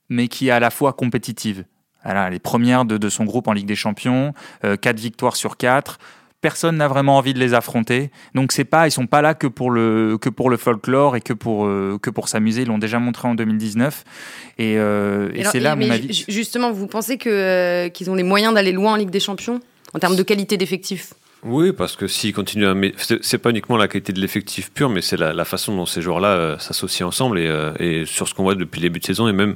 mais 0.10 0.28
qui 0.28 0.48
est 0.48 0.52
à 0.52 0.60
la 0.60 0.70
fois 0.70 0.94
compétitive. 0.94 1.66
Voilà, 2.04 2.30
les 2.30 2.40
premières 2.40 2.86
de, 2.86 2.98
de, 2.98 3.10
son 3.10 3.26
groupe 3.26 3.48
en 3.48 3.54
Ligue 3.54 3.66
des 3.66 3.76
Champions, 3.76 4.34
euh, 4.64 4.78
4 4.78 5.00
victoires 5.00 5.36
sur 5.36 5.58
4. 5.58 5.98
Personne 6.40 6.78
n'a 6.78 6.88
vraiment 6.88 7.18
envie 7.18 7.34
de 7.34 7.40
les 7.40 7.56
affronter. 7.56 8.12
Donc 8.36 8.52
c'est 8.52 8.66
pas, 8.66 8.88
ils 8.88 8.92
sont 8.92 9.08
pas 9.08 9.24
là 9.24 9.34
que 9.34 9.48
pour 9.48 9.72
le 9.72 10.20
que 10.22 10.30
pour 10.30 10.52
le 10.52 10.58
folklore 10.58 11.16
et 11.16 11.22
que 11.22 11.34
pour 11.34 11.66
euh, 11.66 11.98
que 12.00 12.12
pour 12.12 12.30
s'amuser. 12.30 12.62
Ils 12.62 12.68
l'ont 12.68 12.78
déjà 12.78 13.00
montré 13.00 13.28
en 13.28 13.34
2019 13.34 14.04
et, 14.60 14.76
euh, 14.78 15.32
et, 15.34 15.44
c'est 15.46 15.60
là 15.60 15.72
à 15.72 15.76
mon 15.76 15.90
avis. 15.90 16.26
Justement, 16.28 16.72
vous 16.72 16.86
pensez 16.86 17.18
euh, 17.26 17.90
qu'ils 17.90 18.12
ont 18.12 18.16
les 18.16 18.22
moyens 18.22 18.54
d'aller 18.54 18.74
loin 18.74 18.94
en 18.94 18.96
Ligue 18.96 19.10
des 19.10 19.20
Champions 19.20 19.60
en 19.96 20.00
termes 20.00 20.16
de 20.16 20.22
qualité 20.22 20.58
d'effectif 20.58 21.16
oui, 21.46 21.74
parce 21.74 21.96
que 21.96 22.08
s'ils 22.08 22.34
continuent 22.34 22.68
à. 22.68 22.76
C'est 23.22 23.38
pas 23.38 23.52
uniquement 23.52 23.78
la 23.78 23.88
qualité 23.88 24.12
de 24.14 24.20
l'effectif 24.20 24.72
pur, 24.72 24.90
mais 24.90 25.02
c'est 25.02 25.18
la, 25.18 25.46
façon 25.46 25.76
dont 25.76 25.86
ces 25.86 26.02
joueurs-là 26.02 26.30
euh, 26.30 26.58
s'associent 26.58 27.08
ensemble 27.08 27.38
et, 27.38 27.48
euh, 27.48 27.72
et, 27.80 28.06
sur 28.06 28.28
ce 28.28 28.34
qu'on 28.34 28.44
voit 28.44 28.56
depuis 28.56 28.82
le 28.82 28.88
début 28.88 29.00
de 29.00 29.06
saison 29.06 29.28
et 29.28 29.34
même. 29.34 29.56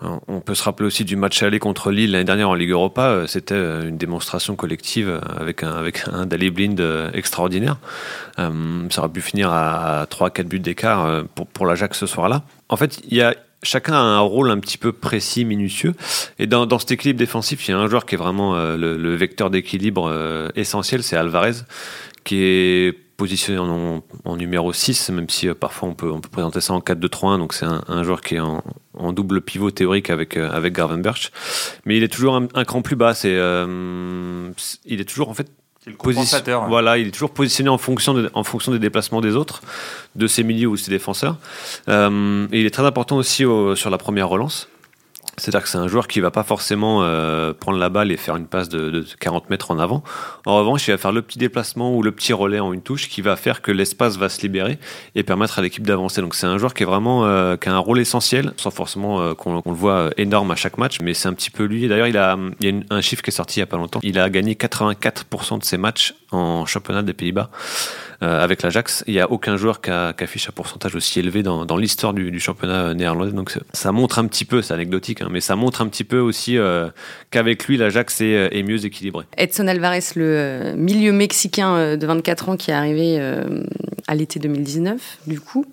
On 0.00 0.38
peut 0.38 0.54
se 0.54 0.62
rappeler 0.62 0.86
aussi 0.86 1.04
du 1.04 1.16
match 1.16 1.42
aller 1.42 1.58
contre 1.58 1.90
Lille 1.90 2.12
l'année 2.12 2.22
dernière 2.22 2.50
en 2.50 2.54
Ligue 2.54 2.70
Europa. 2.70 3.08
Euh, 3.08 3.26
c'était 3.26 3.56
une 3.56 3.96
démonstration 3.96 4.54
collective 4.54 5.20
avec 5.36 5.64
un, 5.64 5.72
avec 5.72 6.06
un 6.06 6.24
Dali 6.24 6.52
Blind 6.52 6.80
extraordinaire. 7.12 7.78
ça 8.36 8.52
aurait 8.98 9.08
pu 9.08 9.20
finir 9.20 9.50
à 9.50 10.06
3-4 10.08 10.44
buts 10.44 10.60
d'écart 10.60 11.24
pour, 11.34 11.48
pour 11.48 11.66
l'Ajax 11.66 11.98
ce 11.98 12.06
soir-là. 12.06 12.44
En 12.68 12.76
fait, 12.76 13.00
il 13.08 13.16
y 13.16 13.22
a, 13.22 13.34
chacun 13.62 13.94
a 13.94 13.98
un 13.98 14.20
rôle 14.20 14.50
un 14.50 14.58
petit 14.58 14.78
peu 14.78 14.92
précis, 14.92 15.44
minutieux. 15.44 15.94
Et 16.38 16.46
dans, 16.46 16.66
dans 16.66 16.78
cet 16.78 16.92
équilibre 16.92 17.18
défensif, 17.18 17.66
il 17.66 17.72
y 17.72 17.74
a 17.74 17.78
un 17.78 17.88
joueur 17.88 18.06
qui 18.06 18.14
est 18.14 18.18
vraiment 18.18 18.56
euh, 18.56 18.76
le, 18.76 18.96
le, 18.96 19.14
vecteur 19.14 19.50
d'équilibre 19.50 20.08
euh, 20.08 20.48
essentiel, 20.54 21.02
c'est 21.02 21.16
Alvarez, 21.16 21.64
qui 22.24 22.42
est 22.42 22.96
positionné 23.16 23.58
en, 23.58 24.04
en 24.24 24.36
numéro 24.36 24.72
6, 24.72 25.10
même 25.10 25.28
si 25.28 25.48
euh, 25.48 25.54
parfois 25.54 25.88
on 25.88 25.94
peut, 25.94 26.10
on 26.10 26.20
peut 26.20 26.28
présenter 26.28 26.60
ça 26.60 26.72
en 26.72 26.80
4-2-3-1. 26.80 27.38
Donc 27.38 27.52
c'est 27.52 27.66
un, 27.66 27.82
un, 27.88 28.02
joueur 28.04 28.20
qui 28.20 28.36
est 28.36 28.40
en, 28.40 28.62
en 28.94 29.12
double 29.12 29.40
pivot 29.40 29.72
théorique 29.72 30.10
avec, 30.10 30.36
avec 30.36 30.72
Garvenberch. 30.74 31.32
Mais 31.84 31.96
il 31.96 32.02
est 32.04 32.12
toujours 32.12 32.36
un, 32.36 32.46
un 32.54 32.64
cran 32.64 32.82
plus 32.82 32.96
bas. 32.96 33.14
C'est, 33.14 33.34
il 34.84 35.00
est 35.00 35.08
toujours 35.08 35.30
en 35.30 35.34
fait 35.34 35.50
le 35.88 36.68
Voilà, 36.68 36.98
il 36.98 37.08
est 37.08 37.10
toujours 37.10 37.30
positionné 37.30 37.70
en 37.70 37.78
fonction, 37.78 38.14
de, 38.14 38.30
en 38.34 38.44
fonction 38.44 38.72
des 38.72 38.78
déplacements 38.78 39.20
des 39.20 39.36
autres, 39.36 39.62
de 40.14 40.26
ses 40.26 40.42
milieux 40.42 40.68
ou 40.68 40.76
ses 40.76 40.90
défenseurs. 40.90 41.36
Euh, 41.88 42.46
et 42.52 42.60
il 42.60 42.66
est 42.66 42.70
très 42.70 42.84
important 42.84 43.16
aussi 43.16 43.44
au, 43.44 43.74
sur 43.74 43.90
la 43.90 43.98
première 43.98 44.28
relance. 44.28 44.68
C'est-à-dire 45.38 45.62
que 45.62 45.68
c'est 45.68 45.78
un 45.78 45.88
joueur 45.88 46.08
qui 46.08 46.20
va 46.20 46.30
pas 46.30 46.42
forcément 46.42 47.02
euh, 47.02 47.52
prendre 47.52 47.78
la 47.78 47.88
balle 47.88 48.10
et 48.12 48.16
faire 48.16 48.36
une 48.36 48.46
passe 48.46 48.68
de, 48.68 48.90
de, 48.90 49.04
40 49.18 49.50
mètres 49.50 49.70
en 49.70 49.78
avant. 49.78 50.02
En 50.46 50.56
revanche, 50.56 50.86
il 50.88 50.90
va 50.90 50.98
faire 50.98 51.12
le 51.12 51.22
petit 51.22 51.38
déplacement 51.38 51.94
ou 51.94 52.02
le 52.02 52.12
petit 52.12 52.32
relais 52.32 52.60
en 52.60 52.72
une 52.72 52.82
touche 52.82 53.08
qui 53.08 53.22
va 53.22 53.36
faire 53.36 53.62
que 53.62 53.72
l'espace 53.72 54.16
va 54.16 54.28
se 54.28 54.42
libérer 54.42 54.78
et 55.14 55.22
permettre 55.22 55.58
à 55.58 55.62
l'équipe 55.62 55.86
d'avancer. 55.86 56.20
Donc 56.20 56.34
c'est 56.34 56.46
un 56.46 56.58
joueur 56.58 56.74
qui 56.74 56.82
est 56.82 56.86
vraiment 56.86 57.24
euh, 57.24 57.56
qui 57.56 57.68
a 57.68 57.74
un 57.74 57.78
rôle 57.78 57.98
essentiel, 57.98 58.52
sans 58.56 58.70
forcément 58.70 59.20
euh, 59.20 59.34
qu'on 59.34 59.54
le 59.54 59.76
voit 59.76 60.10
énorme 60.16 60.50
à 60.50 60.56
chaque 60.56 60.78
match, 60.78 60.98
mais 61.02 61.14
c'est 61.14 61.28
un 61.28 61.34
petit 61.34 61.50
peu 61.50 61.64
lui. 61.64 61.88
D'ailleurs, 61.88 62.08
il 62.08 62.16
a, 62.16 62.36
il 62.60 62.68
y 62.68 62.70
a 62.70 62.94
un 62.94 63.00
chiffre 63.00 63.22
qui 63.22 63.30
est 63.30 63.32
sorti 63.32 63.58
il 63.58 63.60
y 63.60 63.62
a 63.62 63.66
pas 63.66 63.76
longtemps. 63.76 64.00
Il 64.02 64.18
a 64.18 64.28
gagné 64.30 64.54
84% 64.54 65.58
de 65.58 65.64
ses 65.64 65.78
matchs 65.78 66.14
en 66.30 66.66
championnat 66.66 67.02
des 67.02 67.14
Pays-Bas. 67.14 67.50
Euh, 68.20 68.42
avec 68.42 68.62
l'Ajax. 68.62 69.04
Il 69.06 69.14
n'y 69.14 69.20
a 69.20 69.30
aucun 69.30 69.56
joueur 69.56 69.80
qui, 69.80 69.90
a, 69.90 70.12
qui, 70.12 70.24
affiche 70.24 70.48
un 70.48 70.52
pourcentage 70.52 70.96
aussi 70.96 71.20
élevé 71.20 71.44
dans, 71.44 71.64
dans 71.64 71.76
l'histoire 71.76 72.12
du, 72.12 72.32
du, 72.32 72.40
championnat 72.40 72.92
néerlandais. 72.92 73.30
Donc 73.30 73.56
ça 73.72 73.92
montre 73.92 74.18
un 74.18 74.26
petit 74.26 74.44
peu, 74.44 74.60
c'est 74.60 74.74
anecdotique, 74.74 75.22
hein, 75.22 75.28
mais 75.30 75.40
ça 75.40 75.54
montre 75.54 75.82
un 75.82 75.86
petit 75.86 76.02
peu 76.02 76.18
aussi 76.18 76.58
euh, 76.58 76.88
qu'avec 77.30 77.66
lui, 77.66 77.76
l'Ajax 77.76 78.20
est, 78.20 78.34
euh, 78.34 78.48
est, 78.50 78.64
mieux 78.64 78.84
équilibré. 78.84 79.24
Edson 79.36 79.68
Alvarez, 79.68 80.00
le 80.16 80.24
euh, 80.24 80.74
milieu 80.76 81.12
mexicain 81.12 81.96
de 81.96 82.06
24 82.06 82.48
ans 82.48 82.56
qui 82.56 82.72
est 82.72 82.74
arrivé 82.74 83.20
à 84.08 84.14
l'été 84.16 84.40
2019, 84.40 85.18
du 85.28 85.38
coup. 85.38 85.64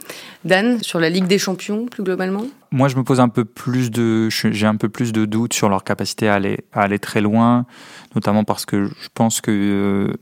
Dan, 0.43 0.83
sur 0.83 0.99
la 0.99 1.09
Ligue 1.09 1.25
des 1.25 1.39
Champions, 1.39 1.87
plus 1.87 2.03
globalement? 2.03 2.45
Moi, 2.71 2.89
je 2.89 2.97
me 2.97 3.03
pose 3.03 3.21
un 3.21 3.29
peu 3.29 3.45
plus 3.45 3.89
de, 3.89 4.27
j'ai 4.29 4.67
un 4.67 4.75
peu 4.75 4.89
plus 4.89 5.13
de 5.13 5.23
doutes 5.23 5.53
sur 5.53 5.69
leur 5.69 5.85
capacité 5.85 6.27
à 6.27 6.33
aller, 6.35 6.59
à 6.73 6.81
aller 6.81 6.99
très 6.99 7.21
loin, 7.21 7.65
notamment 8.13 8.43
parce 8.43 8.65
que 8.65 8.85
je 8.85 9.07
pense 9.13 9.39
que 9.39 9.51
euh, 9.51 10.13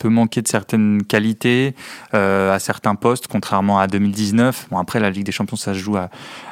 peut 0.00 0.08
manquer 0.08 0.42
de 0.42 0.48
certaines 0.48 1.04
qualités 1.04 1.76
euh, 2.14 2.52
à 2.52 2.58
certains 2.58 2.96
postes, 2.96 3.28
contrairement 3.28 3.78
à 3.78 3.86
2019. 3.86 4.66
Bon, 4.70 4.78
après, 4.78 4.98
la 4.98 5.10
Ligue 5.10 5.24
des 5.24 5.32
Champions, 5.32 5.56
ça 5.56 5.74
se 5.74 5.78
joue 5.78 5.96
à, 5.96 6.10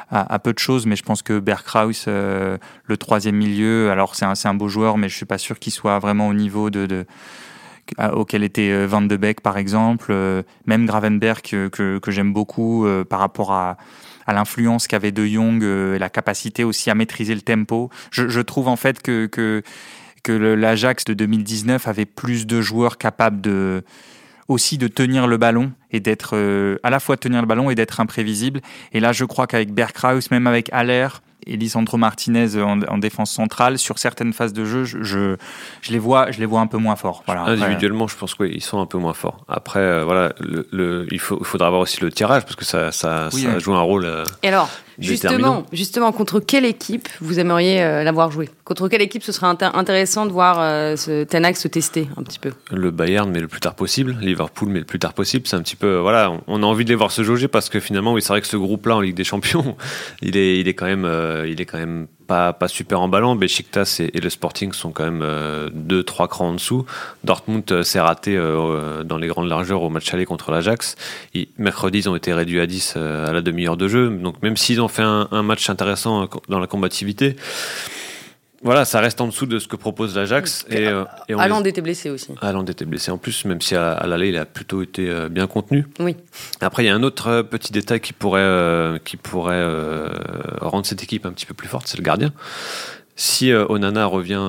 à, 0.09 0.33
à 0.33 0.39
peu 0.39 0.53
de 0.53 0.59
choses, 0.59 0.85
mais 0.85 0.95
je 0.95 1.03
pense 1.03 1.21
que 1.21 1.39
Bergkraus, 1.39 2.05
euh, 2.07 2.57
le 2.85 2.97
troisième 2.97 3.35
milieu, 3.35 3.91
alors 3.91 4.15
c'est 4.15 4.25
un, 4.25 4.33
un 4.41 4.53
beau 4.53 4.69
joueur, 4.69 4.97
mais 4.97 5.09
je 5.09 5.15
suis 5.15 5.25
pas 5.25 5.37
sûr 5.37 5.59
qu'il 5.59 5.73
soit 5.73 5.99
vraiment 5.99 6.29
au 6.29 6.33
niveau 6.33 6.69
de, 6.69 6.85
de 6.85 7.05
auquel 8.13 8.43
était 8.43 8.85
Van 8.85 9.01
de 9.01 9.17
Beek 9.17 9.41
par 9.41 9.57
exemple, 9.57 10.13
même 10.67 10.85
Gravenberg 10.85 11.41
que, 11.41 11.69
que, 11.69 11.97
que 11.97 12.11
j'aime 12.11 12.33
beaucoup 12.33 12.85
par 13.09 13.17
rapport 13.17 13.51
à, 13.51 13.77
à 14.29 14.33
l'influence 14.33 14.87
qu'avait 14.87 15.11
De 15.11 15.25
Jong 15.25 15.63
euh, 15.63 15.95
et 15.95 15.99
la 15.99 16.09
capacité 16.09 16.63
aussi 16.63 16.91
à 16.91 16.95
maîtriser 16.95 17.33
le 17.33 17.41
tempo. 17.41 17.89
Je, 18.11 18.29
je 18.29 18.41
trouve 18.41 18.67
en 18.67 18.75
fait 18.75 19.01
que, 19.01 19.25
que, 19.25 19.63
que 20.21 20.31
l'Ajax 20.31 21.05
de 21.05 21.13
2019 21.13 21.87
avait 21.87 22.05
plus 22.05 22.47
de 22.47 22.61
joueurs 22.61 22.97
capables 22.97 23.41
de 23.41 23.83
aussi 24.47 24.79
de 24.79 24.87
tenir 24.87 25.27
le 25.27 25.37
ballon 25.37 25.71
et 25.91 25.99
d'être 25.99 26.31
euh, 26.33 26.77
à 26.81 26.89
la 26.89 26.99
fois 26.99 27.17
tenir 27.17 27.39
le 27.39 27.47
ballon 27.47 27.69
et 27.69 27.75
d'être 27.75 27.99
imprévisible. 27.99 28.61
Et 28.93 28.99
là, 28.99 29.13
je 29.13 29.23
crois 29.23 29.45
qu'avec 29.45 29.71
Bergkraus, 29.71 30.31
même 30.31 30.47
avec 30.47 30.69
Aller, 30.73 31.07
et 31.45 31.55
Lisandro 31.55 31.97
Martinez 31.97 32.61
en, 32.61 32.81
en, 32.81 32.97
défense 32.97 33.31
centrale, 33.31 33.77
sur 33.77 33.97
certaines 33.97 34.33
phases 34.33 34.53
de 34.53 34.65
jeu, 34.65 34.83
je, 34.83 35.03
je, 35.03 35.37
je, 35.81 35.91
les, 35.91 35.99
vois, 35.99 36.31
je 36.31 36.39
les 36.39 36.45
vois 36.45 36.61
un 36.61 36.67
peu 36.67 36.77
moins 36.77 36.95
forts. 36.95 37.23
Voilà, 37.25 37.43
Individuellement, 37.43 38.07
je 38.07 38.15
pense 38.15 38.35
qu'ils 38.35 38.61
sont 38.61 38.79
un 38.79 38.85
peu 38.85 38.97
moins 38.97 39.13
forts. 39.13 39.45
Après, 39.47 39.79
euh, 39.79 40.03
voilà, 40.03 40.33
le, 40.39 40.67
le, 40.71 41.07
il, 41.11 41.19
faut, 41.19 41.37
il 41.39 41.45
faudra 41.45 41.67
avoir 41.67 41.81
aussi 41.81 42.01
le 42.01 42.11
tirage 42.11 42.43
parce 42.43 42.55
que 42.55 42.65
ça, 42.65 42.91
ça, 42.91 43.29
oui, 43.33 43.43
ça 43.43 43.53
oui. 43.53 43.59
joue 43.59 43.73
un 43.73 43.81
rôle. 43.81 44.05
Euh, 44.05 44.23
et 44.43 44.49
alors, 44.49 44.69
Justement, 44.99 45.65
justement, 45.71 46.11
contre 46.11 46.39
quelle 46.39 46.65
équipe 46.65 47.07
vous 47.21 47.39
aimeriez 47.39 47.81
euh, 47.81 48.03
l'avoir 48.03 48.31
joué? 48.31 48.49
Contre 48.63 48.87
quelle 48.87 49.01
équipe 49.01 49.23
ce 49.23 49.31
serait 49.31 49.47
intéressant 49.47 50.25
de 50.25 50.31
voir 50.31 50.57
euh, 50.59 50.95
ce 50.95 51.23
Tenac 51.23 51.57
se 51.57 51.67
tester 51.67 52.07
un 52.17 52.23
petit 52.23 52.39
peu? 52.39 52.51
Le 52.71 52.91
Bayern, 52.91 53.29
mais 53.31 53.39
le 53.39 53.47
plus 53.47 53.59
tard 53.59 53.75
possible. 53.75 54.17
Liverpool, 54.21 54.69
mais 54.69 54.79
le 54.79 54.85
plus 54.85 54.99
tard 54.99 55.13
possible. 55.13 55.47
C'est 55.47 55.55
un 55.55 55.61
petit 55.61 55.75
peu, 55.75 55.97
voilà, 55.97 56.33
on 56.47 56.63
a 56.63 56.65
envie 56.65 56.85
de 56.85 56.89
les 56.89 56.95
voir 56.95 57.11
se 57.11 57.23
jauger 57.23 57.47
parce 57.47 57.69
que 57.69 57.79
finalement, 57.79 58.13
oui, 58.13 58.21
c'est 58.21 58.29
vrai 58.29 58.41
que 58.41 58.47
ce 58.47 58.57
groupe-là 58.57 58.97
en 58.97 59.01
Ligue 59.01 59.15
des 59.15 59.23
Champions, 59.23 59.75
il 60.21 60.37
est, 60.37 60.59
il 60.59 60.67
est 60.67 60.73
quand 60.73 60.85
même, 60.85 61.05
euh, 61.05 61.47
il 61.47 61.61
est 61.61 61.65
quand 61.65 61.79
même 61.79 62.07
pas, 62.29 62.53
pas 62.53 62.67
super 62.67 63.01
emballant. 63.01 63.35
Besiktas 63.35 63.97
et, 63.99 64.11
et 64.15 64.21
le 64.21 64.29
Sporting 64.29 64.71
sont 64.71 64.91
quand 64.91 65.03
même 65.03 65.23
euh, 65.23 65.69
deux, 65.73 66.03
trois 66.03 66.27
crans 66.27 66.49
en 66.49 66.53
dessous. 66.53 66.85
Dortmund 67.23 67.63
euh, 67.71 67.83
s'est 67.83 67.99
raté 67.99 68.37
euh, 68.37 69.03
dans 69.03 69.17
les 69.17 69.27
grandes 69.27 69.49
largeurs 69.49 69.81
au 69.81 69.89
match 69.89 70.13
aller 70.13 70.25
contre 70.25 70.51
l'Ajax. 70.51 70.95
Mercredi, 71.57 71.99
ils 71.99 72.09
ont 72.09 72.15
été 72.15 72.31
réduits 72.31 72.61
à 72.61 72.67
10 72.67 72.93
euh, 72.95 73.27
à 73.27 73.33
la 73.33 73.41
demi-heure 73.41 73.77
de 73.77 73.87
jeu. 73.87 74.09
Donc 74.09 74.41
même 74.43 74.55
s'ils 74.55 74.79
ont 74.79 74.87
fait 74.87 75.03
un 75.03 75.43
match 75.43 75.69
intéressant 75.69 76.29
dans 76.47 76.59
la 76.59 76.67
combativité, 76.67 77.35
voilà, 78.61 78.85
ça 78.85 78.99
reste 78.99 79.21
en 79.21 79.27
dessous 79.27 79.45
de 79.45 79.57
ce 79.59 79.67
que 79.67 79.75
propose 79.75 80.15
l'Ajax. 80.15 80.65
Et, 80.69 80.87
euh, 80.87 81.05
et 81.27 81.33
Allende 81.33 81.63
les... 81.63 81.69
était 81.69 81.81
blessé 81.81 82.09
aussi. 82.09 82.33
Allende 82.41 82.69
était 82.69 82.85
blessé 82.85 83.11
en 83.11 83.17
plus, 83.17 83.45
même 83.45 83.61
si 83.61 83.75
à, 83.75 83.91
à 83.91 84.05
l'aller, 84.07 84.29
il 84.29 84.37
a 84.37 84.45
plutôt 84.45 84.81
été 84.81 85.09
euh, 85.09 85.29
bien 85.29 85.47
contenu. 85.47 85.85
Oui. 85.99 86.15
Après, 86.59 86.83
il 86.83 86.87
y 86.87 86.89
a 86.89 86.95
un 86.95 87.03
autre 87.03 87.27
euh, 87.27 87.43
petit 87.43 87.71
détail 87.71 87.99
qui 88.01 88.13
pourrait, 88.13 88.41
euh, 88.41 88.99
qui 89.03 89.17
pourrait 89.17 89.55
euh, 89.55 90.09
rendre 90.61 90.85
cette 90.85 91.03
équipe 91.03 91.25
un 91.25 91.31
petit 91.31 91.45
peu 91.45 91.53
plus 91.53 91.67
forte, 91.67 91.87
c'est 91.87 91.97
le 91.97 92.03
gardien. 92.03 92.33
Si 93.15 93.51
Onana 93.51 94.05
revient, 94.05 94.41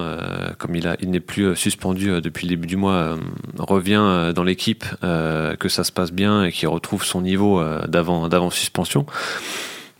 comme 0.58 0.76
il, 0.76 0.86
a, 0.86 0.94
il 1.00 1.10
n'est 1.10 1.18
plus 1.18 1.56
suspendu 1.56 2.20
depuis 2.20 2.46
le 2.46 2.50
début 2.50 2.68
du 2.68 2.76
mois, 2.76 3.16
revient 3.58 4.30
dans 4.32 4.44
l'équipe, 4.44 4.84
que 5.02 5.68
ça 5.68 5.82
se 5.82 5.90
passe 5.90 6.12
bien 6.12 6.44
et 6.44 6.52
qu'il 6.52 6.68
retrouve 6.68 7.02
son 7.04 7.20
niveau 7.20 7.60
d'avant, 7.88 8.28
d'avant 8.28 8.48
suspension, 8.48 9.06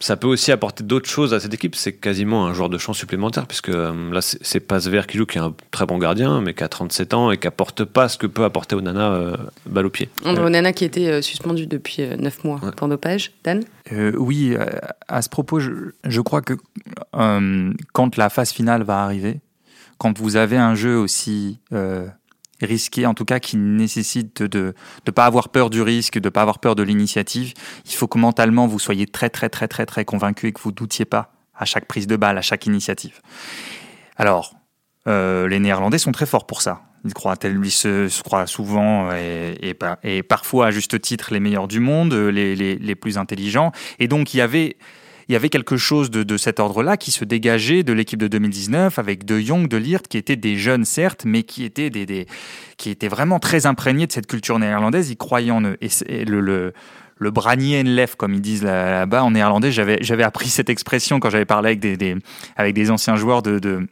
ça 0.00 0.16
peut 0.16 0.26
aussi 0.26 0.50
apporter 0.50 0.82
d'autres 0.82 1.08
choses 1.08 1.34
à 1.34 1.40
cette 1.40 1.52
équipe. 1.52 1.76
C'est 1.76 1.92
quasiment 1.92 2.46
un 2.46 2.54
joueur 2.54 2.70
de 2.70 2.78
champ 2.78 2.94
supplémentaire, 2.94 3.46
puisque 3.46 3.68
euh, 3.68 4.12
là, 4.12 4.20
c'est 4.22 4.60
Pasver 4.60 5.02
qui 5.06 5.18
joue, 5.18 5.26
qui 5.26 5.36
est 5.36 5.42
un 5.42 5.54
très 5.70 5.84
bon 5.84 5.98
gardien, 5.98 6.40
mais 6.40 6.54
qui 6.54 6.64
a 6.64 6.68
37 6.68 7.12
ans 7.12 7.30
et 7.30 7.36
qui 7.36 7.46
apporte 7.46 7.84
pas 7.84 8.08
ce 8.08 8.16
que 8.16 8.26
peut 8.26 8.44
apporter 8.44 8.74
Onana 8.74 9.12
euh, 9.12 9.36
balle 9.66 9.86
au 9.86 9.90
pied. 9.90 10.08
André 10.24 10.42
Onana 10.42 10.72
qui 10.72 10.86
était 10.86 11.08
euh, 11.08 11.22
suspendu 11.22 11.66
depuis 11.66 12.02
9 12.18 12.44
mois 12.44 12.60
pour 12.76 12.88
dopage. 12.88 13.32
Dan? 13.44 13.62
Oui, 14.16 14.56
à 15.08 15.20
ce 15.20 15.28
propos, 15.28 15.58
je, 15.58 15.70
je 16.04 16.20
crois 16.20 16.42
que 16.42 16.54
quand 17.12 18.16
la 18.16 18.30
phase 18.30 18.52
finale 18.52 18.84
va 18.84 19.02
arriver, 19.02 19.40
quand 19.98 20.16
vous 20.18 20.36
avez 20.36 20.56
un 20.56 20.76
jeu 20.76 20.96
aussi 20.96 21.58
risqué, 22.62 23.06
en 23.06 23.14
tout 23.14 23.24
cas 23.24 23.38
qui 23.38 23.56
nécessite 23.56 24.42
de 24.42 24.74
ne 25.06 25.10
pas 25.10 25.26
avoir 25.26 25.48
peur 25.48 25.70
du 25.70 25.82
risque, 25.82 26.18
de 26.18 26.26
ne 26.26 26.30
pas 26.30 26.42
avoir 26.42 26.58
peur 26.58 26.74
de 26.74 26.82
l'initiative. 26.82 27.54
Il 27.86 27.92
faut 27.92 28.06
que 28.06 28.18
mentalement 28.18 28.66
vous 28.66 28.78
soyez 28.78 29.06
très 29.06 29.30
très 29.30 29.48
très 29.48 29.68
très 29.68 29.86
très 29.86 30.04
convaincu 30.04 30.48
et 30.48 30.52
que 30.52 30.60
vous 30.60 30.72
doutiez 30.72 31.04
pas 31.04 31.32
à 31.54 31.64
chaque 31.64 31.86
prise 31.86 32.06
de 32.06 32.16
balle, 32.16 32.38
à 32.38 32.42
chaque 32.42 32.66
initiative. 32.66 33.20
Alors, 34.16 34.54
euh, 35.06 35.48
les 35.48 35.58
Néerlandais 35.58 35.98
sont 35.98 36.12
très 36.12 36.26
forts 36.26 36.46
pour 36.46 36.62
ça. 36.62 36.82
Ils 37.04 37.14
croient, 37.14 37.36
lui 37.44 37.70
se, 37.70 38.08
se 38.08 38.22
croient 38.22 38.46
souvent 38.46 39.10
et, 39.12 39.56
et, 39.62 39.76
et, 40.02 40.22
parfois 40.22 40.66
à 40.66 40.70
juste 40.70 41.00
titre 41.00 41.32
les 41.32 41.40
meilleurs 41.40 41.66
du 41.66 41.80
monde, 41.80 42.12
les, 42.12 42.54
les, 42.54 42.76
les 42.76 42.94
plus 42.94 43.16
intelligents. 43.16 43.72
Et 43.98 44.08
donc 44.08 44.34
il 44.34 44.36
y 44.36 44.40
avait 44.42 44.76
il 45.30 45.32
y 45.32 45.36
avait 45.36 45.48
quelque 45.48 45.76
chose 45.76 46.10
de, 46.10 46.36
cet 46.36 46.58
ordre-là 46.58 46.96
qui 46.96 47.12
se 47.12 47.24
dégageait 47.24 47.84
de 47.84 47.92
l'équipe 47.92 48.18
de 48.18 48.26
2019 48.26 48.98
avec 48.98 49.24
De 49.24 49.38
Jong, 49.38 49.68
De 49.68 49.76
Liert, 49.76 50.02
qui 50.02 50.18
étaient 50.18 50.34
des 50.34 50.56
jeunes 50.56 50.84
certes, 50.84 51.22
mais 51.24 51.44
qui 51.44 51.62
étaient, 51.62 51.88
des, 51.88 52.26
qui 52.76 52.90
étaient 52.90 53.06
vraiment 53.06 53.38
très 53.38 53.64
imprégnés 53.64 54.08
de 54.08 54.12
cette 54.12 54.26
culture 54.26 54.58
néerlandaise. 54.58 55.08
Ils 55.08 55.16
croyaient 55.16 55.52
en 55.52 55.62
eux. 55.62 55.76
Et, 55.80 56.24
le, 56.24 56.40
le 56.40 56.72
le 57.16 57.30
branier 57.30 57.84
comme 58.16 58.34
ils 58.34 58.40
disent 58.40 58.64
là-bas 58.64 59.22
en 59.22 59.30
néerlandais. 59.30 59.70
J'avais, 59.70 59.98
j'avais 60.00 60.24
appris 60.24 60.48
cette 60.48 60.70
expression 60.70 61.20
quand 61.20 61.30
j'avais 61.30 61.44
parlé 61.44 61.68
avec 61.68 61.80
des, 61.80 62.16
avec 62.56 62.74
des 62.74 62.90
anciens 62.90 63.14
joueurs 63.14 63.42
de, 63.42 63.58
de, 63.60 63.86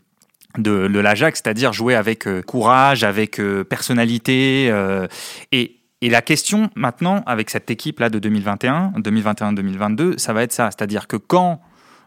de, 0.56 0.98
l'Ajax, 0.98 1.40
c'est-à-dire 1.44 1.72
jouer 1.72 1.94
avec 1.94 2.26
euh, 2.26 2.42
courage, 2.42 3.04
avec 3.04 3.38
euh, 3.38 3.64
personnalité. 3.64 4.68
Euh, 4.70 5.06
et 5.52 5.77
et 6.00 6.10
la 6.10 6.22
question 6.22 6.70
maintenant, 6.76 7.22
avec 7.26 7.50
cette 7.50 7.70
équipe-là 7.70 8.08
de 8.08 8.18
2021, 8.18 8.92
2021-2022, 8.98 10.18
ça 10.18 10.32
va 10.32 10.42
être 10.44 10.52
ça. 10.52 10.70
C'est-à-dire 10.70 11.08
que 11.08 11.16
quand 11.16 11.60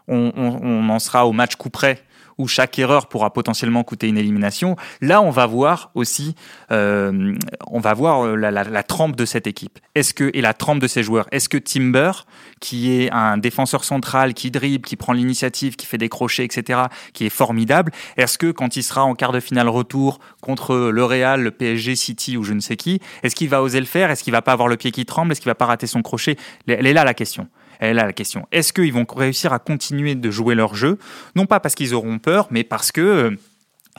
on, 0.08 0.88
en 0.88 0.98
sera 0.98 1.26
au 1.26 1.32
match 1.32 1.56
coup 1.56 1.70
près, 1.70 2.02
où 2.38 2.48
chaque 2.48 2.78
erreur 2.78 3.08
pourra 3.08 3.32
potentiellement 3.32 3.84
coûter 3.84 4.08
une 4.08 4.18
élimination. 4.18 4.76
Là, 5.00 5.22
on 5.22 5.30
va 5.30 5.46
voir 5.46 5.90
aussi, 5.94 6.34
euh, 6.70 7.34
on 7.66 7.80
va 7.80 7.94
voir 7.94 8.26
euh, 8.26 8.36
la, 8.36 8.82
trempe 8.82 9.16
de 9.16 9.24
cette 9.24 9.46
équipe. 9.46 9.78
Est-ce 9.94 10.14
que 10.14 10.30
et 10.34 10.40
la 10.40 10.54
trempe 10.54 10.80
de 10.80 10.86
ces 10.86 11.02
joueurs. 11.02 11.26
Est-ce 11.30 11.48
que 11.48 11.58
Timber, 11.58 12.12
qui 12.60 12.92
est 12.92 13.10
un 13.12 13.36
défenseur 13.38 13.84
central, 13.84 14.34
qui 14.34 14.50
dribble, 14.50 14.86
qui 14.86 14.96
prend 14.96 15.12
l'initiative, 15.12 15.76
qui 15.76 15.86
fait 15.86 15.98
des 15.98 16.08
crochets, 16.08 16.44
etc., 16.44 16.80
qui 17.12 17.26
est 17.26 17.30
formidable, 17.30 17.92
est-ce 18.16 18.38
que 18.38 18.50
quand 18.50 18.76
il 18.76 18.82
sera 18.82 19.04
en 19.04 19.14
quart 19.14 19.32
de 19.32 19.40
finale 19.40 19.68
retour 19.68 20.20
contre 20.40 20.90
le 20.90 21.04
Real, 21.04 21.42
le 21.42 21.50
PSG, 21.50 21.96
City 21.96 22.36
ou 22.36 22.44
je 22.44 22.52
ne 22.52 22.60
sais 22.60 22.76
qui, 22.76 23.00
est-ce 23.22 23.34
qu'il 23.34 23.48
va 23.48 23.62
oser 23.62 23.80
le 23.80 23.86
faire? 23.86 24.10
Est-ce 24.10 24.22
qu'il 24.24 24.32
va 24.32 24.42
pas 24.42 24.52
avoir 24.52 24.68
le 24.68 24.76
pied 24.76 24.90
qui 24.90 25.06
tremble? 25.06 25.32
Est-ce 25.32 25.40
qu'il 25.40 25.50
va 25.50 25.54
pas 25.54 25.66
rater 25.66 25.86
son 25.86 26.02
crochet? 26.02 26.36
Elle 26.66 26.86
est 26.86 26.92
là 26.92 27.04
la 27.04 27.14
question 27.14 27.48
elle 27.90 27.98
a 27.98 28.06
la 28.06 28.12
question. 28.12 28.46
Est-ce 28.52 28.72
qu'ils 28.72 28.92
vont 28.92 29.06
réussir 29.14 29.52
à 29.52 29.58
continuer 29.58 30.14
de 30.14 30.30
jouer 30.30 30.54
leur 30.54 30.74
jeu? 30.74 30.98
Non 31.36 31.46
pas 31.46 31.60
parce 31.60 31.74
qu'ils 31.74 31.94
auront 31.94 32.18
peur, 32.18 32.46
mais 32.50 32.64
parce 32.64 32.92
que 32.92 33.36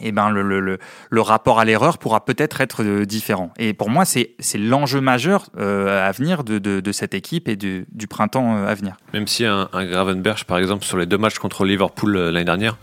eh 0.02 0.12
ben, 0.12 0.32
le, 0.32 0.42
le, 0.42 0.80
le, 1.10 1.22
rapport 1.22 1.60
à 1.60 1.66
l'erreur 1.66 2.00
pourra 2.00 2.26
peut-être 2.26 2.62
être 2.62 2.84
euh, 2.84 3.06
différent. 3.06 3.54
Et 3.60 3.74
pour 3.74 3.92
moi, 3.92 4.06
c'est 4.06 4.36
l'enjeu 4.56 5.02
majeur 5.02 5.50
euh, 5.60 6.08
à 6.08 6.12
venir 6.12 6.44
de, 6.44 6.58
de, 6.58 6.80
de, 6.80 6.92
cette 6.92 7.14
équipe 7.14 7.48
et 7.48 7.56
du, 7.56 7.86
du 7.92 8.08
printemps 8.08 8.58
euh, 8.58 8.68
à 8.68 8.74
venir. 8.74 8.96
Même 9.14 9.28
si 9.28 9.46
un, 9.46 9.70
un, 9.72 9.86
Gravenberch, 9.86 10.46
par 10.46 10.58
exemple, 10.58 10.84
sur 10.84 10.98
les 10.98 11.06
deux 11.06 11.20
matchs 11.20 11.38
contre 11.38 11.64
Liverpool 11.64 12.18
l'année 12.18 12.44
dernière, 12.44 12.78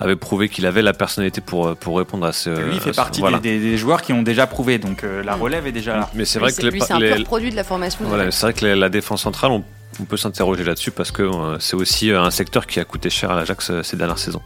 avait 0.00 0.16
prouvé 0.16 0.48
qu'il 0.48 0.66
avait 0.66 0.82
la 0.82 0.92
personnalité 0.92 1.40
pour, 1.40 1.76
pour 1.76 1.98
répondre 1.98 2.26
à 2.26 2.32
ce. 2.32 2.50
Lui, 2.50 2.74
il 2.74 2.80
fait 2.80 2.96
partie 2.96 3.22
des, 3.40 3.60
des, 3.60 3.76
joueurs 3.76 4.02
qui 4.02 4.12
ont 4.12 4.22
déjà 4.22 4.48
prouvé, 4.48 4.78
donc 4.78 5.04
la 5.24 5.34
relève 5.36 5.68
est 5.68 5.72
déjà 5.72 5.96
là. 5.96 6.10
Mais 6.14 6.24
c'est 6.24 6.40
vrai 6.40 6.52
que 6.52 6.66
lui, 6.66 6.80
c'est 6.80 6.94
un 6.94 6.98
les, 6.98 7.22
produit 7.22 7.50
de 7.50 7.56
la 7.56 7.64
formation. 7.64 8.04
Voilà, 8.04 8.30
c'est 8.32 8.46
vrai 8.46 8.52
que 8.54 8.66
la 8.66 8.88
défense 8.88 9.22
centrale, 9.22 9.52
on 9.52 9.64
on 10.00 10.04
peut 10.04 10.16
s'interroger 10.16 10.64
là-dessus 10.64 10.90
parce 10.90 11.10
que 11.10 11.22
euh, 11.22 11.58
c'est 11.60 11.76
aussi 11.76 12.10
euh, 12.10 12.22
un 12.22 12.30
secteur 12.30 12.66
qui 12.66 12.80
a 12.80 12.84
coûté 12.84 13.10
cher 13.10 13.30
à 13.30 13.36
l'Ajax 13.36 13.70
euh, 13.70 13.82
ces 13.82 13.96
dernières 13.96 14.18
saisons. 14.18 14.42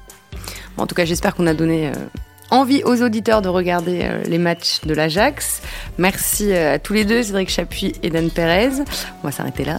en 0.76 0.86
tout 0.86 0.94
cas, 0.94 1.04
j'espère 1.04 1.34
qu'on 1.34 1.46
a 1.46 1.54
donné 1.54 1.92
envie 2.50 2.82
aux 2.84 3.00
auditeurs 3.02 3.42
de 3.42 3.48
regarder 3.48 4.08
les 4.26 4.38
matchs 4.38 4.80
de 4.82 4.92
l'Ajax. 4.92 5.62
Merci 5.98 6.52
à 6.52 6.80
tous 6.80 6.94
les 6.94 7.04
deux, 7.04 7.22
Cédric 7.22 7.48
Chapuis 7.48 7.92
et 8.02 8.10
Dan 8.10 8.28
Perez. 8.30 8.82
On 9.22 9.28
va 9.28 9.30
s'arrêter 9.30 9.64
là. 9.64 9.78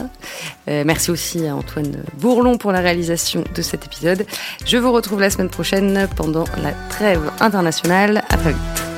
merci 0.68 1.12
aussi 1.12 1.46
à 1.48 1.56
Antoine 1.56 2.04
Bourlon 2.20 2.58
pour 2.58 2.72
la 2.72 2.80
réalisation 2.80 3.44
de 3.54 3.62
cet 3.62 3.86
épisode. 3.86 4.26
Je 4.66 4.78
vous 4.78 4.92
retrouve 4.94 5.20
la 5.20 5.30
semaine 5.30 5.50
prochaine 5.50 6.08
pendant 6.16 6.46
la 6.64 6.72
trêve 6.90 7.30
internationale. 7.42 8.24
À 8.30 8.38
très 8.38 8.52
vite. 8.52 8.91